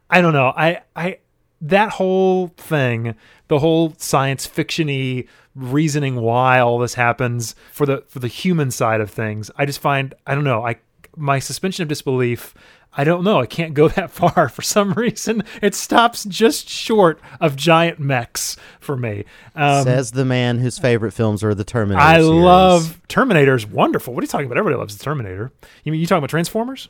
I 0.10 0.20
don't 0.20 0.34
know. 0.34 0.54
I 0.56 0.82
I 0.98 1.20
that 1.62 1.92
whole 1.92 2.48
thing, 2.58 3.16
the 3.48 3.60
whole 3.60 3.94
science 3.98 4.48
fictiony 4.48 5.28
reasoning 5.56 6.16
why 6.16 6.60
all 6.60 6.80
this 6.80 6.94
happens 6.94 7.56
for 7.72 7.86
the 7.86 8.04
for 8.08 8.20
the 8.20 8.28
human 8.28 8.72
side 8.72 9.02
of 9.02 9.10
things, 9.12 9.52
I 9.56 9.66
just 9.66 9.80
find 9.80 10.14
I 10.26 10.36
don't 10.36 10.44
know. 10.44 10.66
I 10.66 10.76
my 11.16 11.40
suspension 11.40 11.84
of 11.84 11.90
disbelief. 11.90 12.54
I 12.92 13.04
don't 13.04 13.24
know. 13.24 13.40
I 13.40 13.46
can't 13.46 13.76
go 13.76 13.88
that 13.90 14.10
far 14.10 14.50
for 14.50 14.62
some 14.64 14.94
reason. 14.94 15.44
It 15.62 15.76
stops 15.76 16.26
just 16.26 16.68
short 16.68 17.20
of 17.40 17.56
giant 17.56 18.00
mechs 18.00 18.58
for 18.80 18.98
me. 18.98 19.26
Um, 19.56 19.84
Says 19.84 20.12
the 20.12 20.26
man 20.26 20.58
whose 20.58 20.80
favorite 20.80 21.12
films 21.12 21.44
are 21.44 21.54
the 21.54 21.64
Terminator. 21.64 22.02
I 22.04 22.16
series. 22.16 22.28
love 22.30 23.02
Terminator's 23.08 23.68
wonderful. 23.68 24.14
What 24.16 24.24
are 24.24 24.26
you 24.26 24.30
talking 24.30 24.48
about? 24.48 24.58
Everybody 24.58 24.80
loves 24.80 24.98
the 24.98 25.04
Terminator. 25.04 25.52
You 25.84 25.92
mean 25.92 26.02
you 26.02 26.08
talking 26.08 26.20
about 26.20 26.32
Transformers? 26.32 26.90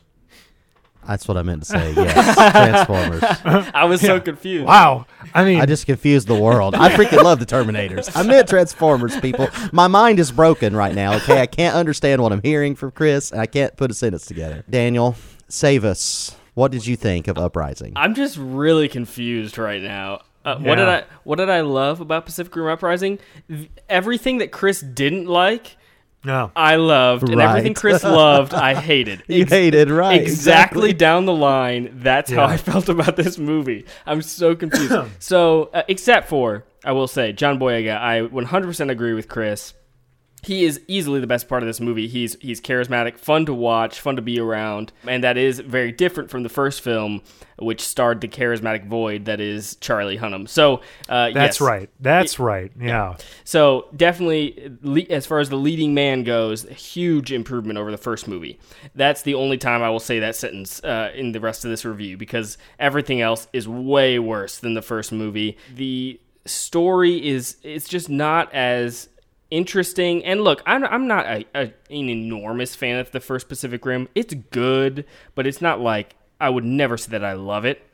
That's 1.06 1.26
what 1.26 1.36
I 1.36 1.42
meant 1.42 1.62
to 1.64 1.68
say. 1.68 1.92
Yes, 1.94 2.34
Transformers. 2.52 3.22
I 3.74 3.84
was 3.84 4.00
so 4.00 4.20
confused. 4.20 4.66
Wow. 4.66 5.06
I 5.34 5.44
mean, 5.44 5.60
I 5.60 5.66
just 5.66 5.86
confused 5.86 6.28
the 6.28 6.34
world. 6.38 6.74
I 6.74 6.90
freaking 6.90 7.22
love 7.22 7.40
the 7.40 7.46
Terminators. 7.46 8.10
I 8.14 8.22
meant 8.22 8.48
Transformers, 8.48 9.18
people. 9.20 9.48
My 9.72 9.88
mind 9.88 10.20
is 10.20 10.30
broken 10.30 10.76
right 10.76 10.94
now. 10.94 11.14
Okay, 11.16 11.40
I 11.40 11.46
can't 11.46 11.74
understand 11.74 12.22
what 12.22 12.32
I'm 12.32 12.42
hearing 12.42 12.76
from 12.76 12.90
Chris, 12.92 13.32
and 13.32 13.40
I 13.40 13.46
can't 13.46 13.76
put 13.76 13.90
a 13.90 13.94
sentence 13.94 14.26
together. 14.26 14.64
Daniel, 14.70 15.16
save 15.48 15.84
us. 15.84 16.36
What 16.54 16.70
did 16.72 16.86
you 16.86 16.96
think 16.96 17.26
of 17.28 17.38
Uprising? 17.38 17.92
I'm 17.96 18.14
just 18.14 18.36
really 18.36 18.88
confused 18.88 19.56
right 19.58 19.80
now. 19.82 20.20
Uh, 20.44 20.56
What 20.56 20.76
did 20.76 20.86
Yeah. 20.86 20.96
I 20.96 21.04
What 21.24 21.36
did 21.36 21.50
I 21.50 21.60
love 21.62 22.00
about 22.00 22.24
Pacific 22.26 22.54
Rim 22.54 22.66
Uprising? 22.68 23.18
V- 23.48 23.70
Everything 23.88 24.38
that 24.38 24.52
Chris 24.52 24.80
didn't 24.80 25.26
like, 25.26 25.76
No. 26.24 26.52
I 26.54 26.76
loved, 26.76 27.28
and 27.28 27.40
everything 27.40 27.74
Chris 27.74 28.04
loved, 28.04 28.52
I 28.52 28.74
hated. 28.74 29.22
You 29.26 29.46
hated, 29.46 29.90
right, 29.90 30.20
Exactly 30.20 30.90
exactly. 30.90 30.92
down 30.92 31.24
the 31.24 31.32
line. 31.34 31.90
That's 32.02 32.30
how 32.30 32.44
I 32.44 32.56
felt 32.58 32.88
about 32.88 33.16
this 33.16 33.38
movie. 33.38 33.86
I'm 34.06 34.20
so 34.22 34.54
confused. 34.54 34.94
so, 35.18 35.70
uh, 35.72 35.82
except 35.88 36.28
for, 36.28 36.64
I 36.84 36.92
will 36.92 37.08
say, 37.08 37.32
John 37.32 37.58
Boyega, 37.58 37.96
I 37.98 38.20
100% 38.20 38.90
agree 38.90 39.14
with 39.14 39.28
Chris. 39.28 39.72
He 40.42 40.64
is 40.64 40.80
easily 40.86 41.20
the 41.20 41.26
best 41.26 41.48
part 41.48 41.62
of 41.62 41.66
this 41.66 41.80
movie. 41.80 42.08
He's 42.08 42.36
he's 42.40 42.60
charismatic, 42.60 43.18
fun 43.18 43.46
to 43.46 43.54
watch, 43.54 44.00
fun 44.00 44.16
to 44.16 44.22
be 44.22 44.40
around, 44.40 44.92
and 45.06 45.22
that 45.24 45.36
is 45.36 45.60
very 45.60 45.92
different 45.92 46.30
from 46.30 46.42
the 46.42 46.48
first 46.48 46.80
film, 46.80 47.22
which 47.58 47.80
starred 47.80 48.20
the 48.20 48.28
charismatic 48.28 48.86
void 48.86 49.26
that 49.26 49.40
is 49.40 49.76
Charlie 49.76 50.18
Hunnam. 50.18 50.48
So 50.48 50.76
uh, 51.08 51.30
That's 51.30 51.56
yes. 51.56 51.60
right. 51.60 51.90
That's 52.00 52.38
right. 52.38 52.72
Yeah. 52.80 53.16
So 53.44 53.88
definitely, 53.94 54.72
le- 54.82 55.00
as 55.10 55.26
far 55.26 55.40
as 55.40 55.48
the 55.48 55.56
leading 55.56 55.94
man 55.94 56.24
goes, 56.24 56.62
huge 56.64 57.32
improvement 57.32 57.78
over 57.78 57.90
the 57.90 57.98
first 57.98 58.26
movie. 58.26 58.58
That's 58.94 59.22
the 59.22 59.34
only 59.34 59.58
time 59.58 59.82
I 59.82 59.90
will 59.90 60.00
say 60.00 60.20
that 60.20 60.36
sentence 60.36 60.82
uh, 60.82 61.12
in 61.14 61.32
the 61.32 61.40
rest 61.40 61.64
of 61.64 61.70
this 61.70 61.84
review 61.84 62.16
because 62.16 62.56
everything 62.78 63.20
else 63.20 63.46
is 63.52 63.68
way 63.68 64.18
worse 64.18 64.58
than 64.58 64.74
the 64.74 64.82
first 64.82 65.12
movie. 65.12 65.58
The 65.74 66.20
story 66.46 67.28
is 67.28 67.58
it's 67.62 67.86
just 67.88 68.08
not 68.08 68.52
as 68.54 69.09
interesting. 69.50 70.24
And 70.24 70.42
look, 70.42 70.62
I'm 70.66 70.84
I'm 70.84 71.06
not 71.06 71.26
a, 71.26 71.44
a, 71.54 71.60
an 71.90 72.08
enormous 72.08 72.74
fan 72.74 72.98
of 72.98 73.10
the 73.10 73.20
first 73.20 73.48
Pacific 73.48 73.84
Rim. 73.84 74.08
It's 74.14 74.34
good, 74.34 75.04
but 75.34 75.46
it's 75.46 75.60
not 75.60 75.80
like 75.80 76.16
I 76.40 76.50
would 76.50 76.64
never 76.64 76.96
say 76.96 77.10
that 77.12 77.24
I 77.24 77.34
love 77.34 77.64
it 77.64 77.86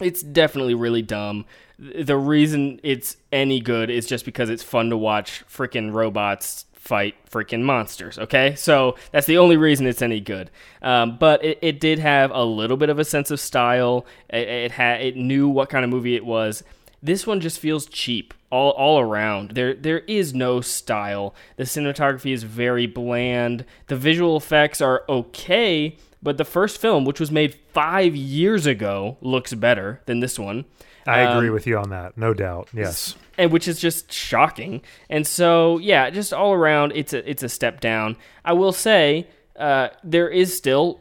it's 0.00 0.22
definitely 0.22 0.74
really 0.74 1.02
dumb. 1.02 1.44
The 1.78 2.16
reason 2.16 2.80
it's 2.82 3.16
any 3.32 3.60
good 3.60 3.90
is 3.90 4.06
just 4.06 4.24
because 4.24 4.50
it's 4.50 4.62
fun 4.62 4.90
to 4.90 4.96
watch 4.96 5.44
freaking 5.48 5.92
robots 5.92 6.66
fight 6.72 7.14
freaking 7.30 7.62
monsters. 7.62 8.18
Okay, 8.18 8.54
so 8.54 8.96
that's 9.12 9.26
the 9.26 9.38
only 9.38 9.56
reason 9.56 9.86
it's 9.86 10.02
any 10.02 10.20
good. 10.20 10.50
Um, 10.82 11.18
but 11.18 11.44
it, 11.44 11.58
it 11.60 11.80
did 11.80 11.98
have 11.98 12.30
a 12.30 12.44
little 12.44 12.76
bit 12.76 12.88
of 12.88 12.98
a 12.98 13.04
sense 13.04 13.30
of 13.30 13.40
style. 13.40 14.06
It, 14.30 14.48
it 14.48 14.70
had 14.72 15.02
it 15.02 15.16
knew 15.16 15.48
what 15.48 15.68
kind 15.68 15.84
of 15.84 15.90
movie 15.90 16.16
it 16.16 16.24
was. 16.24 16.62
This 17.02 17.26
one 17.26 17.40
just 17.40 17.58
feels 17.60 17.86
cheap 17.86 18.34
all 18.50 18.70
all 18.72 18.98
around. 18.98 19.52
There 19.52 19.74
there 19.74 20.00
is 20.00 20.34
no 20.34 20.60
style. 20.60 21.34
The 21.56 21.64
cinematography 21.64 22.32
is 22.32 22.42
very 22.42 22.86
bland. 22.86 23.64
The 23.86 23.96
visual 23.96 24.36
effects 24.36 24.80
are 24.80 25.04
okay, 25.08 25.96
but 26.22 26.38
the 26.38 26.44
first 26.44 26.80
film, 26.80 27.04
which 27.04 27.20
was 27.20 27.30
made 27.30 27.54
five 27.72 28.16
years 28.16 28.66
ago, 28.66 29.16
looks 29.20 29.54
better 29.54 30.00
than 30.06 30.20
this 30.20 30.38
one. 30.38 30.64
I 31.06 31.20
agree 31.20 31.48
Um, 31.48 31.54
with 31.54 31.66
you 31.66 31.78
on 31.78 31.88
that. 31.90 32.18
No 32.18 32.34
doubt. 32.34 32.68
Yes. 32.74 33.14
and 33.38 33.50
which 33.52 33.66
is 33.68 33.78
just 33.80 34.12
shocking. 34.12 34.82
And 35.08 35.26
so, 35.26 35.78
yeah, 35.78 36.10
just 36.10 36.32
all 36.34 36.52
around, 36.52 36.92
it's 36.94 37.12
a 37.14 37.28
it's 37.30 37.42
a 37.44 37.48
step 37.48 37.80
down. 37.80 38.16
I 38.44 38.52
will 38.54 38.72
say 38.72 39.28
uh, 39.56 39.88
there 40.04 40.28
is 40.28 40.56
still 40.56 41.00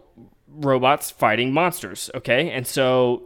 robots 0.58 1.12
fighting 1.12 1.54
monsters. 1.54 2.10
Okay, 2.16 2.52
and 2.52 2.66
so 2.66 3.24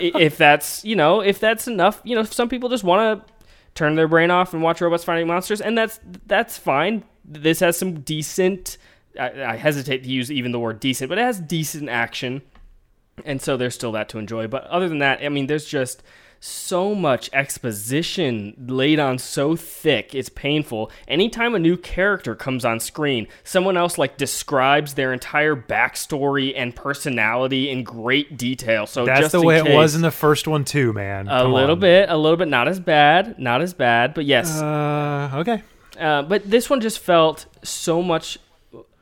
if 0.00 0.36
that's 0.36 0.84
you 0.84 0.96
know 0.96 1.20
if 1.20 1.38
that's 1.38 1.68
enough, 1.68 2.00
you 2.04 2.14
know, 2.14 2.22
some 2.22 2.48
people 2.48 2.68
just 2.68 2.84
want 2.84 3.26
to 3.26 3.32
turn 3.74 3.94
their 3.94 4.08
brain 4.08 4.30
off 4.30 4.52
and 4.52 4.62
watch 4.62 4.80
robots 4.80 5.04
fighting 5.04 5.26
monsters, 5.26 5.60
and 5.60 5.76
that's 5.76 6.00
that's 6.26 6.58
fine. 6.58 7.04
This 7.24 7.60
has 7.60 7.76
some 7.76 8.00
decent. 8.00 8.78
I, 9.18 9.42
I 9.42 9.56
hesitate 9.56 10.04
to 10.04 10.08
use 10.08 10.30
even 10.30 10.52
the 10.52 10.60
word 10.60 10.78
decent, 10.80 11.08
but 11.08 11.18
it 11.18 11.22
has 11.22 11.40
decent 11.40 11.88
action 11.88 12.42
and 13.24 13.40
so 13.40 13.56
there's 13.56 13.74
still 13.74 13.92
that 13.92 14.08
to 14.10 14.18
enjoy. 14.18 14.46
But 14.46 14.64
other 14.64 14.88
than 14.88 14.98
that, 14.98 15.22
I 15.22 15.28
mean, 15.28 15.46
there's 15.46 15.66
just 15.66 16.02
so 16.42 16.94
much 16.94 17.28
exposition 17.34 18.54
laid 18.66 18.98
on 18.98 19.18
so 19.18 19.54
thick, 19.56 20.14
it's 20.14 20.30
painful. 20.30 20.90
Anytime 21.06 21.54
a 21.54 21.58
new 21.58 21.76
character 21.76 22.34
comes 22.34 22.64
on 22.64 22.80
screen, 22.80 23.28
someone 23.44 23.76
else 23.76 23.98
like 23.98 24.16
describes 24.16 24.94
their 24.94 25.12
entire 25.12 25.54
backstory 25.54 26.54
and 26.56 26.74
personality 26.74 27.68
in 27.68 27.84
great 27.84 28.38
detail. 28.38 28.86
So 28.86 29.04
That's 29.04 29.32
the 29.32 29.42
way 29.42 29.58
it 29.58 29.74
was 29.74 29.94
in 29.94 30.02
the 30.02 30.10
first 30.10 30.48
one 30.48 30.64
too, 30.64 30.92
man. 30.94 31.28
a 31.28 31.42
Come 31.42 31.52
little 31.52 31.74
on. 31.76 31.80
bit, 31.80 32.08
a 32.08 32.16
little 32.16 32.38
bit, 32.38 32.48
not 32.48 32.68
as 32.68 32.80
bad, 32.80 33.38
not 33.38 33.60
as 33.60 33.74
bad, 33.74 34.14
but 34.14 34.24
yes, 34.24 34.60
Uh, 34.60 35.30
okay. 35.34 35.62
uh, 35.98 36.22
but 36.22 36.48
this 36.50 36.70
one 36.70 36.80
just 36.80 36.98
felt 37.00 37.46
so 37.62 38.02
much. 38.02 38.38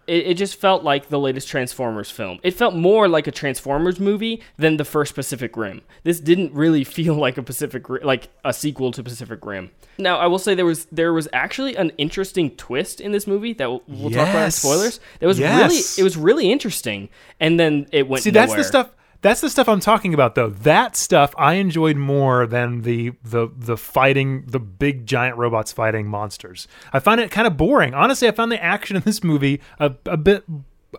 It, 0.09 0.27
it 0.29 0.35
just 0.35 0.57
felt 0.57 0.83
like 0.83 1.09
the 1.09 1.19
latest 1.21 1.49
Transformers 1.49 2.11
film. 2.11 2.41
It 2.43 2.53
felt 2.53 2.75
more 2.75 3.09
like 3.09 3.27
a 3.27 3.31
Transformers 3.31 4.01
movie 4.01 4.43
than 4.57 4.79
the 4.79 4.85
first 4.85 5.15
Pacific 5.15 5.57
Rim. 5.57 5.83
This 6.03 6.19
didn't 6.19 6.53
really 6.55 6.83
feel 6.97 7.15
like 7.15 7.37
a 7.39 7.43
Pacific 7.43 7.89
like 8.03 8.29
a 8.45 8.53
sequel 8.53 8.91
to 8.93 9.03
Pacific 9.03 9.45
Rim. 9.45 9.71
Now, 9.99 10.19
I 10.19 10.27
will 10.27 10.39
say 10.39 10.55
there 10.55 10.65
was 10.65 10.87
there 10.87 11.13
was 11.13 11.29
actually 11.33 11.77
an 11.77 11.91
interesting 11.99 12.51
twist 12.57 13.01
in 13.01 13.13
this 13.13 13.27
movie 13.27 13.53
that 13.55 13.69
we'll, 13.69 13.83
we'll 13.89 14.11
talk 14.11 14.29
about 14.29 14.45
in 14.47 14.51
spoilers. 14.51 15.01
That 15.21 15.27
was 15.27 15.39
Yes. 15.39 15.71
really 15.71 15.83
it 16.01 16.05
was 16.05 16.17
really 16.17 16.51
interesting, 16.51 17.09
and 17.41 17.59
then 17.61 17.87
it 17.93 18.09
went. 18.09 18.23
See, 18.23 18.31
that's 18.31 18.55
the 18.55 18.65
stuff. 18.65 18.91
That's 19.21 19.41
the 19.41 19.51
stuff 19.51 19.69
I'm 19.69 19.81
talking 19.81 20.15
about, 20.15 20.35
though. 20.37 20.49
That 20.51 20.95
stuff 20.97 21.35
I 21.37 21.55
enjoyed 21.55 21.97
more 21.97 22.47
than 22.47 22.83
the 22.83 23.13
the 23.25 23.49
the 23.57 23.77
fighting, 23.77 24.45
the 24.47 24.61
big 24.61 25.07
giant 25.07 25.37
robots 25.37 25.73
fighting 25.73 26.07
monsters. 26.07 26.69
I 26.93 27.01
find 27.01 27.21
it 27.21 27.31
kind 27.31 27.47
of 27.47 27.57
boring. 27.57 27.95
Honestly, 27.95 28.29
I 28.29 28.31
found 28.31 28.53
the 28.53 28.63
action 28.63 28.97
in 28.97 29.03
this 29.03 29.25
movie 29.25 29.61
a, 29.81 29.93
a 30.07 30.17
bit 30.17 30.45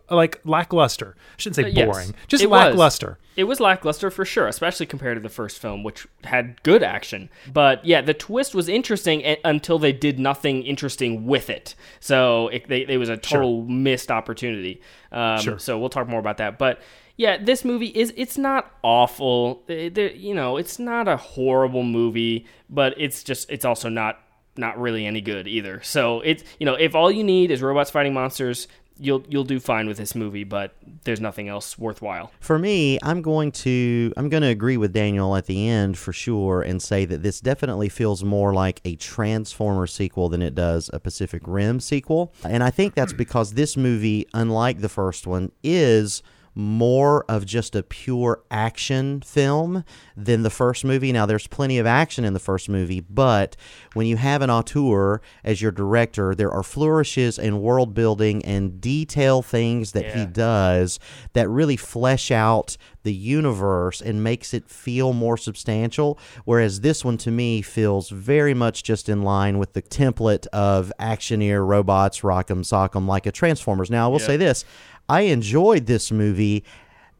like 0.10 0.40
lackluster. 0.46 1.16
I 1.18 1.22
shouldn't 1.38 1.56
say 1.56 1.64
Uh, 1.64 1.68
yes. 1.68 1.86
boring, 1.86 2.16
just 2.28 2.44
It 2.44 2.50
was. 2.50 2.60
lackluster. 2.68 3.18
It 3.36 3.46
was 3.46 3.60
lackluster 3.60 4.12
for 4.12 4.26
sure, 4.26 4.48
especially 4.48 4.86
compared 4.86 5.16
to 5.16 5.22
the 5.22 5.30
first 5.30 5.58
film, 5.60 5.82
which 5.84 6.06
had 6.26 6.62
good 6.64 6.84
action. 6.84 7.30
But 7.52 7.84
yeah, 7.86 8.02
the 8.02 8.14
twist 8.14 8.54
was 8.54 8.68
interesting 8.70 9.24
until 9.46 9.80
they 9.80 9.94
did 9.94 10.20
nothing 10.20 10.62
interesting 10.64 11.26
with 11.26 11.50
it. 11.50 11.74
So 12.02 12.50
it, 12.50 12.68
they, 12.68 12.82
it 12.82 12.98
was 12.98 13.10
a 13.10 13.18
total 13.18 13.64
missed 13.64 14.12
opportunity. 14.12 14.82
Um, 15.12 15.40
Sure. 15.40 15.58
So 15.58 15.80
we'll 15.80 15.90
talk 15.90 16.08
more 16.10 16.20
about 16.20 16.38
that. 16.38 16.60
But 16.60 16.82
yeah, 17.20 17.36
this 17.36 17.66
movie 17.66 17.88
is 17.88 18.14
it's 18.16 18.38
not 18.38 18.72
awful. 18.82 19.62
It- 19.68 20.16
you 20.16 20.34
know, 20.34 20.56
it's 20.56 20.80
not 20.80 21.10
a 21.10 21.18
horrible 21.18 21.84
movie, 21.84 22.46
but 22.70 22.94
it's 22.98 23.24
just 23.24 23.50
it's 23.52 23.66
also 23.66 23.90
not 23.90 24.20
not 24.56 24.80
really 24.80 25.06
any 25.06 25.20
good 25.20 25.46
either. 25.46 25.82
So 25.84 26.22
it's 26.22 26.44
you 26.60 26.66
know, 26.66 26.76
if 26.76 26.96
all 26.96 27.12
you 27.12 27.26
need 27.26 27.52
is 27.52 27.62
robots 27.62 27.92
fighting 27.92 28.14
monsters, 28.14 28.70
you'll 28.98 29.26
you'll 29.28 29.44
do 29.44 29.60
fine 29.60 29.86
with 29.90 29.98
this 29.98 30.16
movie, 30.16 30.46
but 30.46 30.76
there's 31.04 31.20
nothing 31.20 31.50
else 31.50 31.78
worthwhile. 31.78 32.32
For 32.40 32.58
me, 32.58 32.98
I'm 33.04 33.22
going 33.22 33.52
to 33.68 34.14
I'm 34.16 34.30
going 34.30 34.44
to 34.44 34.50
agree 34.50 34.78
with 34.78 34.94
Daniel 34.94 35.36
at 35.36 35.46
the 35.46 35.68
end 35.68 35.98
for 35.98 36.14
sure 36.14 36.62
and 36.62 36.82
say 36.82 37.04
that 37.04 37.22
this 37.22 37.42
definitely 37.42 37.90
feels 37.90 38.24
more 38.24 38.54
like 38.54 38.80
a 38.86 38.96
Transformer 38.96 39.88
sequel 39.88 40.30
than 40.30 40.42
it 40.42 40.56
does 40.56 40.90
a 40.94 41.02
Pacific 41.02 41.42
Rim 41.46 41.82
sequel. 41.82 42.34
And 42.46 42.64
I 42.64 42.70
think 42.70 42.94
that's 42.96 43.14
because 43.14 43.56
this 43.56 43.76
movie, 43.76 44.26
unlike 44.34 44.80
the 44.80 44.90
first 44.90 45.28
one, 45.28 45.52
is 45.64 46.24
more 46.60 47.24
of 47.30 47.46
just 47.46 47.74
a 47.74 47.82
pure 47.82 48.44
action 48.52 49.22
film 49.22 49.86
than 50.16 50.44
the 50.44 50.50
first 50.50 50.84
movie. 50.84 51.14
Now, 51.14 51.26
there's 51.26 51.48
plenty 51.48 51.80
of 51.80 51.86
action 51.86 52.26
in 52.26 52.34
the 52.34 52.40
first 52.40 52.68
movie, 52.68 53.00
but 53.00 53.56
when 53.94 54.06
you 54.06 54.18
have 54.18 54.42
an 54.42 54.50
auteur 54.50 55.22
as 55.44 55.62
your 55.62 55.72
director, 55.72 56.36
there 56.36 56.52
are 56.52 56.62
flourishes 56.62 57.40
and 57.40 57.62
world 57.62 57.94
building 57.94 58.44
and 58.44 58.82
detail 58.82 59.42
things 59.42 59.94
that 59.94 60.14
he 60.14 60.26
does 60.26 61.00
that 61.34 61.48
really 61.48 61.78
flesh 61.78 62.30
out 62.30 62.76
the 63.04 63.14
universe 63.14 64.02
and 64.02 64.22
makes 64.22 64.54
it 64.54 64.70
feel 64.70 65.14
more 65.14 65.38
substantial. 65.38 66.20
Whereas 66.44 66.82
this 66.82 67.06
one 67.06 67.18
to 67.20 67.32
me 67.32 67.62
feels 67.62 68.10
very 68.10 68.54
much 68.54 68.84
just 68.84 69.08
in 69.08 69.24
line 69.24 69.58
with 69.58 69.72
the 69.72 69.82
template 69.82 70.46
of 70.48 70.92
actioneer 71.00 71.66
robots, 71.66 72.20
rock'em 72.20 72.64
sock'em, 72.64 73.08
like 73.08 73.26
a 73.26 73.32
Transformers. 73.32 73.90
Now, 73.90 74.10
I 74.10 74.12
will 74.12 74.20
say 74.20 74.36
this 74.36 74.66
I 75.10 75.22
enjoyed 75.22 75.88
this 75.88 76.12
movie 76.12 76.64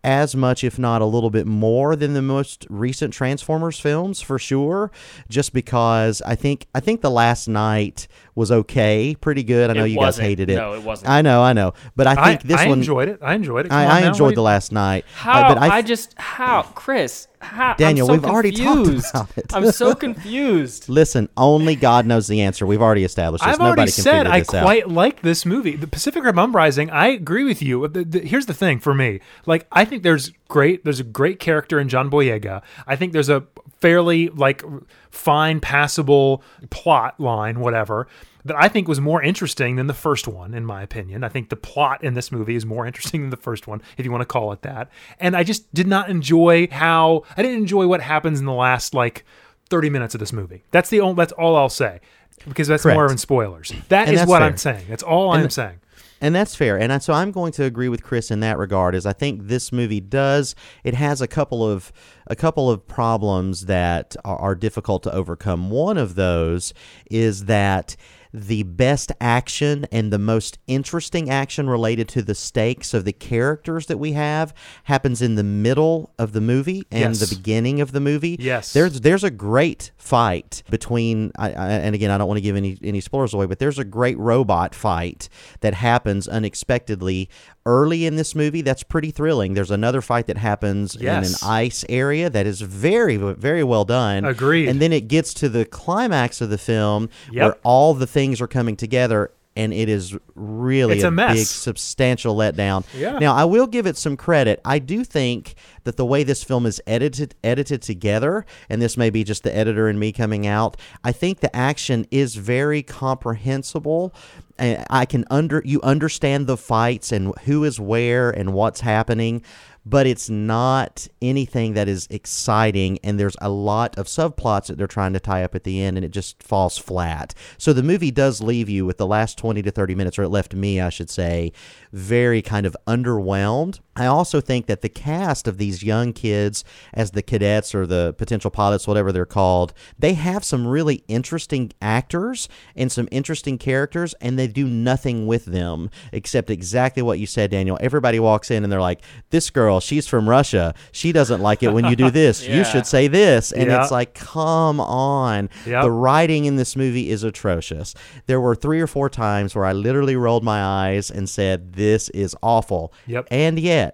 as 0.04 0.36
much, 0.36 0.64
if 0.64 0.80
not 0.80 1.02
a 1.02 1.06
little 1.06 1.30
bit 1.30 1.46
more, 1.46 1.96
than 1.96 2.14
the 2.14 2.22
most 2.22 2.66
recent 2.70 3.14
Transformers 3.14 3.80
films, 3.80 4.22
for 4.22 4.40
sure. 4.40 4.92
Just 5.28 5.54
because 5.54 6.22
I 6.22 6.36
think 6.36 6.68
I 6.74 6.80
think 6.80 7.02
the 7.02 7.12
Last 7.12 7.48
Knight 7.48 8.08
was 8.40 8.52
okay, 8.52 9.16
pretty 9.22 9.44
good. 9.44 9.70
I 9.70 9.74
know 9.74 9.84
It 9.86 9.90
you 9.90 9.96
guys 9.98 10.06
wasn't. 10.18 10.28
hated 10.30 10.50
it. 10.50 10.56
No, 10.56 10.74
it 10.74 10.82
wasn't. 10.82 11.10
I 11.12 11.22
know, 11.22 11.44
I 11.44 11.54
know, 11.54 11.74
but 11.96 12.08
I 12.08 12.12
I, 12.14 12.26
think 12.36 12.44
this 12.44 12.60
I 12.60 12.68
one. 12.70 12.80
enjoyed 12.80 13.08
it. 13.10 13.20
I 13.22 13.36
enjoyed 13.36 13.66
it. 13.68 13.70
Come 13.70 13.78
on 13.80 13.86
I, 13.88 13.98
I 13.98 14.02
now. 14.02 14.08
enjoyed 14.08 14.26
What 14.28 14.30
the 14.30 14.36
do 14.36 14.42
last 14.42 14.72
night. 14.72 15.04
Uh, 15.06 15.20
How? 15.20 15.54
but 15.54 15.62
I, 15.62 15.78
I, 15.78 15.82
just 15.84 16.16
how 16.18 16.64
Chris? 16.64 17.28
How, 17.42 17.74
Daniel, 17.76 18.06
I'm 18.12 18.18
so 18.20 18.22
we've 18.22 18.30
already 18.34 18.52
talked 18.52 18.84
confused. 18.86 19.06
about 19.16 19.38
it. 19.38 19.54
I'm 19.56 19.72
so 19.72 19.96
confused. 19.96 20.90
listen. 20.90 21.30
Only 21.38 21.76
God 21.78 22.06
knows 22.06 22.28
the 22.28 22.42
answer. 22.42 22.66
We've 22.66 22.82
already 22.82 23.04
established 23.06 23.44
this. 23.46 23.54
I've 23.54 23.60
Nobody 23.60 23.80
already 23.82 23.92
can 23.94 24.04
said 24.04 24.18
figure 24.24 24.32
I 24.34 24.40
this 24.40 24.54
out. 24.54 24.64
quite 24.64 24.90
like 24.90 25.22
this 25.22 25.46
movie. 25.46 25.76
The 25.78 25.88
Pacific 25.88 26.24
Rim 26.24 26.38
Uprising, 26.40 26.90
I 26.90 27.08
agree 27.08 27.46
with 27.46 27.62
you. 27.62 27.88
The- 27.88 28.04
the- 28.04 28.20
here's 28.28 28.46
the 28.46 28.54
thing 28.54 28.80
for 28.80 28.94
me. 28.94 29.22
Like, 29.46 29.68
I 29.72 29.86
think 29.86 30.04
there's 30.04 30.32
great. 30.50 30.84
There's 30.84 31.00
a 31.00 31.04
great 31.06 31.40
character 31.40 31.80
in 31.80 31.88
John 31.88 32.10
Boyega. 32.10 32.62
I 32.86 32.96
think 32.98 33.14
there's 33.14 33.30
a 33.30 33.46
fairly 33.80 34.28
like 34.28 34.62
fine, 35.10 35.62
passable 35.62 36.44
plot 36.70 37.20
line, 37.22 37.62
whatever. 37.62 38.08
That 38.46 38.56
I 38.58 38.70
think 38.70 38.88
was 38.88 39.02
more 39.02 39.22
interesting 39.22 39.76
than 39.76 39.88
the 39.88 39.94
first 39.94 40.28
one, 40.28 40.54
in 40.54 40.66
my 40.66 40.82
opinion. 40.82 41.24
I 41.24 41.30
think 41.30 41.50
the 41.50 41.56
plot 41.58 42.04
in 42.04 42.14
this 42.14 42.32
movie 42.32 42.56
is 42.56 42.66
more 42.66 42.86
interesting 42.88 43.22
than 43.22 43.30
the 43.30 43.38
first 43.38 43.68
one, 43.68 43.82
if 43.98 44.06
you 44.06 44.12
want 44.12 44.22
to 44.22 44.26
call 44.26 44.52
it 44.54 44.62
that. 44.62 44.90
And 45.20 45.36
I 45.36 45.44
just 45.44 45.72
did 45.74 45.88
not 45.88 46.10
enjoy 46.10 46.68
how 46.72 47.24
I 47.36 47.42
didn't 47.42 47.58
enjoy 47.58 47.88
what 47.88 48.02
happens 48.02 48.40
in 48.40 48.46
the 48.46 48.54
last 48.54 48.94
like 48.94 49.26
30 49.70 49.90
minutes 49.90 50.16
of 50.16 50.20
this 50.20 50.32
movie. 50.34 50.64
That's 50.72 50.90
the 50.90 51.02
only, 51.02 51.16
that's 51.16 51.34
all 51.34 51.56
I'll 51.56 51.70
say 51.70 52.00
because 52.48 52.68
that's 52.70 52.84
Correct. 52.84 52.96
more 52.96 53.12
in 53.12 53.18
spoilers. 53.18 53.74
That 53.90 54.08
And 54.08 54.16
is 54.18 54.26
what 54.26 54.40
fair. 54.40 54.48
I'm 54.48 54.58
saying. 54.58 54.86
That's 54.90 55.04
all 55.04 55.32
I'm 55.32 55.42
th- 55.42 55.52
saying. 55.52 55.80
And 56.22 56.36
that's 56.36 56.54
fair. 56.56 56.78
And 56.78 56.92
I, 56.92 56.98
so 56.98 57.14
I'm 57.14 57.32
going 57.32 57.52
to 57.54 57.64
agree 57.64 57.88
with 57.88 58.04
Chris 58.04 58.30
in 58.30 58.42
that 58.42 58.58
regard. 58.58 58.94
Is 58.94 59.06
I 59.06 59.14
think 59.14 59.48
this 59.48 59.72
movie 59.72 60.02
does 60.02 60.54
it 60.84 60.94
has 60.94 61.22
a 61.22 61.28
couple 61.28 61.64
of 61.70 61.94
a 62.28 62.36
couple 62.36 62.70
of 62.70 62.86
problems 62.88 63.68
that 63.68 64.16
are, 64.26 64.38
are 64.38 64.56
difficult 64.56 65.04
to 65.04 65.14
overcome. 65.14 65.70
One 65.70 65.98
of 65.98 66.16
those 66.16 66.74
is 67.10 67.46
that 67.46 67.96
the 68.34 68.64
best 68.64 69.12
action 69.20 69.86
and 69.92 70.14
the 70.14 70.20
most 70.20 70.60
interesting 70.68 71.30
action 71.30 71.70
related 71.70 72.08
to 72.10 72.22
the 72.22 72.36
stakes 72.36 72.94
of 72.94 73.04
the 73.06 73.12
characters 73.14 73.88
that 73.88 73.98
we 73.98 74.12
have 74.12 74.54
happens 74.84 75.22
in 75.22 75.36
the 75.36 75.44
middle 75.44 76.14
of 76.20 76.34
the 76.34 76.42
movie 76.42 76.84
and 76.92 77.16
Yes. 77.16 77.20
the 77.20 77.36
beginning 77.36 77.82
of 77.82 77.92
the 77.92 78.00
movie. 78.00 78.36
Yes. 78.40 78.72
There's 78.74 79.02
there's 79.02 79.24
a 79.24 79.32
great 79.32 79.92
fight 79.98 80.62
between 80.70 81.32
I, 81.38 81.52
I, 81.54 81.70
and 81.72 81.96
again 81.96 82.12
I 82.12 82.18
don't 82.20 82.28
want 82.28 82.38
to 82.38 82.42
give 82.42 82.56
any 82.56 82.78
any 82.84 83.02
spoilers 83.02 83.34
away, 83.34 83.48
but 83.48 83.58
there's 83.60 83.80
a 83.80 83.84
great 83.84 84.18
robot 84.20 84.76
fight 84.76 85.28
that 85.62 85.74
happens 85.74 86.28
unexpectedly 86.28 87.30
early 87.70 88.06
in 88.08 88.16
this 88.16 88.34
movie. 88.34 88.62
That's 88.64 88.82
pretty 88.84 89.12
thrilling. 89.12 89.54
There's 89.54 89.70
another 89.72 90.02
fight 90.02 90.26
that 90.28 90.38
happens 90.38 90.96
in 90.96 91.08
an 91.08 91.34
ice 91.44 91.86
area 91.88 92.30
that 92.30 92.48
is 92.48 92.62
very 92.62 93.16
very 93.18 93.64
well 93.64 93.86
done. 93.86 94.26
Agreed. 94.26 94.68
And 94.68 94.82
then 94.82 94.92
it 94.92 95.08
gets 95.08 95.34
to 95.36 95.50
the 95.50 95.66
climax 95.66 96.42
of 96.42 96.50
the 96.50 96.58
film 96.58 97.10
Yep. 97.32 97.44
where 97.44 97.56
all 97.64 97.94
the 97.94 98.08
things 98.08 98.42
are 98.42 98.48
coming 98.48 98.76
together. 98.76 99.32
And 99.60 99.74
it 99.74 99.90
is 99.90 100.16
really 100.36 100.96
It's 100.96 101.04
a 101.04 101.12
mess. 101.12 101.36
big, 101.36 101.46
substantial 101.46 102.34
letdown. 102.36 102.86
Yeah. 102.96 103.20
Now, 103.20 103.36
I 103.36 103.44
will 103.44 103.68
give 103.68 103.86
it 103.86 103.98
some 103.98 104.16
credit. 104.16 104.62
I 104.64 104.80
do 104.80 105.04
think 105.04 105.56
that 105.84 105.98
the 105.98 106.06
way 106.06 106.24
this 106.24 106.44
film 106.44 106.66
is 106.66 106.82
edited 106.88 107.36
edited 107.44 107.82
together, 107.82 108.46
and 108.70 108.82
this 108.82 108.96
may 108.96 109.10
be 109.10 109.26
just 109.26 109.44
the 109.44 109.54
editor 109.56 109.90
and 109.90 110.00
me 110.00 110.14
coming 110.14 110.48
out, 110.48 110.78
I 111.04 111.12
think 111.12 111.42
the 111.42 111.54
action 111.54 112.06
is 112.10 112.36
very 112.36 112.82
comprehensible. 112.82 114.14
And 114.58 114.86
I 114.90 115.06
can 115.06 115.26
under 115.30 115.62
you 115.66 115.82
understand 115.82 116.48
the 116.48 116.58
fights 116.58 117.12
and 117.12 117.34
who 117.44 117.64
is 117.64 117.80
where 117.80 118.30
and 118.30 118.54
what's 118.54 118.82
happening, 118.82 119.42
but 119.86 120.08
it's 120.08 120.30
not 120.30 121.08
anything 121.22 121.74
that 121.74 121.88
is 121.88 122.08
exciting. 122.10 123.00
And 123.04 123.20
there's 123.20 123.36
a 123.42 123.50
lot 123.50 123.98
of 123.98 124.08
subplots 124.08 124.68
that 124.68 124.78
they're 124.78 124.88
trying 124.88 125.14
to 125.14 125.20
tie 125.20 125.44
up 125.44 125.56
at 125.56 125.64
the 125.64 125.82
end, 125.82 125.98
and 125.98 126.06
it 126.06 126.12
just 126.12 126.42
falls 126.44 126.78
flat. 126.78 127.34
So 127.58 127.74
the 127.74 127.84
movie 127.84 128.12
does 128.12 128.42
leave 128.42 128.70
you 128.70 128.86
with 128.86 128.98
the 128.98 129.08
last 129.08 129.38
20 129.38 129.62
to 129.64 129.72
30 129.72 129.96
minutes, 129.96 130.20
or 130.20 130.24
it 130.24 130.30
left 130.30 130.54
me, 130.54 130.80
I 130.80 130.90
should 130.90 131.10
say, 131.10 131.52
very 131.92 132.42
kind 132.42 132.66
of 132.66 132.76
underwhelmed. 132.88 133.80
I 134.00 134.06
also 134.06 134.42
think 134.42 134.66
that 134.68 134.82
the 134.82 134.90
cast 134.90 135.48
of 135.48 135.58
these 135.58 135.84
young 135.84 136.14
kids 136.14 136.64
as 136.94 137.12
the 137.12 137.22
cadets 137.22 137.76
or 137.76 137.86
the 137.86 138.16
potential 138.18 138.50
pilots, 138.52 138.88
whatever 138.88 139.12
they're 139.12 139.26
called, 139.26 139.74
they 139.98 140.14
have 140.14 140.44
some 140.44 140.66
really 140.66 141.04
interesting 141.08 141.72
actors 141.82 142.48
and 142.76 142.92
some 142.92 143.08
interesting 143.12 143.58
characters, 143.58 144.14
and 144.22 144.38
they 144.40 144.48
do 144.48 144.66
nothing 144.68 145.28
with 145.28 145.46
them 145.46 145.90
except 146.12 146.50
exactly 146.50 147.04
what 147.04 147.20
you 147.20 147.26
said, 147.26 147.52
Daniel. 147.52 147.78
Everybody 147.82 148.20
walks 148.20 148.52
in 148.52 148.64
and 148.64 148.72
they're 148.72 148.82
like, 148.82 149.02
This 149.30 149.50
girl, 149.50 149.80
she's 149.80 150.08
from 150.08 150.30
Russia. 150.30 150.74
She 150.92 151.12
doesn't 151.12 151.42
like 151.42 151.64
it 151.64 151.74
when 151.74 151.86
you 151.86 151.96
do 151.96 152.10
this. 152.22 152.46
Yeah. 152.48 152.58
You 152.58 152.64
should 152.64 152.86
say 152.86 153.08
this. 153.08 153.52
And 153.52 153.68
Yeah. 153.70 153.82
it's 153.82 153.92
like, 153.92 154.14
come 154.14 154.80
on. 154.80 155.50
Yep. 155.66 155.84
The 155.84 155.92
writing 155.92 156.46
in 156.46 156.56
this 156.56 156.76
movie 156.76 157.10
is 157.10 157.24
atrocious. 157.24 157.96
There 158.28 158.40
were 158.40 158.56
three 158.56 158.80
or 158.82 158.88
four 158.88 159.10
times 159.10 159.56
where 159.56 159.66
I 159.66 159.74
literally 159.74 160.16
rolled 160.16 160.44
my 160.44 160.62
eyes 160.64 161.10
and 161.12 161.30
said, 161.30 161.74
This 161.74 162.10
is 162.10 162.36
awful. 162.44 162.94
Yep. 163.08 163.28
And 163.32 163.60
yet, 163.60 163.89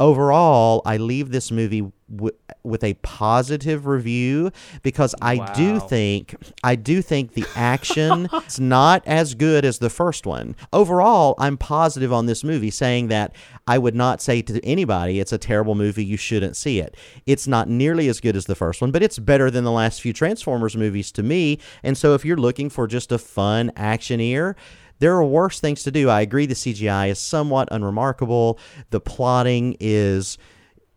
overall, 0.00 0.82
I 0.84 0.96
leave 0.96 1.30
this 1.30 1.50
movie 1.50 1.90
w- 2.14 2.36
with 2.62 2.82
a 2.82 2.94
positive 2.94 3.86
review 3.86 4.50
because 4.82 5.14
I 5.22 5.52
do 5.54 5.80
think 5.80 6.34
I 6.62 6.74
do 6.74 7.02
think 7.02 7.34
the 7.34 7.46
action 7.54 8.28
is 8.46 8.58
not 8.58 9.02
as 9.06 9.34
good 9.34 9.64
as 9.64 9.78
the 9.78 9.90
first 9.90 10.26
one. 10.26 10.56
Overall, 10.72 11.34
I'm 11.38 11.56
positive 11.56 12.12
on 12.12 12.26
this 12.26 12.44
movie, 12.44 12.70
saying 12.70 13.08
that 13.08 13.34
I 13.66 13.78
would 13.78 13.94
not 13.94 14.20
say 14.20 14.42
to 14.42 14.64
anybody 14.64 15.20
it's 15.20 15.32
a 15.32 15.38
terrible 15.38 15.74
movie. 15.74 16.04
You 16.04 16.16
shouldn't 16.16 16.56
see 16.56 16.80
it. 16.80 16.96
It's 17.26 17.46
not 17.46 17.68
nearly 17.68 18.08
as 18.08 18.20
good 18.20 18.36
as 18.36 18.46
the 18.46 18.54
first 18.54 18.80
one, 18.80 18.90
but 18.90 19.02
it's 19.02 19.18
better 19.18 19.50
than 19.50 19.64
the 19.64 19.72
last 19.72 20.00
few 20.00 20.12
Transformers 20.12 20.76
movies 20.76 21.12
to 21.12 21.22
me. 21.22 21.58
And 21.82 21.96
so, 21.96 22.14
if 22.14 22.24
you're 22.24 22.36
looking 22.36 22.70
for 22.70 22.86
just 22.86 23.12
a 23.12 23.18
fun 23.18 23.72
action 23.76 24.20
ear. 24.20 24.56
There 24.98 25.14
are 25.14 25.24
worse 25.24 25.60
things 25.60 25.82
to 25.84 25.90
do. 25.90 26.08
I 26.08 26.20
agree 26.20 26.46
the 26.46 26.54
CGI 26.54 27.10
is 27.10 27.18
somewhat 27.18 27.68
unremarkable. 27.70 28.58
The 28.90 29.00
plotting 29.00 29.76
is 29.80 30.38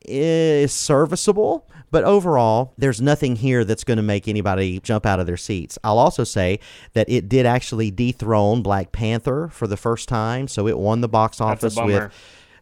is 0.10 0.72
serviceable, 0.72 1.68
but 1.92 2.06
overall, 2.06 2.74
there's 2.78 3.02
nothing 3.02 3.36
here 3.36 3.66
that's 3.66 3.84
going 3.84 3.98
to 3.98 4.04
make 4.04 4.28
anybody 4.28 4.80
jump 4.80 5.06
out 5.06 5.20
of 5.20 5.28
their 5.28 5.38
seats. 5.38 5.78
I'll 5.84 6.00
also 6.00 6.24
say 6.24 6.60
that 6.94 7.10
it 7.10 7.28
did 7.28 7.46
actually 7.46 7.92
dethrone 7.92 8.62
Black 8.62 8.94
Panther 8.94 9.50
for 9.50 9.68
the 9.68 9.76
first 9.76 10.08
time, 10.08 10.48
so 10.48 10.68
it 10.68 10.78
won 10.78 11.02
the 11.02 11.10
box 11.10 11.42
office 11.42 11.76
with 11.76 12.14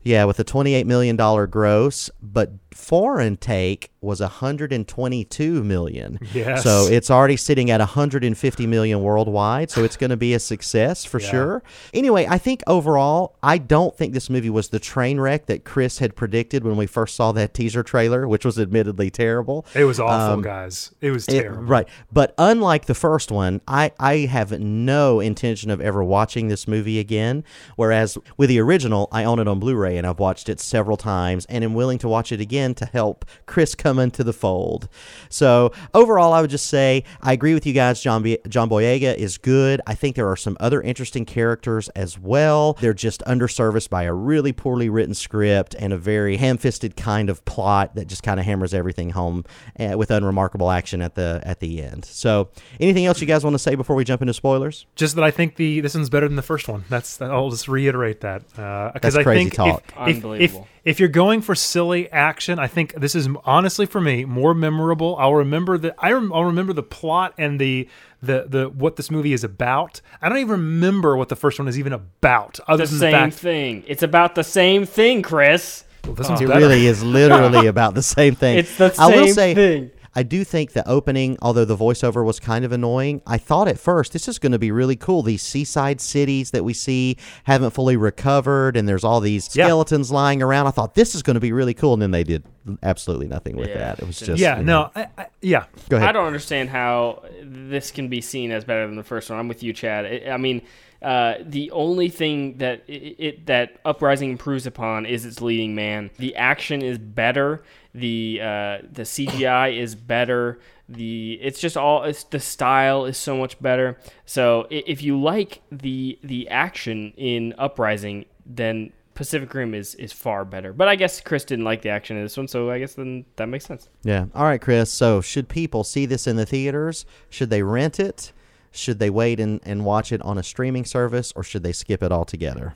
yeah, 0.06 0.26
with 0.26 0.40
a 0.40 0.44
28 0.44 0.86
million 0.86 1.16
dollar 1.16 1.48
gross, 1.48 2.12
but 2.22 2.65
foreign 2.76 3.38
take 3.38 3.90
was 4.02 4.20
122 4.20 5.64
million. 5.64 6.20
Yes. 6.34 6.64
So 6.64 6.88
it's 6.92 7.10
already 7.10 7.38
sitting 7.38 7.72
at 7.72 7.80
150 7.80 8.68
million 8.68 9.02
worldwide, 9.02 9.72
so 9.72 9.84
it's 9.84 9.98
going 9.98 10.10
to 10.10 10.18
be 10.18 10.34
a 10.34 10.40
success 10.40 11.06
for 11.06 11.20
Yeah. 11.20 11.30
sure. 11.30 11.64
Anyway, 11.94 12.28
I 12.30 12.38
think 12.38 12.62
overall, 12.68 13.36
I 13.42 13.58
don't 13.58 13.96
think 13.98 14.14
this 14.14 14.30
movie 14.30 14.50
was 14.50 14.70
the 14.70 14.80
train 14.80 15.20
wreck 15.20 15.46
that 15.48 15.64
Chris 15.64 16.00
had 16.00 16.16
predicted 16.16 16.64
when 16.64 16.76
we 16.78 16.86
first 16.86 17.16
saw 17.16 17.32
that 17.32 17.54
teaser 17.54 17.82
trailer, 17.84 18.28
which 18.28 18.46
was 18.46 18.60
admittedly 18.60 19.10
terrible. 19.10 19.66
It 19.74 19.86
was 19.86 20.00
awful, 20.00 20.36
Um, 20.36 20.42
guys. 20.42 20.92
It 21.02 21.12
was 21.12 21.28
It- 21.28 21.42
terrible. 21.42 21.64
right. 21.64 21.88
But 22.12 22.34
unlike 22.38 22.86
the 22.86 22.94
first 22.94 23.32
one, 23.32 23.62
I, 23.68 23.92
I 24.00 24.18
have 24.30 24.52
no 24.60 25.20
intention 25.20 25.72
of 25.72 25.80
ever 25.82 26.04
watching 26.04 26.48
this 26.50 26.68
movie 26.68 27.00
again. 27.00 27.44
Whereas 27.76 28.18
with 28.38 28.50
the 28.50 28.60
original, 28.60 29.08
I 29.12 29.24
own 29.24 29.40
it 29.40 29.48
on 29.48 29.60
Blu 29.60 29.76
ray 29.76 29.98
and 29.98 30.06
I've 30.06 30.20
watched 30.20 30.50
it 30.50 30.60
several 30.60 30.98
times 30.98 31.46
and 31.50 31.64
am 31.64 31.74
willing 31.74 31.98
to 32.00 32.08
watch 32.08 32.32
it 32.32 32.42
again 32.42 32.65
to 32.74 32.86
help 32.86 33.26
Chris 33.46 33.76
come 33.76 34.00
into 34.00 34.24
the 34.24 34.34
fold. 34.34 34.90
So 35.30 35.72
overall, 35.94 36.34
I 36.34 36.42
would 36.42 36.50
just 36.50 36.68
say 36.68 37.04
I 37.22 37.34
agree 37.34 37.54
with 37.54 37.66
you 37.66 37.74
guys. 37.74 38.02
John, 38.02 38.24
B- 38.24 38.40
John 38.48 38.70
Boyega 38.70 39.16
is 39.16 39.38
good. 39.38 39.82
I 39.86 39.96
think 39.96 40.16
there 40.16 40.30
are 40.30 40.36
some 40.36 40.58
other 40.60 40.82
interesting 40.82 41.26
characters 41.26 41.90
as 41.90 42.18
well. 42.20 42.74
They're 42.74 42.94
just 42.94 43.22
underserviced 43.26 43.90
by 43.90 44.04
a 44.04 44.14
really 44.14 44.52
poorly 44.52 44.90
written 44.90 45.14
script 45.14 45.76
and 45.78 45.94
a 45.94 45.98
very 45.98 46.38
ham 46.38 46.58
fisted 46.58 46.96
kind 46.96 47.30
of 47.30 47.44
plot 47.46 47.96
that 47.96 48.08
just 48.08 48.24
kind 48.24 48.40
of 48.40 48.46
hammers 48.46 48.74
everything 48.74 49.12
home 49.12 49.46
uh, 49.80 49.98
with 49.98 50.12
unremarkable 50.12 50.72
action 50.72 51.02
at 51.02 51.16
the 51.16 51.42
at 51.44 51.60
the 51.60 51.84
end. 51.84 52.06
So, 52.06 52.50
anything 52.80 53.06
else 53.06 53.22
you 53.22 53.28
guys 53.28 53.44
want 53.44 53.54
to 53.54 53.60
say 53.60 53.76
before 53.76 53.96
we 53.96 54.04
jump 54.04 54.22
into 54.22 54.34
spoilers? 54.34 54.86
Just 54.96 55.16
that 55.16 55.24
I 55.24 55.32
think 55.32 55.56
the 55.56 55.82
this 55.82 55.96
one's 55.96 56.10
better 56.10 56.28
than 56.28 56.36
the 56.36 56.42
first 56.42 56.68
one. 56.68 56.84
That's 56.90 57.22
I'll 57.22 57.50
just 57.50 57.68
reiterate 57.68 58.22
that 58.22 58.48
because 58.48 58.92
That's 59.02 59.16
I 59.18 59.24
crazy 59.24 59.44
think 59.44 59.54
talk. 59.54 59.84
If, 59.88 59.92
if, 59.92 59.98
if 59.98 60.16
Unbelievable. 60.16 60.68
If 60.86 61.00
you're 61.00 61.10
going 61.10 61.42
for 61.42 61.56
silly 61.56 62.10
action, 62.12 62.60
I 62.60 62.68
think 62.68 62.94
this 62.94 63.16
is 63.16 63.28
honestly 63.44 63.86
for 63.86 64.00
me 64.00 64.24
more 64.24 64.54
memorable. 64.54 65.16
I'll 65.20 65.34
remember 65.34 65.78
the 65.78 65.94
I 65.98 66.12
rem, 66.14 66.32
I'll 66.32 66.46
remember 66.46 66.72
the 66.74 66.84
plot 66.84 67.34
and 67.38 67.60
the 67.60 67.90
the 68.22 68.46
the 68.48 68.70
what 68.70 68.96
this 68.96 69.10
movie 69.12 69.34
is 69.34 69.44
about. 69.44 70.00
I 70.22 70.30
don't 70.30 70.38
even 70.38 70.52
remember 70.52 71.18
what 71.18 71.30
the 71.30 71.36
first 71.36 71.60
one 71.60 71.68
is 71.68 71.78
even 71.80 71.92
about, 71.94 72.60
other 72.68 72.86
The 72.86 72.92
than 72.92 73.00
same 73.00 73.12
the 73.12 73.18
fact 73.18 73.34
thing. 73.36 73.84
It's 73.88 74.04
about 74.04 74.36
the 74.36 74.44
same 74.44 74.86
thing, 74.86 75.22
Chris. 75.24 75.84
well, 76.06 76.14
this 76.14 76.30
one's 76.30 76.42
It 76.42 76.48
better. 76.48 76.60
really 76.60 76.86
is 76.86 77.04
literally 77.04 77.68
about 77.76 77.96
the 77.96 78.04
same 78.04 78.36
thing. 78.36 78.60
It's 78.60 78.78
the 78.78 78.94
I 79.00 79.08
will 79.08 79.26
same 79.26 79.34
say, 79.34 79.54
thing. 79.56 79.92
I 80.16 80.24
do 80.24 80.44
think 80.46 80.72
the 80.72 80.88
opening, 80.88 81.38
although 81.42 81.66
the 81.66 81.76
voiceover 81.76 82.24
was 82.24 82.40
kind 82.40 82.64
of 82.64 82.72
annoying, 82.72 83.22
I 83.28 83.38
thought 83.38 83.68
at 83.68 83.78
first 83.78 84.14
this 84.14 84.28
is 84.28 84.40
going 84.40 84.54
to 84.54 84.60
be 84.60 84.72
really 84.72 84.96
cool. 84.96 85.22
These 85.24 85.42
seaside 85.42 86.00
cities 86.00 86.52
that 86.52 86.64
we 86.64 86.74
see 86.74 87.18
haven't 87.44 87.72
fully 87.72 87.98
recovered, 87.98 88.78
and 88.78 88.88
there's 88.88 89.04
all 89.04 89.20
these 89.20 89.54
Yeah. 89.56 89.66
skeletons 89.66 90.12
lying 90.12 90.42
around. 90.42 90.68
I 90.68 90.72
thought 90.72 90.96
this 90.96 91.16
is 91.16 91.22
going 91.24 91.34
to 91.36 91.40
be 91.42 91.52
really 91.52 91.74
cool, 91.74 91.94
and 91.94 92.02
then 92.02 92.12
they 92.12 92.24
did 92.24 92.44
absolutely 92.82 93.28
nothing 93.28 93.58
with 93.58 93.70
Yeah, 93.70 93.78
that. 93.80 94.00
It 94.00 94.08
was 94.08 94.18
just- 94.18 94.32
just 94.32 94.40
yeah, 94.42 94.58
you 94.60 94.64
know. 94.64 94.90
no, 94.96 95.02
I, 95.02 95.08
I, 95.18 95.26
yeah, 95.42 95.66
Go 95.90 95.98
ahead. 95.98 96.10
I 96.10 96.12
don't 96.14 96.28
understand 96.28 96.70
how 96.70 97.24
this 97.44 97.92
can 97.92 98.08
be 98.08 98.22
seen 98.22 98.52
as 98.52 98.64
better 98.64 98.88
than 98.88 98.96
the 98.96 99.04
first 99.04 99.30
one. 99.30 99.38
I'm 99.38 99.48
with 99.48 99.62
you, 99.64 99.74
Chad. 99.74 100.06
I 100.06 100.32
I 100.32 100.38
mean, 100.38 100.62
uh, 101.06 101.38
the 101.46 101.70
only 101.70 102.10
thing 102.10 102.58
that 102.58 102.84
it, 102.88 103.16
it 103.20 103.46
that 103.46 103.78
Uprising 103.86 104.32
improves 104.32 104.66
upon 104.66 105.06
is 105.06 105.24
its 105.24 105.40
leading 105.40 105.76
man. 105.76 106.10
The 106.18 106.36
action 106.36 106.82
is 106.82 106.98
better. 106.98 107.62
The 107.94 108.40
uh, 108.42 108.78
the 108.92 109.04
CGI 109.04 109.78
is 109.78 109.94
better. 109.94 110.60
The 110.90 111.38
it's 111.40 111.60
just 111.60 111.78
all 111.78 112.04
it's 112.06 112.24
the 112.24 112.40
style 112.40 113.06
is 113.06 113.20
so 113.20 113.38
much 113.38 113.62
better. 113.62 114.00
So 114.26 114.66
if 114.72 115.04
you 115.04 115.22
like 115.22 115.62
the 115.72 116.18
the 116.24 116.50
action 116.50 117.14
in 117.18 117.54
Uprising, 117.60 118.26
then 118.44 118.92
Pacific 119.14 119.54
Rim 119.54 119.76
is 119.76 119.94
is 119.94 120.12
far 120.12 120.44
better. 120.44 120.74
But 120.74 120.88
I 120.88 120.96
guess 120.96 121.22
Chris 121.22 121.46
didn't 121.46 121.66
like 121.66 121.84
the 121.84 121.90
action 121.90 122.18
in 122.18 122.24
this 122.24 122.36
one, 122.36 122.48
so 122.48 122.72
I 122.72 122.80
guess 122.80 122.96
then 122.96 123.26
that 123.36 123.46
makes 123.46 123.66
sense. 123.66 123.90
Yeah. 124.02 124.26
All 124.34 124.46
right, 124.46 124.60
Chris. 124.60 124.90
So, 124.90 125.22
should 125.22 125.50
people 125.50 125.84
see 125.84 126.08
this 126.08 126.26
in 126.26 126.36
the 126.36 126.48
theaters? 126.48 127.06
Should 127.30 127.52
they 127.52 127.62
rent 127.62 128.00
it? 128.00 128.32
Should 128.76 129.00
they 129.00 129.10
wait 129.10 129.40
and, 129.40 129.60
and 129.64 129.86
watch 129.86 130.12
it 130.12 130.22
on 130.22 130.38
a 130.38 130.44
streaming 130.44 130.86
service, 130.86 131.32
or 131.36 131.44
should 131.44 131.64
they 131.64 131.72
skip 131.72 132.04
it 132.04 132.12
altogether? 132.12 132.76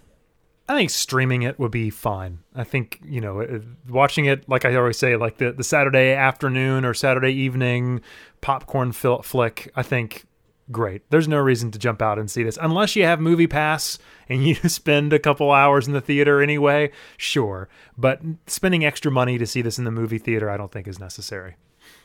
I 0.69 0.75
think 0.75 0.91
streaming 0.91 1.41
it 1.41 1.57
would 1.57 1.71
be 1.71 1.89
fine. 1.89 2.39
I 2.53 2.63
think 2.63 2.99
you 3.03 3.19
know, 3.19 3.41
uh, 3.41 3.59
watching 3.89 4.25
it 4.25 4.47
like 4.47 4.65
I 4.65 4.75
always 4.75 4.99
say, 4.99 5.15
like 5.15 5.37
the 5.37 5.51
the 5.51 5.63
Saturday 5.63 6.13
afternoon 6.13 6.85
or 6.85 6.93
Saturday 6.93 7.33
evening 7.33 8.01
popcorn 8.41 8.91
fil- 8.91 9.23
flick. 9.23 9.71
I 9.75 9.81
think 9.81 10.25
great. 10.71 11.09
There's 11.09 11.27
no 11.27 11.39
reason 11.39 11.71
to 11.71 11.79
jump 11.79 12.03
out 12.03 12.19
and 12.19 12.29
see 12.29 12.43
this 12.43 12.59
unless 12.61 12.95
you 12.95 13.03
have 13.03 13.19
Movie 13.19 13.47
Pass 13.47 13.97
and 14.29 14.45
you 14.47 14.53
spend 14.53 15.11
a 15.11 15.17
couple 15.17 15.51
hours 15.51 15.87
in 15.87 15.93
the 15.93 16.01
theater 16.01 16.39
anyway. 16.39 16.91
Sure, 17.17 17.67
but 17.97 18.21
spending 18.45 18.85
extra 18.85 19.11
money 19.11 19.39
to 19.39 19.47
see 19.47 19.63
this 19.63 19.79
in 19.79 19.85
the 19.85 19.91
movie 19.91 20.19
theater, 20.19 20.51
I 20.51 20.57
don't 20.57 20.71
think 20.71 20.87
is 20.87 20.99
necessary. 20.99 21.55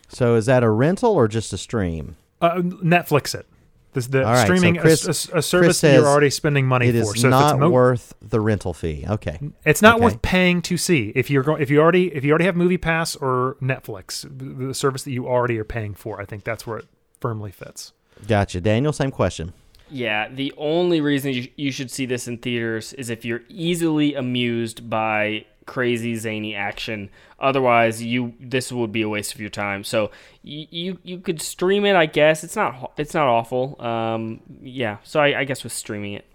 So, 0.09 0.37
is 0.37 0.47
that 0.47 0.65
a 0.65 0.71
rental 0.71 1.13
or 1.13 1.29
just 1.29 1.53
a 1.53 1.59
stream? 1.59 2.17
Uh, 2.41 2.57
Netflix 2.57 3.35
it. 3.35 3.47
This, 3.95 4.09
the 4.09 4.25
All 4.25 4.33
right, 4.33 4.47
so 4.47 4.55
streaming 4.55 4.77
Chris- 4.81 5.05
a, 5.05 5.09
a- 5.09 5.11
a 5.11 5.33
Chris 5.33 5.47
service 5.47 5.81
that 5.81 5.95
you're 5.95 6.07
already 6.07 6.29
spending 6.31 6.67
money 6.67 6.89
It 6.89 6.93
for. 6.93 7.15
is 7.15 7.21
so 7.23 7.29
if 7.29 7.31
not 7.31 7.55
it's 7.55 7.61
mo- 7.61 7.71
worth 7.71 8.13
the 8.21 8.41
rental 8.41 8.75
fee. 8.75 9.05
Okay. 9.09 9.39
It's 9.65 9.81
not 9.81 9.97
Okay. 9.97 10.05
worth 10.05 10.21
paying 10.23 10.61
to 10.63 10.77
see 10.77 11.13
if 11.15 11.31
you're 11.31 11.43
going 11.45 11.63
if 11.63 11.71
you 11.71 11.81
already 11.81 12.15
if 12.15 12.25
you 12.25 12.31
already 12.33 12.45
have 12.45 12.57
Movie 12.57 12.77
Pass 12.77 13.17
or 13.17 13.57
Netflix, 13.63 14.23
the 14.23 14.67
the 14.67 14.75
service 14.75 15.05
that 15.05 15.13
you 15.13 15.27
already 15.27 15.59
are 15.59 15.65
paying 15.65 15.95
for. 15.95 16.21
I 16.21 16.25
think 16.25 16.45
that's 16.45 16.67
where 16.67 16.79
it 16.79 16.87
firmly 17.21 17.51
fits. 17.53 17.93
Gotcha. 18.27 18.61
Daniel, 18.61 18.93
same 18.93 19.11
question. 19.11 19.53
Yeah, 19.91 20.29
the 20.29 20.53
only 20.57 21.01
reason 21.01 21.33
you, 21.35 21.49
you 21.57 21.71
should 21.71 21.91
see 21.91 22.07
this 22.07 22.27
in 22.27 22.39
theaters 22.39 22.95
is 22.95 23.11
if 23.11 23.25
you're 23.25 23.43
easily 23.49 24.15
amused 24.15 24.89
by 24.91 25.45
crazy 25.67 26.15
zany 26.17 26.55
action. 26.55 27.11
Otherwise, 27.39 28.03
you 28.03 28.35
this 28.41 28.73
would 28.73 28.93
be 28.93 29.03
a 29.03 29.09
waste 29.09 29.35
of 29.35 29.41
your 29.41 29.51
time. 29.51 29.85
So 29.85 30.11
you 30.43 30.67
you, 30.71 30.99
you 31.03 31.19
could 31.19 31.41
stream 31.43 31.85
it, 31.85 31.97
I 31.97 32.07
guess. 32.07 32.45
It's 32.45 32.57
not 32.57 32.93
it's 32.97 33.15
not 33.15 33.27
awful. 33.29 33.81
Um, 33.81 34.41
yeah. 34.63 34.99
So 35.03 35.21
I, 35.21 35.41
I 35.41 35.45
guess 35.45 35.65
with 35.65 35.73
streaming 35.73 36.15
it. 36.15 36.27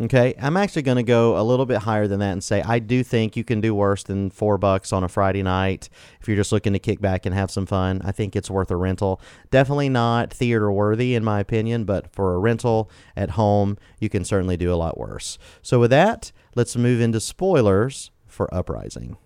Okay, 0.00 0.34
I'm 0.40 0.56
actually 0.56 0.80
going 0.80 0.96
to 0.96 1.02
go 1.02 1.38
a 1.38 1.42
little 1.42 1.66
bit 1.66 1.78
higher 1.78 2.06
than 2.06 2.20
that 2.20 2.32
and 2.32 2.42
say 2.42 2.62
I 2.62 2.78
do 2.78 3.04
think 3.04 3.36
you 3.36 3.44
can 3.44 3.60
do 3.60 3.74
worse 3.74 4.02
than 4.02 4.30
four 4.30 4.56
bucks 4.56 4.94
on 4.94 5.04
a 5.04 5.08
Friday 5.08 5.42
night 5.42 5.90
if 6.22 6.26
you're 6.26 6.38
just 6.38 6.52
looking 6.52 6.72
to 6.72 6.78
kick 6.78 7.02
back 7.02 7.26
and 7.26 7.34
have 7.34 7.50
some 7.50 7.66
fun. 7.66 8.00
I 8.02 8.10
think 8.10 8.34
it's 8.34 8.50
worth 8.50 8.70
a 8.70 8.76
rental. 8.76 9.20
Definitely 9.50 9.90
not 9.90 10.32
theater 10.32 10.72
worthy 10.72 11.14
in 11.14 11.22
my 11.22 11.38
opinion, 11.38 11.84
but 11.84 12.10
for 12.14 12.34
a 12.34 12.38
rental 12.38 12.90
at 13.14 13.30
home, 13.30 13.76
you 13.98 14.08
can 14.08 14.24
certainly 14.24 14.56
do 14.56 14.72
a 14.72 14.76
lot 14.76 14.96
worse. 14.96 15.38
So 15.60 15.78
with 15.78 15.90
that, 15.90 16.32
let's 16.54 16.76
move 16.76 17.02
into 17.02 17.20
spoilers 17.20 18.10
for 18.30 18.52
Uprising. 18.54 19.16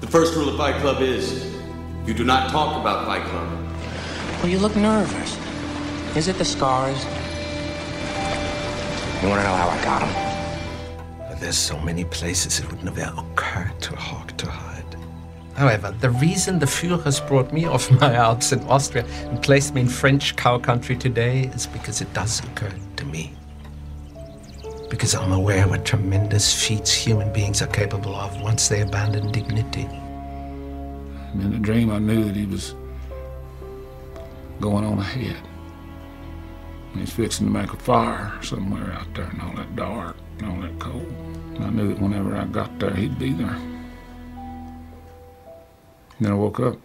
The 0.00 0.06
first 0.06 0.34
rule 0.34 0.48
of 0.48 0.56
Fight 0.56 0.80
Club 0.80 1.00
is 1.02 1.54
you 2.06 2.14
do 2.14 2.24
not 2.24 2.50
talk 2.50 2.80
about 2.80 3.06
Fight 3.06 3.22
Club. 3.24 3.48
Well, 4.38 4.48
you 4.48 4.58
look 4.58 4.74
nervous. 4.74 5.38
Is 6.16 6.26
it 6.26 6.36
the 6.36 6.44
scars? 6.44 7.04
You 9.22 9.28
want 9.28 9.42
to 9.42 9.46
know 9.46 9.54
how 9.54 9.68
I 9.68 9.84
got 9.84 10.00
them? 10.00 11.38
There's 11.40 11.58
so 11.58 11.78
many 11.80 12.04
places 12.04 12.58
it 12.58 12.70
would 12.70 12.82
never 12.82 13.12
occur 13.16 13.70
to 13.80 13.92
a 13.94 13.96
Hawk 13.96 14.36
to 14.38 14.50
hide. 14.50 14.96
However, 15.54 15.94
the 16.00 16.10
reason 16.10 16.58
the 16.58 16.66
Führers 16.66 17.26
brought 17.28 17.52
me 17.52 17.66
off 17.66 17.90
my 18.00 18.14
Alps 18.14 18.52
in 18.52 18.60
Austria 18.60 19.04
and 19.04 19.42
placed 19.42 19.74
me 19.74 19.82
in 19.82 19.88
French 19.88 20.36
cow 20.36 20.58
country 20.58 20.96
today 20.96 21.50
is 21.54 21.66
because 21.66 22.00
it 22.00 22.12
does 22.14 22.40
occur 22.40 22.72
to 22.96 23.04
me. 23.04 23.34
Because 24.90 25.14
I'm 25.14 25.32
aware 25.32 25.66
what 25.66 25.86
tremendous 25.86 26.52
feats 26.52 26.92
human 26.92 27.32
beings 27.32 27.62
are 27.62 27.68
capable 27.68 28.14
of 28.14 28.42
once 28.42 28.68
they 28.68 28.82
abandon 28.82 29.32
dignity. 29.32 29.88
In 31.32 31.52
the 31.52 31.58
dream, 31.58 31.90
I 31.90 31.98
knew 32.00 32.24
that 32.24 32.36
he 32.36 32.44
was 32.44 32.74
going 34.60 34.84
on 34.84 34.98
ahead. 34.98 35.36
He's 36.94 37.12
fixing 37.12 37.46
to 37.46 37.52
make 37.52 37.72
a 37.72 37.76
fire 37.76 38.36
somewhere 38.42 38.92
out 38.92 39.14
there 39.14 39.30
in 39.30 39.40
all 39.40 39.54
that 39.54 39.76
dark 39.76 40.16
and 40.38 40.50
all 40.50 40.60
that 40.60 40.78
cold. 40.80 41.06
And 41.54 41.64
I 41.64 41.70
knew 41.70 41.94
that 41.94 42.02
whenever 42.02 42.36
I 42.36 42.44
got 42.46 42.78
there, 42.80 42.92
he'd 42.92 43.16
be 43.18 43.32
there. 43.32 43.46
And 43.46 43.86
then 46.18 46.32
I 46.32 46.34
woke 46.34 46.58
up. 46.58 46.76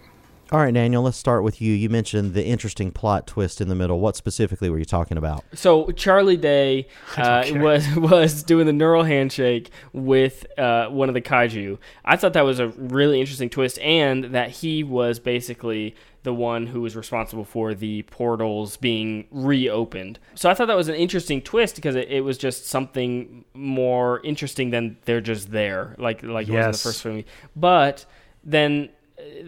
All 0.51 0.59
right, 0.59 0.73
Daniel, 0.73 1.01
let's 1.01 1.17
start 1.17 1.43
with 1.43 1.59
you. 1.59 1.73
You 1.73 1.89
mentioned 1.89 2.35
the 2.35 2.45
interesting 2.45 2.91
plot 2.91 3.25
twist 3.25 3.61
in 3.61 3.67
the 3.67 3.73
middle. 3.73 3.99
What 3.99 4.15
specifically 4.15 4.69
were 4.69 4.77
you 4.77 4.85
talking 4.85 5.17
about? 5.17 5.43
So 5.53 5.89
Charlie 5.91 6.37
Day 6.37 6.87
uh, 7.17 7.43
care. 7.43 7.59
was 7.63 7.87
was 7.95 8.43
doing 8.43 8.67
the 8.67 8.73
neural 8.73 9.03
handshake 9.03 9.71
with 9.91 10.45
uh, 10.59 10.87
one 10.89 11.09
of 11.09 11.15
the 11.15 11.21
kaiju. 11.21 11.79
I 12.05 12.15
thought 12.15 12.33
that 12.33 12.45
was 12.45 12.59
a 12.59 12.67
really 12.67 13.19
interesting 13.19 13.49
twist, 13.49 13.79
and 13.79 14.25
that 14.25 14.51
he 14.51 14.83
was 14.83 15.17
basically 15.19 15.95
the 16.21 16.33
one 16.33 16.67
who 16.67 16.81
was 16.81 16.95
responsible 16.95 17.43
for 17.45 17.73
the 17.73 18.03
portals 18.03 18.77
being 18.77 19.27
reopened. 19.31 20.19
So 20.35 20.49
I 20.49 20.53
thought 20.53 20.67
that 20.67 20.77
was 20.77 20.89
an 20.89 20.95
interesting 20.95 21.41
twist 21.41 21.75
because 21.75 21.95
it, 21.95 22.07
it 22.09 22.21
was 22.21 22.37
just 22.37 22.67
something 22.67 23.45
more 23.55 24.21
interesting 24.23 24.69
than 24.69 24.97
they're 25.05 25.21
just 25.21 25.51
there, 25.51 25.95
like 25.97 26.21
like 26.21 26.47
it 26.47 26.51
was 26.51 26.65
in 26.65 26.71
the 26.71 26.77
Yes. 26.77 26.83
first 26.83 27.03
movie. 27.03 27.25
But 27.55 28.05
then 28.43 28.89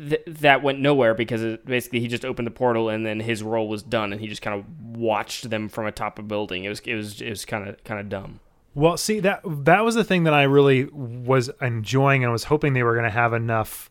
th- 0.09 0.23
that 0.27 0.63
went 0.63 0.79
nowhere 0.79 1.13
because 1.13 1.43
it, 1.43 1.65
basically 1.65 1.99
he 1.99 2.07
just 2.07 2.25
opened 2.25 2.47
the 2.47 2.51
portal 2.51 2.89
and 2.89 3.05
then 3.05 3.19
his 3.19 3.43
role 3.43 3.67
was 3.67 3.83
done 3.83 4.11
and 4.11 4.21
he 4.21 4.27
just 4.27 4.41
kind 4.41 4.59
of 4.59 4.97
watched 4.97 5.49
them 5.49 5.69
from 5.69 5.85
atop 5.85 6.19
a 6.19 6.21
building. 6.21 6.63
It 6.63 6.69
was 6.69 6.79
it 6.81 6.95
was 6.95 7.21
it 7.21 7.29
was 7.29 7.45
kind 7.45 7.67
of 7.67 7.83
kind 7.83 7.99
of 7.99 8.09
dumb. 8.09 8.39
Well, 8.75 8.97
see 8.97 9.19
that 9.21 9.41
that 9.45 9.83
was 9.83 9.95
the 9.95 10.03
thing 10.03 10.23
that 10.25 10.33
I 10.33 10.43
really 10.43 10.85
was 10.85 11.49
enjoying 11.61 12.23
and 12.23 12.31
was 12.31 12.45
hoping 12.45 12.73
they 12.73 12.83
were 12.83 12.93
going 12.93 13.05
to 13.05 13.11
have 13.11 13.33
enough 13.33 13.89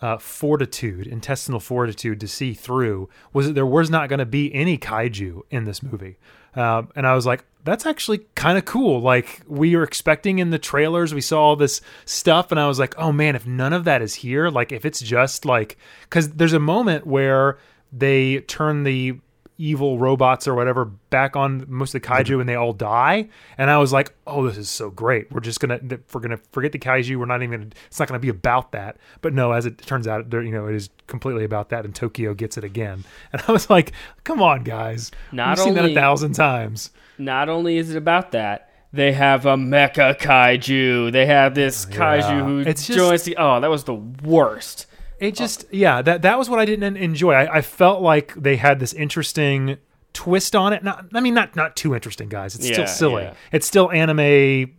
uh, 0.00 0.18
fortitude, 0.18 1.06
intestinal 1.06 1.60
fortitude 1.60 2.20
to 2.20 2.28
see 2.28 2.54
through. 2.54 3.08
Was 3.32 3.46
that 3.48 3.52
there 3.54 3.66
was 3.66 3.90
not 3.90 4.08
going 4.08 4.18
to 4.18 4.26
be 4.26 4.54
any 4.54 4.78
kaiju 4.78 5.42
in 5.50 5.64
this 5.64 5.82
movie, 5.82 6.16
um, 6.54 6.90
and 6.94 7.06
I 7.06 7.14
was 7.14 7.26
like, 7.26 7.44
that's 7.64 7.86
actually 7.86 8.18
kind 8.34 8.56
of 8.56 8.64
cool. 8.64 9.00
Like 9.00 9.42
we 9.46 9.76
were 9.76 9.82
expecting 9.82 10.38
in 10.38 10.50
the 10.50 10.58
trailers, 10.58 11.12
we 11.12 11.20
saw 11.20 11.42
all 11.42 11.56
this 11.56 11.80
stuff, 12.04 12.50
and 12.50 12.58
I 12.58 12.66
was 12.66 12.78
like, 12.78 12.94
oh 12.98 13.12
man, 13.12 13.36
if 13.36 13.46
none 13.46 13.72
of 13.72 13.84
that 13.84 14.02
is 14.02 14.16
here, 14.16 14.48
like 14.48 14.72
if 14.72 14.84
it's 14.84 15.00
just 15.00 15.44
like, 15.44 15.76
because 16.02 16.30
there's 16.30 16.52
a 16.52 16.60
moment 16.60 17.06
where 17.06 17.58
they 17.92 18.40
turn 18.40 18.84
the 18.84 19.18
evil 19.58 19.98
robots 19.98 20.46
or 20.46 20.54
whatever 20.54 20.84
back 20.84 21.34
on 21.34 21.66
most 21.68 21.94
of 21.94 22.00
the 22.00 22.08
kaiju 22.08 22.24
mm-hmm. 22.24 22.40
and 22.40 22.48
they 22.48 22.54
all 22.54 22.72
die. 22.72 23.28
And 23.58 23.70
i 23.70 23.76
was 23.78 23.92
like 23.92 24.14
oh 24.26 24.46
this 24.46 24.56
is 24.56 24.70
so 24.70 24.90
great. 24.90 25.30
We're 25.32 25.40
just 25.40 25.60
gonna 25.60 25.80
we're 26.12 26.20
gonna 26.20 26.40
forget 26.50 26.72
the 26.72 26.78
kaiju. 26.78 27.16
We're 27.16 27.26
not 27.26 27.42
even 27.42 27.60
gonna 27.60 27.70
it's 27.88 27.98
not 27.98 28.08
gonna 28.08 28.20
be 28.20 28.28
about 28.28 28.72
that. 28.72 28.96
But 29.20 29.34
no 29.34 29.52
as 29.52 29.66
it 29.66 29.78
turns 29.78 30.06
out 30.06 30.32
you 30.32 30.52
know 30.52 30.66
it 30.66 30.74
is 30.74 30.90
completely 31.06 31.44
about 31.44 31.70
that 31.70 31.84
and 31.84 31.94
tokyo 31.94 32.34
gets 32.34 32.56
it 32.56 32.64
again. 32.64 33.04
And 33.32 33.42
i 33.46 33.52
was 33.52 33.68
like 33.68 33.92
come 34.24 34.40
on 34.40 34.62
guys. 34.64 35.10
Not 35.32 35.58
we've 35.58 35.64
seen 35.64 35.74
that 35.74 35.80
only- 35.80 35.92
a 35.92 35.94
thousand 35.94 36.32
times. 36.32 36.90
Not 37.18 37.48
only 37.48 37.78
is 37.78 37.90
it 37.90 37.96
about 37.96 38.30
that, 38.32 38.70
they 38.92 39.12
have 39.12 39.44
a 39.44 39.56
mecha 39.56 40.18
kaiju. 40.18 41.12
They 41.12 41.26
have 41.26 41.54
this 41.54 41.84
oh, 41.84 41.94
kaiju 41.94 42.44
who 42.44 42.58
It's 42.60 42.86
just- 42.86 42.98
joins 42.98 43.22
the. 43.24 43.36
Oh, 43.36 43.60
that 43.60 43.68
was 43.68 43.84
the 43.84 43.94
worst. 43.94 44.86
It 45.20 45.34
just 45.34 45.66
yeah 45.72 46.02
that 46.02 46.22
that 46.22 46.38
was 46.38 46.48
what 46.48 46.58
I 46.58 46.64
didn't 46.64 46.96
enjoy. 46.96 47.32
I, 47.32 47.56
I 47.58 47.60
felt 47.62 48.02
like 48.02 48.34
they 48.34 48.56
had 48.56 48.78
this 48.80 48.92
interesting 48.92 49.78
twist 50.12 50.54
on 50.56 50.72
it. 50.72 50.82
Not 50.84 51.06
I 51.14 51.20
mean 51.20 51.34
not 51.34 51.56
not 51.56 51.76
too 51.76 51.94
interesting, 51.94 52.28
guys. 52.28 52.54
It's 52.54 52.66
Yeah, 52.68 52.72
still 52.72 52.86
silly. 52.86 53.22
yeah. 53.24 53.34
It's 53.52 53.66
still 53.66 53.90
anime, 53.90 54.20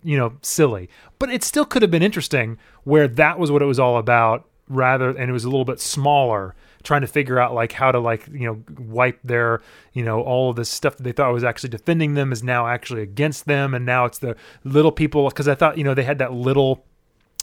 you 0.04 0.18
know, 0.18 0.34
silly. 0.42 0.90
But 1.18 1.30
it 1.30 1.44
still 1.44 1.66
could 1.66 1.82
have 1.82 1.92
been 1.92 2.04
interesting 2.04 2.58
where 2.84 3.08
that 3.08 3.38
was 3.40 3.52
what 3.52 3.62
it 3.62 3.66
was 3.66 3.80
all 3.80 3.98
about 3.98 4.46
rather 4.72 5.10
and 5.10 5.30
it 5.30 5.34
was 5.34 5.44
a 5.46 5.50
little 5.50 5.66
bit 5.66 5.80
smaller 5.80 6.54
trying 6.84 7.02
to 7.02 7.08
figure 7.08 7.40
out 7.40 7.56
like 7.56 7.72
how 7.72 7.92
to 7.92 8.00
like 8.00 8.28
you 8.32 8.46
know 8.46 8.64
wipe 8.78 9.20
their 9.24 9.62
you 9.94 10.04
know 10.06 10.22
all 10.22 10.52
of 10.52 10.56
this 10.56 10.70
stuff 10.70 10.96
that 10.96 11.02
they 11.04 11.12
thought 11.12 11.34
was 11.34 11.44
actually 11.44 11.70
defending 11.70 12.14
them 12.14 12.32
is 12.32 12.44
now 12.44 12.68
actually 12.68 13.02
against 13.02 13.48
them 13.48 13.74
and 13.74 13.84
now 13.84 14.06
it's 14.06 14.20
the 14.20 14.36
little 14.64 14.92
people 14.92 15.28
because 15.28 15.48
i 15.48 15.56
thought 15.56 15.76
you 15.76 15.84
know 15.84 15.96
they 15.96 16.04
had 16.04 16.20
that 16.20 16.32
little 16.34 16.86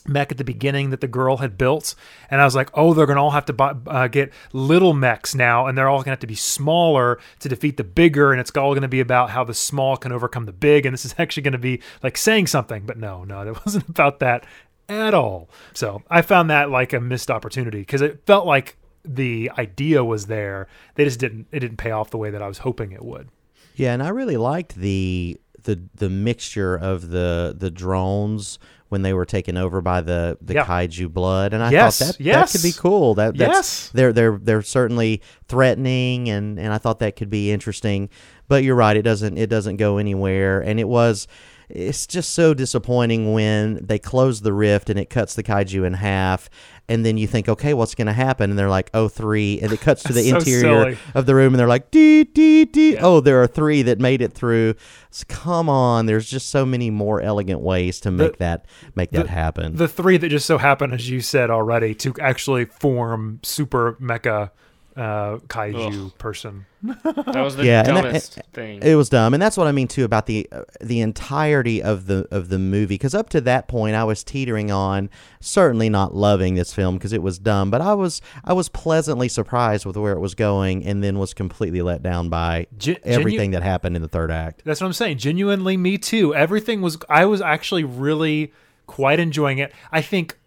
mech 0.08 0.30
at 0.30 0.38
the 0.38 0.44
beginning 0.44 0.90
that 0.90 1.00
the 1.00 1.08
girl 1.08 1.38
had 1.38 1.58
built 1.58 1.94
and 2.30 2.40
i 2.40 2.44
was 2.44 2.54
like 2.54 2.70
oh 2.74 2.94
they're 2.94 3.06
gonna 3.06 3.22
all 3.22 3.30
have 3.30 3.44
to 3.44 3.52
buy, 3.52 3.74
uh, 3.86 4.06
get 4.08 4.32
little 4.52 4.92
mechs 4.92 5.34
now 5.34 5.66
and 5.66 5.76
they're 5.76 5.88
all 5.88 5.98
gonna 5.98 6.10
have 6.10 6.18
to 6.18 6.26
be 6.26 6.34
smaller 6.34 7.18
to 7.38 7.48
defeat 7.48 7.76
the 7.76 7.84
bigger 7.84 8.32
and 8.32 8.40
it's 8.40 8.54
all 8.56 8.74
gonna 8.74 8.88
be 8.88 9.00
about 9.00 9.30
how 9.30 9.44
the 9.44 9.54
small 9.54 9.96
can 9.96 10.12
overcome 10.12 10.46
the 10.46 10.52
big 10.52 10.86
and 10.86 10.92
this 10.92 11.04
is 11.04 11.14
actually 11.18 11.42
gonna 11.42 11.58
be 11.58 11.80
like 12.02 12.16
saying 12.16 12.46
something 12.46 12.84
but 12.86 12.98
no 12.98 13.24
no 13.24 13.42
it 13.42 13.56
wasn't 13.66 13.88
about 13.88 14.20
that 14.20 14.44
at 14.88 15.14
all. 15.14 15.48
So 15.72 16.02
i 16.08 16.22
found 16.22 16.50
that 16.50 16.70
like 16.70 16.92
a 16.92 17.00
missed 17.00 17.30
opportunity 17.30 17.80
because 17.80 18.02
it 18.02 18.24
felt 18.26 18.46
like 18.46 18.76
the 19.04 19.50
idea 19.56 20.04
was 20.04 20.26
there 20.26 20.68
they 20.94 21.04
just 21.04 21.20
didn't 21.20 21.46
it 21.52 21.60
didn't 21.60 21.76
pay 21.76 21.92
off 21.92 22.10
the 22.10 22.18
way 22.18 22.30
that 22.30 22.42
i 22.42 22.48
was 22.48 22.58
hoping 22.58 22.92
it 22.92 23.04
would. 23.04 23.28
Yeah, 23.76 23.92
and 23.92 24.02
I 24.02 24.08
really 24.08 24.38
liked 24.38 24.74
the 24.76 25.38
the 25.66 25.80
the 25.94 26.08
mixture 26.10 26.74
of 26.74 27.10
the 27.10 27.54
the 27.56 27.70
drones 27.70 28.58
when 28.88 29.02
they 29.02 29.12
were 29.12 29.26
taken 29.26 29.56
over 29.56 29.80
by 29.80 30.00
the 30.00 30.38
the 30.40 30.54
Yeah. 30.54 30.64
kaiju 30.64 31.12
blood, 31.12 31.52
and 31.52 31.62
I 31.62 31.70
Yes, 31.70 31.98
thought 31.98 32.16
that 32.16 32.20
yes. 32.24 32.52
that 32.52 32.58
could 32.58 32.62
be 32.66 32.72
cool. 32.72 33.14
That 33.14 33.36
that's, 33.36 33.50
Yes. 33.58 33.90
they're 33.92 34.12
they're 34.12 34.38
they're 34.42 34.62
certainly 34.62 35.20
threatening, 35.48 36.28
and 36.28 36.58
and 36.58 36.72
I 36.72 36.78
thought 36.78 36.98
that 37.00 37.16
could 37.16 37.30
be 37.30 37.50
interesting. 37.52 38.08
But 38.48 38.62
you're 38.64 38.76
right, 38.76 38.96
it 38.96 39.02
doesn't 39.02 39.36
it 39.38 39.50
doesn't 39.50 39.76
go 39.76 39.98
anywhere, 39.98 40.60
and 40.60 40.80
it 40.80 40.88
was. 40.88 41.26
It's 41.68 42.06
just 42.06 42.30
so 42.30 42.54
disappointing 42.54 43.32
when 43.32 43.84
they 43.84 43.98
close 43.98 44.42
the 44.42 44.52
rift 44.52 44.88
and 44.90 44.98
it 44.98 45.10
cuts 45.10 45.34
the 45.34 45.42
kaiju 45.42 45.84
in 45.86 45.94
half. 45.94 46.48
And 46.88 47.04
then 47.04 47.18
you 47.18 47.26
think, 47.26 47.48
okay, 47.48 47.74
what's 47.74 47.96
going 47.96 48.06
to 48.06 48.12
happen? 48.12 48.48
And 48.50 48.56
they're 48.56 48.68
like, 48.68 48.90
oh, 48.94 49.08
three. 49.08 49.58
And 49.60 49.72
it 49.72 49.80
cuts 49.80 50.04
to 50.04 50.12
the 50.12 50.22
So 50.30 50.36
interior 50.36 50.60
silly. 50.60 50.98
of 51.14 51.26
the 51.26 51.34
room 51.34 51.52
and 51.52 51.58
they're 51.58 51.66
like, 51.66 51.90
dee, 51.90 52.22
dee, 52.22 52.64
dee. 52.64 52.96
Oh, 52.98 53.18
there 53.18 53.42
are 53.42 53.48
three 53.48 53.82
that 53.82 53.98
made 53.98 54.22
it 54.22 54.32
through. 54.32 54.74
So 55.10 55.24
come 55.28 55.68
on. 55.68 56.06
There's 56.06 56.30
just 56.30 56.48
so 56.50 56.64
many 56.64 56.90
more 56.90 57.20
elegant 57.20 57.60
ways 57.60 57.98
to 58.00 58.12
make 58.12 58.38
that 58.38 58.66
make 58.94 59.10
that 59.10 59.26
happen. 59.26 59.74
The 59.74 59.88
three 59.88 60.16
that 60.18 60.28
just 60.28 60.46
so 60.46 60.58
happen, 60.58 60.92
as 60.92 61.10
you 61.10 61.20
said 61.20 61.50
already, 61.50 61.92
to 61.96 62.14
actually 62.20 62.66
form 62.66 63.40
super 63.42 63.94
mecha 63.94 64.50
uh, 64.96 65.36
kaiju 65.48 66.16
person. 66.18 66.66
That 67.02 67.42
was 67.42 67.56
the 67.56 67.64
yeah, 67.66 67.80
and 67.86 67.96
that- 67.96 68.02
dumbest 68.04 68.38
it- 68.38 68.46
thing. 68.52 68.80
It 68.82 68.94
was 68.94 69.08
dumb, 69.08 69.34
and 69.34 69.42
that's 69.42 69.56
what 69.56 69.66
I 69.66 69.72
mean 69.72 69.88
too 69.88 70.04
about 70.04 70.26
the 70.26 70.46
uh, 70.52 70.62
the 70.80 71.00
entirety 71.00 71.82
of 71.82 72.06
the 72.06 72.28
of 72.30 72.48
the 72.48 72.58
movie. 72.58 72.94
Because 72.94 73.14
up 73.14 73.28
to 73.30 73.40
that 73.42 73.66
point, 73.66 73.96
I 73.96 74.04
was 74.04 74.22
teetering 74.22 74.70
on 74.70 75.10
certainly 75.40 75.88
not 75.88 76.14
loving 76.14 76.54
this 76.54 76.72
film 76.72 76.96
because 76.96 77.12
it 77.12 77.22
was 77.22 77.38
dumb, 77.38 77.70
but 77.70 77.80
I 77.80 77.94
was 77.94 78.22
I 78.44 78.52
was 78.52 78.68
pleasantly 78.68 79.28
surprised 79.28 79.84
with 79.84 79.96
where 79.96 80.12
it 80.12 80.20
was 80.20 80.34
going, 80.36 80.84
and 80.86 81.02
then 81.02 81.18
was 81.18 81.34
completely 81.34 81.82
let 81.82 82.02
down 82.02 82.28
by 82.28 82.66
Gen- 82.78 82.96
everything 83.04 83.50
genu- 83.50 83.56
that 83.58 83.62
happened 83.64 83.96
in 83.96 84.02
the 84.02 84.08
third 84.08 84.30
act. 84.30 84.62
That's 84.64 84.80
what 84.80 84.86
I'm 84.86 84.92
saying. 84.92 85.18
Genuinely, 85.18 85.76
me 85.76 85.98
too. 85.98 86.34
Everything 86.34 86.82
was. 86.82 86.98
I 87.08 87.24
was 87.24 87.40
actually 87.40 87.84
really 87.84 88.52
quite 88.86 89.18
enjoying 89.18 89.58
it. 89.58 89.72
I 89.90 90.02
think 90.02 90.38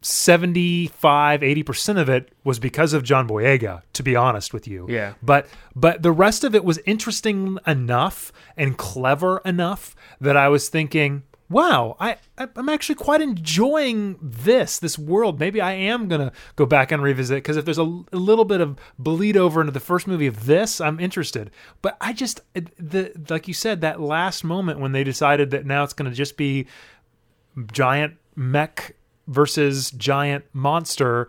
75 0.00 1.40
80% 1.40 2.00
of 2.00 2.08
it 2.08 2.30
was 2.44 2.58
because 2.58 2.92
of 2.92 3.02
John 3.02 3.28
Boyega 3.28 3.82
to 3.94 4.02
be 4.02 4.14
honest 4.14 4.52
with 4.52 4.68
you. 4.68 4.86
Yeah. 4.88 5.14
But 5.22 5.46
but 5.74 6.02
the 6.02 6.12
rest 6.12 6.44
of 6.44 6.54
it 6.54 6.64
was 6.64 6.78
interesting 6.86 7.58
enough 7.66 8.32
and 8.56 8.76
clever 8.76 9.38
enough 9.44 9.96
that 10.20 10.36
I 10.36 10.48
was 10.48 10.68
thinking, 10.68 11.24
wow, 11.48 11.96
I 11.98 12.16
I'm 12.36 12.68
actually 12.68 12.94
quite 12.94 13.20
enjoying 13.20 14.18
this 14.22 14.78
this 14.78 14.98
world. 14.98 15.40
Maybe 15.40 15.60
I 15.60 15.72
am 15.72 16.06
going 16.06 16.20
to 16.20 16.32
go 16.56 16.66
back 16.66 16.92
and 16.92 17.02
revisit 17.02 17.38
because 17.38 17.56
if 17.56 17.64
there's 17.64 17.78
a, 17.78 18.02
a 18.12 18.16
little 18.16 18.44
bit 18.44 18.60
of 18.60 18.78
bleed 18.98 19.36
over 19.36 19.60
into 19.60 19.72
the 19.72 19.80
first 19.80 20.06
movie 20.06 20.26
of 20.26 20.46
this, 20.46 20.80
I'm 20.80 21.00
interested. 21.00 21.50
But 21.82 21.96
I 22.00 22.12
just 22.12 22.40
the 22.54 23.12
like 23.28 23.48
you 23.48 23.54
said 23.54 23.80
that 23.80 24.00
last 24.00 24.44
moment 24.44 24.80
when 24.80 24.92
they 24.92 25.04
decided 25.04 25.50
that 25.50 25.66
now 25.66 25.82
it's 25.82 25.92
going 25.92 26.10
to 26.10 26.16
just 26.16 26.36
be 26.36 26.66
giant 27.72 28.14
mech 28.36 28.94
versus 29.28 29.90
giant 29.92 30.44
monster 30.52 31.28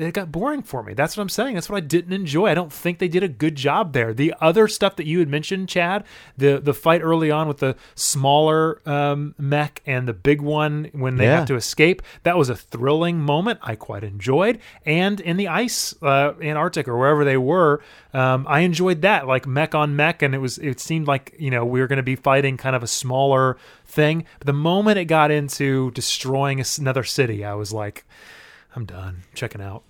it 0.00 0.14
got 0.14 0.32
boring 0.32 0.62
for 0.62 0.82
me. 0.82 0.94
That's 0.94 1.16
what 1.16 1.22
I'm 1.22 1.28
saying. 1.28 1.54
That's 1.54 1.68
what 1.68 1.76
I 1.76 1.80
didn't 1.80 2.12
enjoy. 2.12 2.46
I 2.46 2.54
don't 2.54 2.72
think 2.72 2.98
they 2.98 3.08
did 3.08 3.22
a 3.22 3.28
good 3.28 3.54
job 3.54 3.92
there. 3.92 4.12
The 4.14 4.34
other 4.40 4.66
stuff 4.68 4.96
that 4.96 5.06
you 5.06 5.18
had 5.18 5.28
mentioned, 5.28 5.68
Chad, 5.68 6.04
the 6.36 6.58
the 6.60 6.74
fight 6.74 7.00
early 7.02 7.30
on 7.30 7.48
with 7.48 7.58
the 7.58 7.76
smaller 7.94 8.80
um, 8.88 9.34
mech 9.38 9.82
and 9.86 10.08
the 10.08 10.12
big 10.12 10.40
one 10.40 10.88
when 10.92 11.16
they 11.16 11.24
Yeah. 11.24 11.36
have 11.40 11.46
to 11.48 11.54
escape, 11.54 12.02
that 12.22 12.36
was 12.36 12.48
a 12.48 12.56
thrilling 12.56 13.20
moment. 13.20 13.60
I 13.62 13.76
quite 13.76 14.02
enjoyed. 14.04 14.58
And 14.84 15.20
in 15.20 15.36
the 15.36 15.48
ice, 15.48 15.94
uh, 16.02 16.32
Antarctic 16.42 16.88
or 16.88 16.96
wherever 16.98 17.24
they 17.24 17.36
were, 17.36 17.80
um, 18.14 18.46
I 18.48 18.60
enjoyed 18.60 19.02
that, 19.02 19.26
like 19.26 19.46
mech 19.46 19.74
on 19.74 19.94
mech, 19.96 20.22
and 20.22 20.34
it 20.34 20.38
was 20.38 20.58
it 20.58 20.80
seemed 20.80 21.06
like 21.06 21.34
you 21.38 21.50
know 21.50 21.64
we 21.64 21.80
were 21.80 21.86
going 21.86 21.98
to 21.98 22.02
be 22.02 22.16
fighting 22.16 22.56
kind 22.56 22.74
of 22.74 22.82
a 22.82 22.86
smaller 22.88 23.56
thing. 23.86 24.24
But 24.38 24.46
the 24.46 24.52
moment 24.52 24.98
it 24.98 25.04
got 25.04 25.30
into 25.30 25.90
destroying 25.92 26.62
another 26.78 27.04
city, 27.04 27.44
I 27.44 27.54
was 27.54 27.72
like, 27.72 28.04
I'm 28.74 28.84
done 28.84 29.22
checking 29.34 29.60
out. 29.60 29.82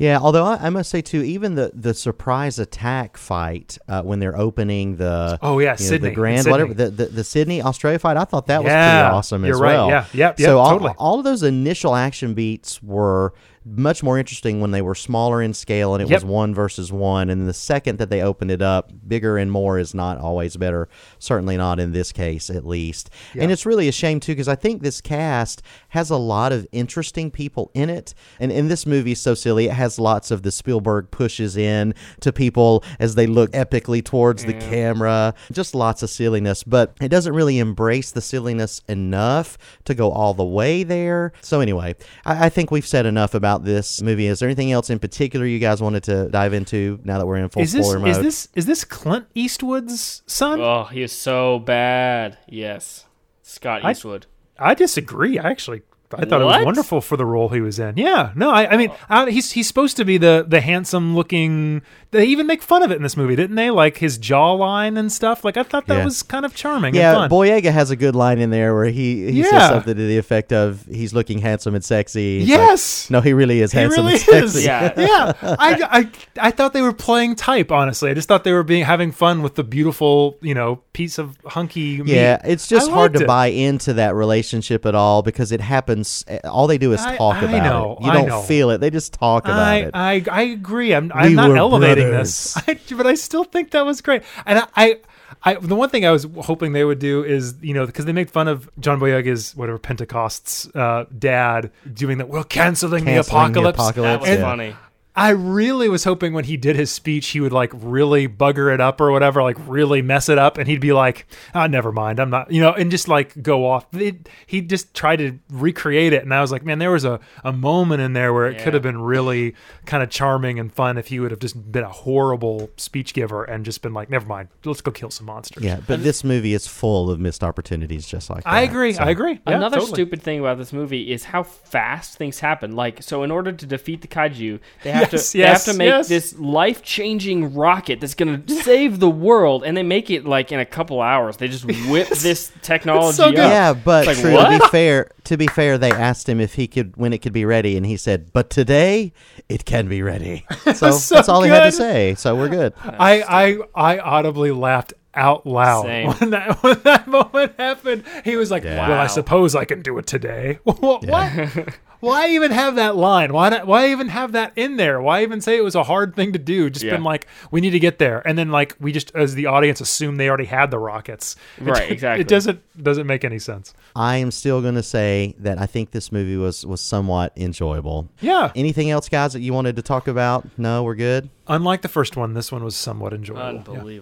Yeah, 0.00 0.18
although 0.18 0.44
I, 0.46 0.56
I 0.66 0.70
must 0.70 0.88
say 0.90 1.02
too, 1.02 1.22
even 1.22 1.56
the 1.56 1.70
the 1.74 1.92
surprise 1.92 2.58
attack 2.58 3.18
fight 3.18 3.76
uh, 3.86 4.02
when 4.02 4.18
they're 4.18 4.36
opening 4.36 4.96
the 4.96 5.38
Oh, 5.42 5.58
yeah, 5.58 5.64
you 5.64 5.68
know, 5.70 5.76
Sydney, 5.76 6.08
the 6.08 6.14
grand 6.14 6.38
Sydney. 6.44 6.50
whatever 6.52 6.72
the, 6.74 6.90
the 6.90 7.04
the 7.06 7.22
Sydney 7.24 7.60
Australia 7.62 7.98
fight, 7.98 8.16
I 8.16 8.24
thought 8.24 8.46
that 8.46 8.64
was 8.64 8.70
pretty 8.70 8.80
awesome 8.80 9.44
you're 9.44 9.54
as 9.56 9.60
right, 9.60 9.74
well. 9.74 9.88
yeah, 9.90 10.06
yep, 10.14 10.38
yep, 10.40 10.46
so 10.46 10.58
all, 10.58 10.70
totally. 10.70 10.94
all 10.96 11.18
of 11.18 11.24
those 11.24 11.42
initial 11.42 11.94
action 11.94 12.32
beats 12.32 12.82
were 12.82 13.34
much 13.64 14.02
more 14.02 14.18
interesting 14.18 14.60
when 14.60 14.70
they 14.70 14.82
were 14.82 14.94
smaller 14.94 15.42
in 15.42 15.52
scale 15.52 15.94
and 15.94 16.02
it 16.02 16.08
Yep. 16.08 16.22
was 16.22 16.24
one 16.24 16.54
versus 16.54 16.90
one. 16.90 17.28
And 17.30 17.46
the 17.48 17.52
second 17.54 17.98
that 17.98 18.08
they 18.10 18.22
opened 18.22 18.50
it 18.50 18.62
up, 18.62 18.90
bigger 19.06 19.36
and 19.36 19.52
more 19.52 19.78
is 19.78 19.94
not 19.94 20.18
always 20.18 20.56
better. 20.56 20.88
Certainly 21.18 21.58
not 21.58 21.78
in 21.78 21.92
this 21.92 22.10
case, 22.12 22.48
at 22.50 22.66
least. 22.66 23.10
And 23.38 23.52
it's 23.52 23.66
really 23.66 23.86
a 23.86 23.92
shame 23.92 24.18
too 24.18 24.32
because 24.32 24.48
I 24.48 24.54
think 24.54 24.82
this 24.82 25.00
cast 25.00 25.62
has 25.90 26.10
a 26.10 26.16
lot 26.16 26.52
of 26.52 26.66
interesting 26.72 27.30
people 27.30 27.70
in 27.74 27.90
it. 27.90 28.14
And 28.38 28.50
in 28.50 28.68
this 28.68 28.86
movie 28.86 29.14
so 29.14 29.34
silly. 29.34 29.66
It 29.66 29.72
has 29.72 29.98
lots 29.98 30.30
of 30.30 30.42
the 30.42 30.50
Spielberg 30.50 31.10
pushes 31.10 31.56
in 31.56 31.94
to 32.20 32.32
people 32.32 32.82
as 32.98 33.14
they 33.14 33.26
look 33.26 33.50
epically 33.52 34.04
towards 34.04 34.44
the 34.44 34.54
camera. 34.54 35.34
Just 35.52 35.74
lots 35.74 36.02
of 36.02 36.10
silliness, 36.10 36.64
but 36.64 36.94
it 37.00 37.08
doesn't 37.08 37.34
really 37.34 37.58
embrace 37.58 38.10
the 38.10 38.20
silliness 38.20 38.80
enough 38.88 39.58
to 39.84 39.94
go 39.94 40.10
all 40.10 40.34
the 40.34 40.44
way 40.44 40.82
there. 40.82 41.32
So 41.42 41.60
anyway, 41.60 41.94
I, 42.24 42.46
I 42.46 42.48
think 42.48 42.70
we've 42.70 42.86
said 42.86 43.06
enough 43.06 43.34
about 43.34 43.49
this 43.58 44.00
movie. 44.02 44.26
Is 44.26 44.38
there 44.40 44.48
anything 44.48 44.72
else 44.72 44.90
in 44.90 44.98
particular 44.98 45.46
you 45.46 45.58
guys 45.58 45.80
wanted 45.82 46.02
to 46.04 46.28
dive 46.28 46.52
into 46.52 46.98
now 47.04 47.18
that 47.18 47.26
we're 47.26 47.36
in 47.36 47.48
full 47.48 47.62
Is 47.62 47.72
this 47.72 47.86
spoiler 47.86 48.00
mode? 48.00 48.08
is 48.10 48.18
this 48.18 48.48
is 48.54 48.66
this 48.66 48.84
Clint 48.84 49.26
Eastwood's 49.34 50.22
son? 50.26 50.60
oh, 50.60 50.84
he 50.84 51.02
is 51.02 51.12
so 51.12 51.58
bad. 51.58 52.38
Yes. 52.48 53.06
Scott 53.42 53.84
I- 53.84 53.92
Eastwood. 53.92 54.26
I 54.58 54.74
disagree. 54.74 55.38
I 55.38 55.48
actually 55.50 55.82
I 56.12 56.24
thought 56.24 56.40
it 56.40 56.44
was 56.44 56.64
wonderful 56.64 57.00
for 57.00 57.16
the 57.16 57.24
role 57.24 57.48
he 57.50 57.60
was 57.60 57.78
in. 57.78 57.96
Yeah, 57.96 58.32
no, 58.34 58.50
I, 58.50 58.72
I 58.72 58.76
mean, 58.76 58.90
I, 59.08 59.30
he's 59.30 59.52
he's 59.52 59.68
supposed 59.68 59.96
to 59.98 60.04
be 60.04 60.18
the 60.18 60.44
the 60.46 60.60
handsome 60.60 61.14
looking. 61.14 61.82
They 62.12 62.24
even 62.26 62.46
make 62.48 62.60
fun 62.62 62.82
of 62.82 62.90
it 62.90 62.96
in 62.96 63.02
this 63.04 63.16
movie, 63.16 63.36
didn't 63.36 63.54
they? 63.54 63.70
Like 63.70 63.98
his 63.98 64.18
jawline 64.18 64.98
and 64.98 65.12
stuff. 65.12 65.44
Like 65.44 65.56
I 65.56 65.62
thought 65.62 65.86
that 65.86 65.98
Yeah. 65.98 66.04
was 66.04 66.22
kind 66.24 66.44
of 66.44 66.54
charming. 66.56 66.94
yeah, 66.96 67.10
and 67.10 67.18
fun. 67.18 67.30
Boyega 67.30 67.70
has 67.72 67.90
a 67.92 67.96
good 67.96 68.16
line 68.16 68.38
in 68.40 68.50
there 68.50 68.74
where 68.74 68.86
he, 68.86 69.30
he 69.30 69.42
says 69.44 69.68
something 69.68 69.94
to 69.96 70.06
the 70.06 70.18
effect 70.18 70.52
of 70.52 70.84
he's 70.90 71.14
looking 71.14 71.38
handsome 71.38 71.74
and 71.76 71.84
sexy. 71.84 72.38
It's 72.40 72.48
Yes! 72.48 73.04
like, 73.06 73.10
no, 73.12 73.20
he 73.20 73.32
really 73.32 73.60
is 73.60 73.70
He 73.70 73.78
handsome 73.78 74.06
really 74.06 74.14
and 74.14 74.22
sexy. 74.22 74.58
is. 74.60 74.64
Yeah. 74.64 74.92
yeah. 74.96 75.32
I, 75.42 76.08
I 76.38 76.48
I 76.48 76.50
thought 76.50 76.72
they 76.72 76.82
were 76.82 76.92
playing 76.92 77.36
type. 77.36 77.70
Honestly, 77.70 78.10
I 78.10 78.14
just 78.14 78.26
thought 78.26 78.42
they 78.42 78.52
were 78.52 78.64
being 78.64 78.84
having 78.84 79.12
fun 79.12 79.42
with 79.42 79.54
the 79.54 79.62
beautiful, 79.64 80.36
you 80.40 80.54
know, 80.54 80.80
piece 80.92 81.18
of 81.18 81.36
hunky. 81.46 81.98
meat. 82.02 82.08
Yeah, 82.12 82.40
it's 82.44 82.66
just 82.66 82.90
I 82.90 82.94
hard 82.94 83.12
to 83.14 83.22
it. 83.22 83.26
buy 83.28 83.46
into 83.48 83.92
that 83.94 84.16
relationship 84.16 84.84
at 84.86 84.94
all 84.96 85.22
because 85.22 85.52
it 85.52 85.60
happens. 85.60 85.99
All 86.44 86.66
they 86.66 86.78
do 86.78 86.92
is 86.92 87.00
talk 87.04 87.36
I 87.36 87.44
about 87.44 87.62
know, 87.64 87.96
it. 88.00 88.04
You 88.04 88.10
I 88.10 88.14
don't 88.14 88.28
know. 88.28 88.42
feel 88.42 88.70
it. 88.70 88.78
They 88.78 88.90
just 88.90 89.12
talk 89.12 89.44
about 89.44 89.78
it. 89.78 89.90
I 89.94 90.22
I 90.30 90.42
agree. 90.42 90.94
I'm 90.94 91.10
I'm 91.14 91.30
We 91.30 91.34
not 91.34 91.50
elevating 91.56 92.08
brothers. 92.08 92.54
this, 92.54 92.56
I, 92.68 92.78
but 92.96 93.06
I 93.06 93.14
still 93.14 93.44
think 93.44 93.70
that 93.72 93.84
was 93.86 94.00
great. 94.00 94.22
And 94.46 94.58
I, 94.60 94.66
I, 94.76 94.98
I 95.42 95.54
the 95.54 95.76
one 95.76 95.88
thing 95.88 96.04
I 96.04 96.10
was 96.10 96.26
hoping 96.42 96.72
they 96.72 96.84
would 96.84 96.98
do 96.98 97.24
is 97.24 97.54
you 97.62 97.74
know 97.74 97.86
because 97.86 98.04
they 98.04 98.12
made 98.12 98.30
fun 98.30 98.48
of 98.48 98.68
John 98.78 98.98
Boyega's 99.00 99.54
whatever 99.56 99.78
Pentecost's 99.78 100.68
uh, 100.74 101.04
dad 101.18 101.70
doing 101.92 102.18
that. 102.18 102.28
We're 102.28 102.44
canceling, 102.44 103.04
the 103.04 103.10
Canceling 103.12 103.52
the 103.52 103.60
apocalypse. 103.60 103.78
apocalypse, 103.78 104.12
That 104.12 104.20
was 104.20 104.28
And 104.30 104.38
yeah. 104.40 104.44
funny. 104.44 104.76
I 105.20 105.30
really 105.30 105.90
was 105.90 106.04
hoping 106.04 106.32
when 106.32 106.44
he 106.44 106.56
did 106.56 106.76
his 106.76 106.90
speech, 106.90 107.28
he 107.28 107.40
would 107.40 107.52
like 107.52 107.70
really 107.74 108.26
bugger 108.26 108.72
it 108.72 108.80
up 108.80 109.00
or 109.02 109.12
whatever, 109.12 109.42
like 109.42 109.58
really 109.66 110.00
mess 110.00 110.30
it 110.30 110.38
up, 110.38 110.56
and 110.56 110.66
he'd 110.66 110.80
be 110.80 110.94
like, 110.94 111.26
"Ah, 111.54 111.66
never 111.66 111.92
mind, 111.92 112.18
I'm 112.18 112.30
not," 112.30 112.50
you 112.50 112.62
know, 112.62 112.72
and 112.72 112.90
just 112.90 113.06
like 113.06 113.42
go 113.42 113.66
off. 113.68 113.84
It, 113.94 114.28
he 114.46 114.62
just 114.62 114.94
tried 114.94 115.16
to 115.16 115.38
recreate 115.50 116.14
it, 116.14 116.22
and 116.22 116.32
I 116.32 116.40
was 116.40 116.50
like, 116.50 116.64
man, 116.64 116.78
there 116.78 116.90
was 116.90 117.04
a, 117.04 117.20
a 117.44 117.52
moment 117.52 118.00
in 118.00 118.14
there 118.14 118.32
where 118.32 118.46
it 118.46 118.60
could 118.62 118.72
have 118.72 118.82
been 118.82 119.02
really 119.02 119.54
kind 119.84 120.02
of 120.02 120.08
charming 120.08 120.58
and 120.58 120.72
fun 120.72 120.96
if 120.96 121.08
he 121.08 121.20
would 121.20 121.30
have 121.32 121.40
just 121.40 121.70
been 121.70 121.84
a 121.84 121.90
horrible 121.90 122.70
speech 122.78 123.12
giver 123.12 123.44
and 123.44 123.64
just 123.66 123.82
been 123.82 123.92
like, 123.92 124.08
never 124.08 124.26
mind, 124.26 124.48
let's 124.64 124.80
go 124.80 124.90
kill 124.90 125.10
some 125.10 125.26
monsters. 125.26 125.62
yeah, 125.62 125.80
but 125.86 126.02
this 126.02 126.24
movie 126.24 126.54
is 126.54 126.66
full 126.66 127.10
of 127.10 127.20
missed 127.20 127.44
opportunities, 127.44 128.06
just 128.06 128.30
like 128.30 128.44
that. 128.44 128.50
I 128.50 128.62
agree. 128.62 128.94
So- 128.94 129.02
I 129.04 129.10
agree. 129.10 129.32
Yeah, 129.46 129.56
Another 129.56 129.76
totally. 129.80 129.92
stupid 129.96 130.22
thing 130.22 130.40
about 130.40 130.56
this 130.56 130.72
movie 130.72 131.12
is 131.12 131.24
how 131.24 131.42
fast 131.42 132.16
things 132.16 132.40
happen. 132.40 132.72
Like, 132.74 133.02
so 133.02 133.22
in 133.22 133.30
order 133.30 133.52
to 133.52 133.66
defeat 133.66 134.00
the 134.00 134.08
kaiju, 134.08 134.60
they 134.82 134.90
have 134.92 135.09
Yes, 135.12 135.32
to 135.32 135.38
they 135.38 135.44
have 135.44 135.64
to 135.64 135.74
make 135.74 135.88
yes. 135.88 136.08
this 136.08 136.38
life 136.38 136.82
changing 136.82 137.54
rocket 137.54 138.00
that's 138.00 138.14
going 138.14 138.42
to 138.42 138.54
save 138.62 139.00
the 139.00 139.10
world, 139.10 139.64
and 139.64 139.76
they 139.76 139.82
make 139.82 140.10
it 140.10 140.24
like 140.24 140.52
in 140.52 140.60
a 140.60 140.66
couple 140.66 141.00
hours. 141.00 141.36
They 141.36 141.48
just 141.48 141.64
whip 141.88 142.08
this 142.08 142.52
technology 142.62 143.16
so 143.16 143.28
up. 143.28 143.34
Yeah, 143.34 143.72
but 143.72 144.06
It's 144.06 144.22
like, 144.22 144.34
true, 144.34 144.36
to 144.36 144.58
be 144.58 144.68
fair, 144.70 145.10
to 145.24 145.36
be 145.36 145.46
fair, 145.46 145.78
they 145.78 145.90
asked 145.90 146.28
him 146.28 146.40
if 146.40 146.54
he 146.54 146.66
could 146.66 146.96
when 146.96 147.12
it 147.12 147.18
could 147.18 147.32
be 147.32 147.44
ready, 147.44 147.76
and 147.76 147.84
he 147.84 147.96
said, 147.96 148.32
"But 148.32 148.50
today 148.50 149.12
it 149.48 149.64
can 149.64 149.88
be 149.88 150.02
ready." 150.02 150.46
So, 150.74 150.92
So 150.92 151.14
that's 151.16 151.28
all 151.28 151.42
he 151.42 151.50
had 151.50 151.64
to 151.64 151.72
say. 151.72 152.14
So 152.14 152.36
we're 152.36 152.48
good. 152.48 152.72
I, 152.84 153.22
I 153.22 153.58
I 153.74 153.98
audibly 153.98 154.52
laughed 154.52 154.94
out 155.14 155.46
loud 155.46 155.82
Same. 155.86 156.08
when 156.18 156.30
that 156.30 156.62
when 156.62 156.80
that 156.82 157.06
moment 157.06 157.54
happened. 157.58 158.04
He 158.24 158.36
was 158.36 158.50
like, 158.50 158.64
Yeah. 158.64 158.88
"Well, 158.88 158.98
I 159.00 159.06
suppose 159.08 159.54
I 159.54 159.64
can 159.64 159.82
do 159.82 159.98
it 159.98 160.06
today." 160.06 160.58
what? 160.64 161.04
what? 161.06 161.74
Why 162.00 162.30
even 162.30 162.50
have 162.50 162.76
that 162.76 162.96
line? 162.96 163.30
Why 163.34 163.50
not? 163.50 163.66
Why 163.66 163.90
even 163.90 164.08
have 164.08 164.32
that 164.32 164.52
in 164.56 164.76
there? 164.78 165.02
Why 165.02 165.22
even 165.22 165.42
say 165.42 165.58
it 165.58 165.64
was 165.64 165.74
a 165.74 165.82
hard 165.82 166.16
thing 166.16 166.32
to 166.32 166.38
do? 166.38 166.70
Just 166.70 166.82
Yeah. 166.84 166.92
been 166.92 167.04
like, 167.04 167.26
we 167.50 167.60
need 167.60 167.70
to 167.72 167.78
get 167.78 167.98
there, 167.98 168.26
and 168.26 168.38
then 168.38 168.50
like 168.50 168.74
we 168.80 168.90
just 168.90 169.14
as 169.14 169.34
the 169.34 169.44
audience 169.46 169.82
assume 169.82 170.16
they 170.16 170.28
already 170.28 170.46
had 170.46 170.70
the 170.70 170.78
rockets. 170.78 171.36
It- 171.58 171.64
Right, 171.64 171.90
exactly. 171.90 172.22
It 172.22 172.28
doesn't 172.28 172.62
doesn't 172.82 173.06
make 173.06 173.22
any 173.22 173.38
sense. 173.38 173.74
I 173.94 174.16
am 174.16 174.30
still 174.30 174.62
going 174.62 174.76
to 174.76 174.82
say 174.82 175.34
that 175.40 175.58
I 175.60 175.66
think 175.66 175.90
this 175.90 176.10
movie 176.10 176.38
was 176.38 176.64
was 176.64 176.80
somewhat 176.80 177.32
enjoyable. 177.36 178.08
Yeah. 178.20 178.50
Anything 178.54 178.90
else, 178.90 179.08
guys, 179.10 179.34
that 179.34 179.40
you 179.40 179.52
wanted 179.52 179.76
to 179.76 179.82
talk 179.82 180.08
about? 180.08 180.48
No, 180.56 180.82
we're 180.84 180.94
good. 180.94 181.28
Unlike 181.48 181.82
the 181.82 181.88
first 181.88 182.16
one, 182.16 182.32
this 182.32 182.50
one 182.50 182.64
was 182.64 182.76
somewhat 182.76 183.12
enjoyable. 183.12 183.74
Yeah. 183.76 184.00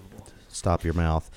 Stop 0.48 0.84
your 0.84 0.94
mouth. 0.94 1.30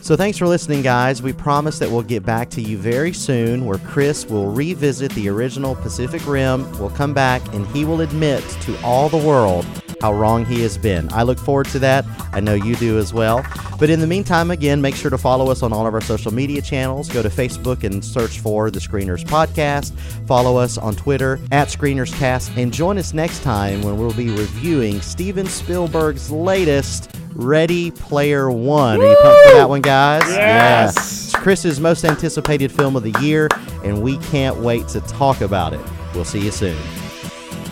So 0.00 0.16
thanks 0.16 0.36
for 0.36 0.46
listening, 0.46 0.82
guys. 0.82 1.22
We 1.22 1.32
promise 1.32 1.78
that 1.78 1.90
we'll 1.90 2.02
get 2.02 2.26
back 2.26 2.50
to 2.50 2.60
you 2.60 2.76
very 2.76 3.14
soon, 3.14 3.64
where 3.64 3.78
Chris 3.78 4.26
will 4.26 4.50
revisit 4.50 5.10
the 5.12 5.30
original 5.30 5.74
Pacific 5.76 6.26
Rim. 6.26 6.70
We'll 6.78 6.90
come 6.90 7.14
back 7.14 7.42
and 7.54 7.66
he 7.68 7.86
will 7.86 8.02
admit 8.02 8.42
to 8.62 8.78
all 8.82 9.08
the 9.08 9.16
world 9.16 9.64
how 10.04 10.12
wrong 10.12 10.44
he 10.44 10.60
has 10.60 10.76
been. 10.76 11.10
I 11.14 11.22
look 11.22 11.38
forward 11.38 11.64
to 11.68 11.78
that. 11.78 12.04
I 12.34 12.38
know 12.38 12.52
you 12.52 12.76
do 12.76 12.98
as 12.98 13.14
well. 13.14 13.42
But 13.78 13.88
in 13.88 14.00
the 14.00 14.06
meantime, 14.06 14.50
again, 14.50 14.82
make 14.82 14.94
sure 14.94 15.10
to 15.10 15.16
follow 15.16 15.50
us 15.50 15.62
on 15.62 15.72
all 15.72 15.86
of 15.86 15.94
our 15.94 16.02
social 16.02 16.30
media 16.30 16.60
channels. 16.60 17.08
Go 17.08 17.22
to 17.22 17.30
Facebook 17.30 17.84
and 17.84 18.04
search 18.04 18.38
for 18.40 18.70
the 18.70 18.80
Screeners 18.80 19.24
Podcast. 19.24 19.98
Follow 20.26 20.58
us 20.58 20.76
on 20.76 20.94
Twitter 20.94 21.40
at 21.52 21.68
ScreenersCast. 21.68 22.54
And 22.58 22.70
join 22.70 22.98
us 22.98 23.14
next 23.14 23.42
time 23.42 23.80
when 23.80 23.96
we'll 23.96 24.12
be 24.12 24.28
reviewing 24.28 25.00
Steven 25.00 25.46
Spielberg's 25.46 26.30
latest 26.30 27.10
Ready 27.32 27.90
Player 27.90 28.50
One. 28.50 29.00
Are 29.00 29.08
you 29.08 29.16
pumped 29.22 29.48
for 29.48 29.54
that 29.54 29.70
one, 29.70 29.80
guys? 29.80 30.22
Yes. 30.28 30.36
Yeah. 30.36 30.90
It's 30.90 31.34
Chris's 31.36 31.80
most 31.80 32.04
anticipated 32.04 32.70
film 32.70 32.94
of 32.94 33.04
the 33.04 33.18
year, 33.22 33.48
and 33.82 34.02
we 34.02 34.18
can't 34.18 34.58
wait 34.58 34.86
to 34.88 35.00
talk 35.00 35.40
about 35.40 35.72
it. 35.72 35.80
We'll 36.14 36.26
see 36.26 36.40
you 36.40 36.50
soon. 36.50 36.76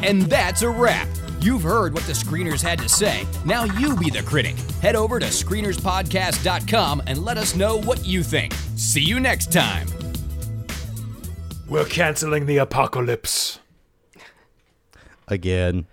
And 0.03 0.23
that's 0.23 0.63
a 0.63 0.71
wrap. 0.71 1.09
You've 1.43 1.63
heard 1.63 1.93
what 1.93 2.05
the 2.05 2.13
screeners 2.13 2.63
had 2.63 2.79
to 2.79 2.89
say. 2.89 3.27
Now 3.45 3.65
you 3.65 3.97
be 3.97 4.11
the 4.11 4.23
critic. 4.23 4.55
Head 4.81 4.95
over 4.95 5.19
to 5.19 5.27
screenerspodcast.com 5.27 7.03
and 7.09 7.19
let 7.25 7.37
us 7.37 7.57
know 7.57 7.79
what 7.81 8.07
you 8.07 8.23
think. 8.23 8.55
See 8.77 9.03
you 9.03 9.19
next 9.19 9.51
time. 9.51 9.89
We're 11.69 11.85
canceling 11.85 12.47
the 12.47 12.59
apocalypse. 12.59 13.59
Again. 15.27 15.87